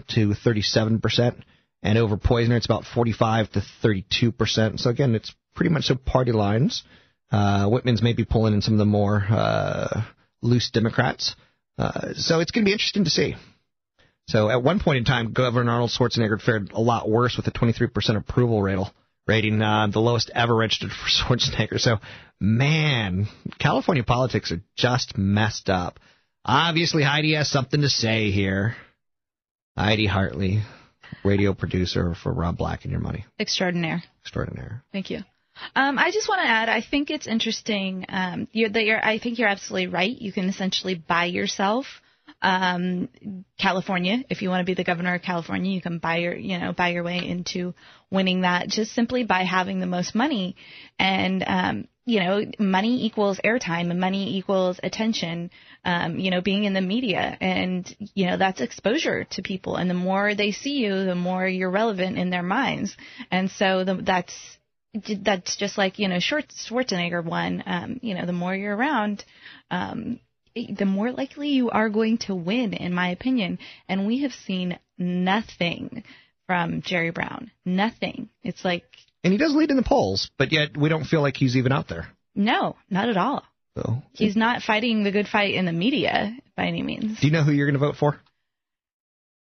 to 0.08 0.28
37% 0.28 1.42
and 1.82 1.98
over 1.98 2.16
Poizner 2.16 2.56
it's 2.56 2.66
about 2.66 2.84
45 2.84 3.52
to 3.52 3.62
32 3.82 4.32
percent. 4.32 4.80
So 4.80 4.90
again, 4.90 5.14
it's 5.14 5.34
pretty 5.54 5.70
much 5.70 5.84
so 5.84 5.94
party 5.94 6.32
lines. 6.32 6.82
Uh, 7.32 7.68
Whitman's 7.68 8.02
maybe 8.02 8.24
pulling 8.24 8.54
in 8.54 8.62
some 8.62 8.74
of 8.74 8.78
the 8.78 8.84
more 8.84 9.24
uh, 9.30 10.02
loose 10.42 10.70
Democrats. 10.70 11.36
Uh, 11.78 12.12
so 12.14 12.40
it's 12.40 12.50
going 12.50 12.64
to 12.64 12.68
be 12.68 12.72
interesting 12.72 13.04
to 13.04 13.10
see. 13.10 13.36
So 14.28 14.50
at 14.50 14.62
one 14.62 14.80
point 14.80 14.98
in 14.98 15.04
time, 15.04 15.32
Governor 15.32 15.72
Arnold 15.72 15.90
Schwarzenegger 15.90 16.40
fared 16.40 16.72
a 16.72 16.80
lot 16.80 17.08
worse 17.08 17.36
with 17.36 17.46
a 17.46 17.50
23% 17.50 18.16
approval 18.16 18.62
rating, 18.62 18.84
uh, 19.28 19.86
the 19.88 20.00
lowest 20.00 20.30
ever 20.34 20.54
registered 20.54 20.90
for 20.90 21.08
Schwarzenegger. 21.36 21.78
So, 21.78 21.98
man, 22.40 23.26
California 23.58 24.04
politics 24.04 24.52
are 24.52 24.62
just 24.76 25.16
messed 25.16 25.68
up. 25.68 26.00
Obviously, 26.44 27.02
Heidi 27.02 27.34
has 27.34 27.50
something 27.50 27.82
to 27.82 27.88
say 27.88 28.30
here. 28.30 28.76
Heidi 29.76 30.06
Hartley, 30.06 30.62
radio 31.24 31.54
producer 31.54 32.14
for 32.14 32.32
Rob 32.32 32.56
Black 32.56 32.84
and 32.84 32.92
Your 32.92 33.00
Money. 33.00 33.24
Extraordinaire. 33.38 34.02
Extraordinaire. 34.22 34.82
Thank 34.92 35.10
you. 35.10 35.18
Um, 35.74 35.98
I 35.98 36.10
just 36.10 36.28
want 36.28 36.40
to 36.42 36.48
add, 36.48 36.68
I 36.68 36.80
think 36.80 37.10
it's 37.10 37.26
interesting 37.26 38.06
um, 38.08 38.48
you're, 38.52 38.70
that 38.70 38.84
you're, 38.84 39.04
I 39.04 39.18
think 39.18 39.38
you're 39.38 39.48
absolutely 39.48 39.88
right. 39.88 40.10
You 40.10 40.32
can 40.32 40.48
essentially 40.48 40.94
buy 40.94 41.26
yourself 41.26 41.86
um, 42.42 43.08
California. 43.58 44.24
If 44.28 44.42
you 44.42 44.48
want 44.48 44.60
to 44.60 44.70
be 44.70 44.74
the 44.74 44.84
governor 44.84 45.14
of 45.14 45.22
California, 45.22 45.72
you 45.72 45.80
can 45.80 45.98
buy 45.98 46.18
your, 46.18 46.34
you 46.34 46.58
know, 46.58 46.72
buy 46.72 46.88
your 46.88 47.02
way 47.02 47.18
into 47.26 47.74
winning 48.10 48.42
that 48.42 48.68
just 48.68 48.92
simply 48.92 49.24
by 49.24 49.44
having 49.44 49.80
the 49.80 49.86
most 49.86 50.14
money. 50.14 50.56
And, 50.98 51.44
um, 51.46 51.88
you 52.06 52.20
know, 52.20 52.44
money 52.58 53.04
equals 53.04 53.40
airtime 53.44 53.90
and 53.90 54.00
money 54.00 54.36
equals 54.36 54.80
attention 54.82 55.50
um, 55.84 56.18
you 56.18 56.30
know, 56.30 56.40
being 56.40 56.64
in 56.64 56.74
the 56.74 56.80
media. 56.80 57.36
And, 57.40 57.94
you 58.14 58.26
know, 58.26 58.36
that's 58.36 58.60
exposure 58.60 59.24
to 59.24 59.42
people. 59.42 59.76
And 59.76 59.88
the 59.88 59.94
more 59.94 60.34
they 60.34 60.52
see 60.52 60.78
you, 60.78 61.04
the 61.04 61.14
more 61.14 61.46
you're 61.46 61.70
relevant 61.70 62.18
in 62.18 62.30
their 62.30 62.42
minds. 62.42 62.96
And 63.30 63.50
so 63.50 63.84
the, 63.84 63.94
that's, 63.94 64.34
that's 64.92 65.56
just 65.56 65.78
like 65.78 66.00
you 66.00 66.08
know 66.08 66.16
Schwarzenegger 66.16 67.24
won. 67.24 67.62
Um, 67.64 68.00
you 68.02 68.14
know, 68.14 68.26
the 68.26 68.32
more 68.32 68.54
you're 68.54 68.74
around, 68.74 69.24
um, 69.70 70.18
the 70.54 70.84
more 70.84 71.12
likely 71.12 71.50
you 71.50 71.70
are 71.70 71.88
going 71.88 72.18
to 72.18 72.34
win, 72.34 72.72
in 72.74 72.92
my 72.92 73.10
opinion. 73.10 73.58
And 73.88 74.06
we 74.06 74.22
have 74.22 74.32
seen 74.32 74.78
nothing 74.98 76.04
from 76.46 76.82
Jerry 76.82 77.10
Brown. 77.10 77.50
Nothing. 77.64 78.28
It's 78.42 78.64
like. 78.64 78.84
And 79.22 79.32
he 79.32 79.38
does 79.38 79.54
lead 79.54 79.70
in 79.70 79.76
the 79.76 79.82
polls, 79.82 80.30
but 80.38 80.52
yet 80.52 80.76
we 80.76 80.88
don't 80.88 81.04
feel 81.04 81.20
like 81.20 81.36
he's 81.36 81.56
even 81.56 81.72
out 81.72 81.88
there. 81.88 82.08
No, 82.34 82.76
not 82.88 83.08
at 83.08 83.16
all. 83.16 83.44
So 83.76 84.02
he's 84.12 84.36
not 84.36 84.62
fighting 84.62 85.04
the 85.04 85.12
good 85.12 85.28
fight 85.28 85.54
in 85.54 85.64
the 85.64 85.72
media 85.72 86.36
by 86.56 86.66
any 86.66 86.82
means. 86.82 87.20
Do 87.20 87.26
you 87.26 87.32
know 87.32 87.42
who 87.42 87.52
you're 87.52 87.66
going 87.66 87.80
to 87.80 87.86
vote 87.86 87.96
for? 87.96 88.20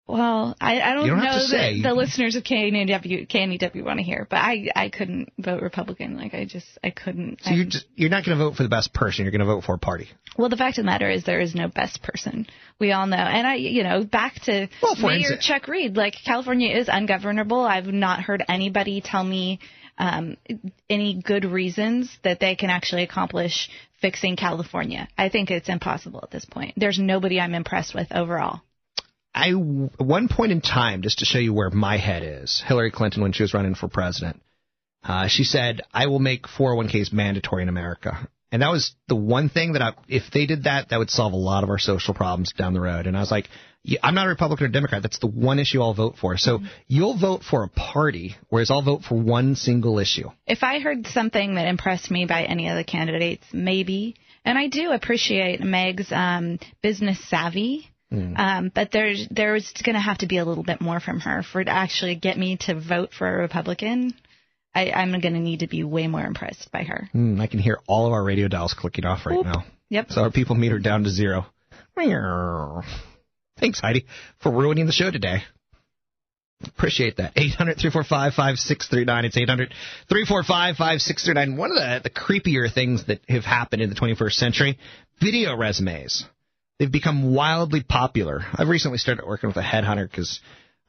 Well, 0.09 0.57
I, 0.61 0.81
I 0.81 0.95
don't, 0.95 1.07
don't 1.07 1.19
know 1.19 1.49
that 1.49 1.81
the 1.83 1.95
listeners 1.95 2.35
of 2.35 2.43
KNEW, 2.43 3.29
KNEW 3.29 3.85
want 3.85 3.99
to 3.99 4.05
hear, 4.05 4.27
but 4.29 4.39
I, 4.39 4.69
I 4.75 4.89
couldn't 4.89 5.33
vote 5.39 5.63
Republican. 5.63 6.17
Like 6.17 6.35
I 6.35 6.45
just 6.45 6.67
I 6.83 6.91
couldn't. 6.91 7.41
So 7.43 7.53
you're 7.53 7.67
just 7.67 7.87
you're 7.95 8.11
not 8.11 8.25
going 8.25 8.37
to 8.37 8.45
vote 8.45 8.57
for 8.57 8.65
the 8.65 8.69
best 8.69 8.93
person. 8.93 9.25
You're 9.25 9.31
going 9.31 9.41
to 9.41 9.47
vote 9.47 9.65
for 9.65 9.75
a 9.75 9.79
party. 9.79 10.09
Well, 10.37 10.49
the 10.49 10.57
fact 10.57 10.79
of 10.79 10.85
the 10.85 10.87
matter 10.91 11.09
is 11.09 11.25
there 11.25 11.41
is 11.41 11.55
no 11.55 11.69
best 11.69 12.03
person. 12.03 12.47
We 12.81 12.91
all 12.93 13.07
know, 13.07 13.17
and 13.17 13.47
I 13.47 13.55
you 13.55 13.85
know 13.85 14.05
back 14.05 14.35
to 14.43 14.69
well, 14.83 14.97
Mayor 14.97 15.19
instance, 15.19 15.47
Chuck 15.47 15.69
Reed. 15.69 15.97
Like 15.97 16.15
California 16.25 16.77
is 16.77 16.89
ungovernable. 16.89 17.61
I've 17.61 17.87
not 17.87 18.21
heard 18.23 18.45
anybody 18.49 19.03
tell 19.03 19.23
me 19.23 19.61
um, 19.99 20.37
any 20.91 21.23
good 21.23 21.45
reasons 21.45 22.11
that 22.25 22.41
they 22.41 22.57
can 22.57 22.71
actually 22.71 23.05
accomplish 23.05 23.71
fixing 24.01 24.37
California. 24.37 25.09
I 25.17 25.29
think 25.29 25.51
it's 25.51 25.69
impossible 25.69 26.21
at 26.25 26.31
this 26.31 26.45
point. 26.45 26.75
There's 26.77 26.99
nobody 26.99 27.41
I'm 27.41 27.55
impressed 27.55 27.95
with 27.95 28.09
overall. 28.11 28.63
I 29.35 29.51
at 29.51 30.07
one 30.07 30.29
point 30.29 30.53
in 30.53 30.61
time, 30.61 31.03
just 31.03 31.21
to 31.21 31.25
show 31.25 31.39
you 31.39 31.55
where 31.55 31.71
my 31.71 31.97
head 31.97 32.23
is, 32.23 32.63
Hillary 32.67 32.91
Clinton 32.91 33.23
when 33.23 33.33
she 33.33 33.43
was 33.43 33.55
running 33.55 33.75
for 33.75 33.89
president, 33.89 34.43
uh, 35.05 35.29
she 35.29 35.45
said, 35.45 35.83
"I 35.93 36.07
will 36.07 36.19
make 36.19 36.47
401ks 36.47 37.13
mandatory 37.13 37.63
in 37.63 37.69
America." 37.69 38.29
And 38.53 38.61
that 38.61 38.71
was 38.71 38.95
the 39.09 39.17
one 39.17 39.49
thing 39.49 39.73
that 39.73 39.83
I, 39.83 39.95
if 40.09 40.31
they 40.31 40.45
did 40.45 40.65
that, 40.65 40.91
that 40.91 40.99
would 40.99 41.09
solve 41.09 41.33
a 41.33 41.37
lot 41.37 41.65
of 41.65 41.71
our 41.71 41.79
social 41.79 42.13
problems 42.13 42.53
down 42.53 42.75
the 42.75 42.83
road. 42.83 43.07
And 43.07 43.17
I 43.17 43.21
was 43.21 43.31
like, 43.31 43.49
yeah, 43.83 43.99
I'm 44.03 44.15
not 44.15 44.27
a 44.27 44.29
Republican 44.29 44.67
or 44.67 44.69
Democrat. 44.69 45.03
That's 45.03 45.19
the 45.19 45.27
one 45.27 45.59
issue 45.59 45.81
I'll 45.81 45.95
vote 45.95 46.17
for. 46.21 46.37
So 46.37 46.59
mm-hmm. 46.59 46.67
you'll 46.87 47.19
vote 47.19 47.43
for 47.43 47.65
a 47.65 47.69
party, 47.69 48.37
whereas 48.51 48.71
I'll 48.71 48.83
vote 48.83 49.03
for 49.03 49.17
one 49.17 49.57
single 49.57 49.99
issue. 49.99 50.29
If 50.47 50.63
I 50.63 50.81
heard 50.81 51.07
something 51.07 51.55
that 51.55 51.67
impressed 51.67 52.11
me 52.11 52.27
by 52.27 52.45
any 52.45 52.69
of 52.69 52.77
the 52.77 52.85
candidates, 52.85 53.45
maybe. 53.53 54.17
And 54.45 54.59
I 54.59 54.69
do 54.69 54.93
appreciate 54.93 55.61
Meg's 55.61 56.13
um, 56.13 56.59
business 56.83 57.19
savvy. 57.29 57.89
Mm. 58.13 58.39
Um, 58.39 58.73
but 58.75 58.91
there's 58.93 59.27
there's 59.31 59.73
going 59.83 59.95
to 59.95 60.01
have 60.01 60.19
to 60.19 60.27
be 60.27 60.37
a 60.37 60.45
little 60.45 60.65
bit 60.65 60.81
more 60.81 61.01
from 61.01 61.21
her 61.21 61.43
for 61.43 61.65
to 61.65 61.71
actually 61.71 62.15
get 62.15 62.37
me 62.37 62.59
to 62.59 62.79
vote 62.79 63.11
for 63.17 63.27
a 63.27 63.39
Republican. 63.39 64.15
I, 64.75 64.91
I'm 64.91 65.11
going 65.13 65.35
to 65.35 65.41
need 65.41 65.61
to 65.61 65.67
be 65.67 65.85
way 65.85 66.07
more 66.09 66.25
impressed 66.25 66.71
by 66.73 66.83
her. 66.85 67.09
Mm, 67.15 67.41
I 67.41 67.47
can 67.47 67.59
hear 67.59 67.79
all 67.87 68.07
of 68.07 68.13
our 68.13 68.23
radio 68.23 68.49
dials 68.49 68.75
clicking 68.75 69.05
off 69.05 69.27
right 69.27 69.39
Oop. 69.39 69.47
now. 69.47 69.65
Yep. 69.89 70.11
So 70.11 70.23
our 70.23 70.31
people 70.31 70.57
meter 70.57 70.79
down 70.79 71.05
to 71.05 71.11
zero. 71.11 71.47
Thanks, 73.59 73.81
Heidi, 73.81 74.07
for 74.43 74.51
ruining 74.51 74.87
the 74.87 74.93
show 74.93 75.11
today. 75.11 75.43
Appreciate 76.67 77.17
that. 77.17 77.33
800 77.37 77.75
345 77.79 78.35
5639. 78.35 79.25
It's 79.25 79.37
800 79.37 79.75
345 80.09 80.77
5639. 80.77 81.57
One 81.57 81.71
of 81.71 81.77
the, 81.77 82.09
the 82.09 82.11
creepier 82.11 82.73
things 82.73 83.07
that 83.07 83.21
have 83.29 83.45
happened 83.45 83.83
in 83.83 83.91
the 83.91 83.97
21st 83.97 84.33
century 84.33 84.79
video 85.21 85.57
resumes. 85.57 86.25
They've 86.79 86.91
become 86.91 87.35
wildly 87.35 87.83
popular. 87.83 88.41
I've 88.55 88.69
recently 88.69 88.99
started 88.99 89.25
working 89.27 89.49
with 89.49 89.57
a 89.57 89.63
headhunter 89.63 90.11
because 90.11 90.41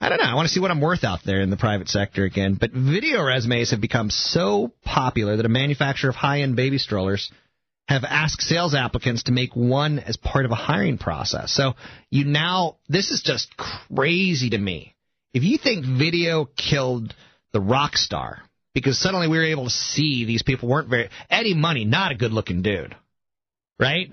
I 0.02 0.10
don't 0.10 0.22
know. 0.22 0.28
I 0.28 0.36
want 0.36 0.48
to 0.48 0.54
see 0.54 0.60
what 0.60 0.72
I'm 0.72 0.82
worth 0.82 1.04
out 1.04 1.20
there 1.26 1.42
in 1.42 1.50
the 1.50 1.58
private 1.58 1.88
sector 1.88 2.26
again. 2.26 2.58
But 2.60 2.72
video 2.72 3.24
resumes 3.24 3.72
have 3.72 3.82
become 3.82 4.10
so 4.10 4.74
popular 4.84 5.38
that 5.38 5.46
a 5.46 5.50
manufacturer 5.50 6.10
of 6.10 6.16
high 6.16 6.42
end 6.42 6.56
baby 6.56 6.78
strollers 6.78 7.32
have 7.88 8.04
asked 8.04 8.42
sales 8.42 8.74
applicants 8.76 9.24
to 9.24 9.32
make 9.32 9.56
one 9.56 10.00
as 10.00 10.18
part 10.18 10.46
of 10.46 10.52
a 10.52 10.56
hiring 10.56 10.98
process. 10.98 11.54
So 11.54 11.74
you 12.10 12.26
now, 12.26 12.78
this 12.90 13.12
is 13.12 13.22
just 13.22 13.56
crazy 13.58 14.50
to 14.52 14.58
me. 14.58 14.96
If 15.34 15.44
you 15.44 15.58
think 15.58 15.86
video 15.86 16.46
killed 16.46 17.14
the 17.52 17.62
rock 17.62 17.98
star, 17.98 18.42
because 18.74 19.00
suddenly 19.00 19.28
we 19.28 19.38
were 19.38 19.46
able 19.46 19.66
to 19.66 19.70
see 19.70 20.26
these 20.26 20.44
people 20.44 20.70
weren't 20.70 20.90
very, 20.90 21.10
Eddie 21.30 21.56
Money, 21.56 21.86
not 21.86 22.12
a 22.12 22.16
good 22.16 22.32
looking 22.32 22.62
dude, 22.62 22.96
right? 23.80 24.12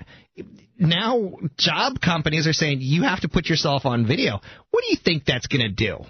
Now 0.78 1.32
job 1.56 2.00
companies 2.00 2.46
are 2.46 2.52
saying 2.52 2.78
you 2.80 3.02
have 3.02 3.20
to 3.20 3.28
put 3.28 3.46
yourself 3.46 3.84
on 3.84 4.06
video. 4.06 4.40
What 4.70 4.84
do 4.84 4.90
you 4.90 4.98
think 5.02 5.24
that's 5.24 5.46
going 5.46 5.62
to 5.62 5.68
do? 5.68 6.04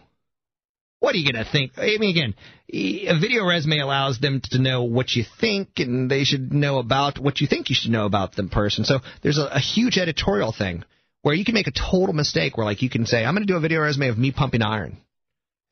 what 1.00 1.14
are 1.14 1.18
you 1.18 1.32
going 1.32 1.44
to 1.44 1.50
think? 1.50 1.72
I 1.76 1.96
mean, 1.98 2.10
again, 2.10 2.34
a 2.70 3.18
video 3.18 3.46
resume 3.46 3.78
allows 3.80 4.20
them 4.20 4.40
to 4.52 4.58
know 4.58 4.84
what 4.84 5.10
you 5.12 5.24
think, 5.40 5.70
and 5.78 6.10
they 6.10 6.24
should 6.24 6.52
know 6.52 6.78
about 6.78 7.18
what 7.18 7.40
you 7.40 7.46
think 7.46 7.70
you 7.70 7.74
should 7.74 7.90
know 7.90 8.04
about 8.04 8.36
the 8.36 8.44
person. 8.44 8.84
So 8.84 9.00
there's 9.22 9.38
a, 9.38 9.46
a 9.46 9.58
huge 9.58 9.96
editorial 9.96 10.52
thing 10.56 10.84
where 11.22 11.34
you 11.34 11.44
can 11.44 11.54
make 11.54 11.66
a 11.66 11.72
total 11.72 12.12
mistake 12.12 12.56
where, 12.56 12.66
like, 12.66 12.82
you 12.82 12.90
can 12.90 13.06
say, 13.06 13.24
I'm 13.24 13.34
going 13.34 13.46
to 13.46 13.52
do 13.52 13.56
a 13.56 13.60
video 13.60 13.80
resume 13.80 14.08
of 14.08 14.18
me 14.18 14.30
pumping 14.30 14.62
iron. 14.62 14.98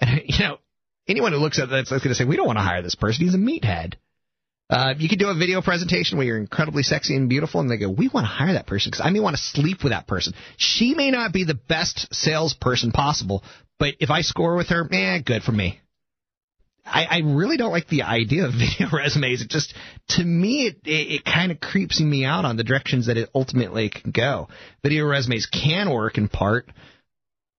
And, 0.00 0.22
you 0.24 0.44
know, 0.44 0.58
anyone 1.06 1.32
who 1.32 1.38
looks 1.38 1.60
at 1.60 1.68
that's 1.68 1.90
going 1.90 2.00
to 2.00 2.14
say, 2.14 2.24
we 2.24 2.36
don't 2.36 2.46
want 2.46 2.58
to 2.58 2.64
hire 2.64 2.82
this 2.82 2.94
person. 2.94 3.26
He's 3.26 3.34
a 3.34 3.38
meathead. 3.38 3.94
Uh, 4.70 4.94
you 4.98 5.08
could 5.08 5.18
do 5.18 5.28
a 5.28 5.34
video 5.34 5.62
presentation 5.62 6.18
where 6.18 6.26
you're 6.26 6.38
incredibly 6.38 6.82
sexy 6.82 7.16
and 7.16 7.28
beautiful, 7.28 7.60
and 7.60 7.70
they 7.70 7.78
go, 7.78 7.88
"We 7.88 8.08
want 8.08 8.24
to 8.24 8.28
hire 8.28 8.52
that 8.52 8.66
person 8.66 8.90
because 8.90 9.04
I 9.04 9.10
may 9.10 9.20
want 9.20 9.36
to 9.36 9.42
sleep 9.42 9.82
with 9.82 9.92
that 9.92 10.06
person. 10.06 10.34
She 10.58 10.94
may 10.94 11.10
not 11.10 11.32
be 11.32 11.44
the 11.44 11.54
best 11.54 12.14
salesperson 12.14 12.92
possible, 12.92 13.42
but 13.78 13.94
if 14.00 14.10
I 14.10 14.20
score 14.20 14.56
with 14.56 14.68
her, 14.68 14.86
eh, 14.92 15.20
good 15.20 15.42
for 15.42 15.52
me." 15.52 15.80
I, 16.90 17.04
I 17.04 17.18
really 17.18 17.56
don't 17.56 17.70
like 17.70 17.88
the 17.88 18.02
idea 18.02 18.46
of 18.46 18.52
video 18.58 18.88
resumes. 18.90 19.42
It 19.42 19.50
just, 19.50 19.74
to 20.10 20.24
me, 20.24 20.66
it, 20.66 20.76
it, 20.84 21.12
it 21.12 21.24
kind 21.24 21.52
of 21.52 21.60
creeps 21.60 22.00
me 22.00 22.24
out 22.24 22.44
on 22.44 22.56
the 22.56 22.64
directions 22.64 23.06
that 23.06 23.16
it 23.16 23.30
ultimately 23.34 23.90
can 23.90 24.10
go. 24.10 24.48
Video 24.82 25.04
resumes 25.04 25.46
can 25.46 25.90
work 25.90 26.18
in 26.18 26.28
part, 26.28 26.70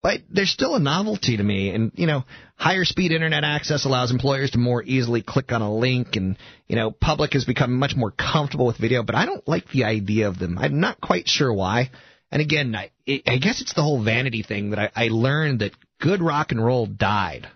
but 0.01 0.21
there's 0.29 0.51
still 0.51 0.75
a 0.75 0.79
novelty 0.79 1.37
to 1.37 1.43
me. 1.43 1.71
And, 1.71 1.91
you 1.95 2.07
know, 2.07 2.23
higher 2.55 2.85
speed 2.85 3.11
internet 3.11 3.43
access 3.43 3.85
allows 3.85 4.11
employers 4.11 4.51
to 4.51 4.57
more 4.57 4.81
easily 4.81 5.21
click 5.21 5.51
on 5.51 5.61
a 5.61 5.73
link 5.73 6.15
and, 6.15 6.37
you 6.67 6.75
know, 6.75 6.91
public 6.91 7.33
has 7.33 7.45
become 7.45 7.73
much 7.73 7.95
more 7.95 8.11
comfortable 8.11 8.65
with 8.67 8.77
video, 8.77 9.03
but 9.03 9.15
I 9.15 9.25
don't 9.25 9.45
like 9.47 9.69
the 9.69 9.83
idea 9.83 10.29
of 10.29 10.39
them. 10.39 10.57
I'm 10.57 10.79
not 10.79 11.01
quite 11.01 11.27
sure 11.27 11.53
why. 11.53 11.91
And 12.31 12.41
again, 12.41 12.75
I, 12.75 12.91
I 13.27 13.37
guess 13.37 13.61
it's 13.61 13.73
the 13.73 13.81
whole 13.81 14.03
vanity 14.03 14.43
thing 14.43 14.69
that 14.69 14.79
I, 14.79 14.91
I 14.95 15.07
learned 15.09 15.59
that 15.59 15.73
good 15.99 16.21
rock 16.21 16.51
and 16.51 16.63
roll 16.63 16.85
died. 16.85 17.47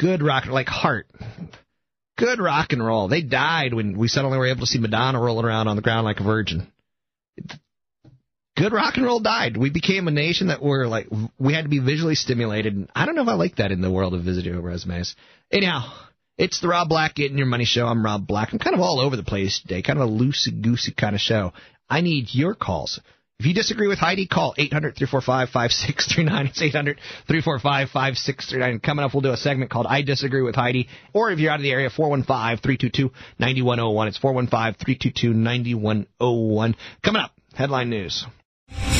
Good 0.00 0.22
rock, 0.22 0.46
like 0.46 0.66
Heart. 0.66 1.06
Good 2.16 2.40
rock 2.40 2.72
and 2.72 2.84
roll. 2.84 3.08
They 3.08 3.22
died 3.22 3.74
when 3.74 3.96
we 3.96 4.08
suddenly 4.08 4.38
were 4.38 4.46
able 4.46 4.60
to 4.60 4.66
see 4.66 4.78
Madonna 4.78 5.20
rolling 5.20 5.44
around 5.44 5.68
on 5.68 5.76
the 5.76 5.82
ground 5.82 6.04
like 6.04 6.20
a 6.20 6.24
virgin 6.24 6.66
good 8.56 8.72
rock 8.72 8.96
and 8.96 9.04
roll 9.04 9.20
died. 9.20 9.56
We 9.56 9.70
became 9.70 10.08
a 10.08 10.12
nation 10.12 10.48
that 10.48 10.62
were 10.62 10.86
like 10.86 11.08
we 11.38 11.54
had 11.54 11.64
to 11.64 11.68
be 11.68 11.80
visually 11.80 12.14
stimulated. 12.14 12.74
And 12.74 12.90
I 12.94 13.06
don't 13.06 13.14
know 13.14 13.22
if 13.22 13.28
I 13.28 13.34
like 13.34 13.56
that 13.56 13.72
in 13.72 13.80
the 13.80 13.90
world 13.90 14.14
of 14.14 14.22
video 14.22 14.60
resumes. 14.60 15.14
Anyhow, 15.50 15.92
it's 16.38 16.60
the 16.60 16.68
Rob 16.68 16.88
Black 16.88 17.14
Getting 17.14 17.38
Your 17.38 17.46
Money 17.46 17.64
show. 17.64 17.86
I'm 17.86 18.04
Rob 18.04 18.26
Black. 18.26 18.52
I'm 18.52 18.58
kind 18.58 18.74
of 18.74 18.80
all 18.80 19.00
over 19.00 19.16
the 19.16 19.22
place 19.22 19.60
today, 19.60 19.82
kind 19.82 20.00
of 20.00 20.08
a 20.08 20.12
loosey 20.12 20.60
goosey 20.60 20.92
kind 20.92 21.14
of 21.14 21.20
show. 21.20 21.52
I 21.88 22.00
need 22.00 22.28
your 22.30 22.54
calls. 22.54 23.00
If 23.40 23.46
you 23.46 23.54
disagree 23.54 23.88
with 23.88 23.98
Heidi, 23.98 24.26
call 24.28 24.54
800 24.56 24.96
345 24.96 25.50
5639. 25.50 26.46
It's 26.46 26.62
800 26.62 27.00
345 27.26 27.88
5639. 27.90 28.80
Coming 28.80 29.04
up, 29.04 29.12
we'll 29.12 29.22
do 29.22 29.32
a 29.32 29.36
segment 29.36 29.70
called 29.70 29.86
I 29.88 30.02
Disagree 30.02 30.42
with 30.42 30.54
Heidi. 30.54 30.88
Or 31.12 31.32
if 31.32 31.40
you're 31.40 31.50
out 31.50 31.58
of 31.58 31.62
the 31.62 31.72
area, 31.72 31.90
415 31.90 32.58
322 32.58 33.10
9101. 33.40 34.08
It's 34.08 34.18
415 34.18 34.84
322 34.84 35.34
9101. 35.34 36.76
Coming 37.02 37.22
up, 37.22 37.32
headline 37.54 37.90
news. 37.90 38.24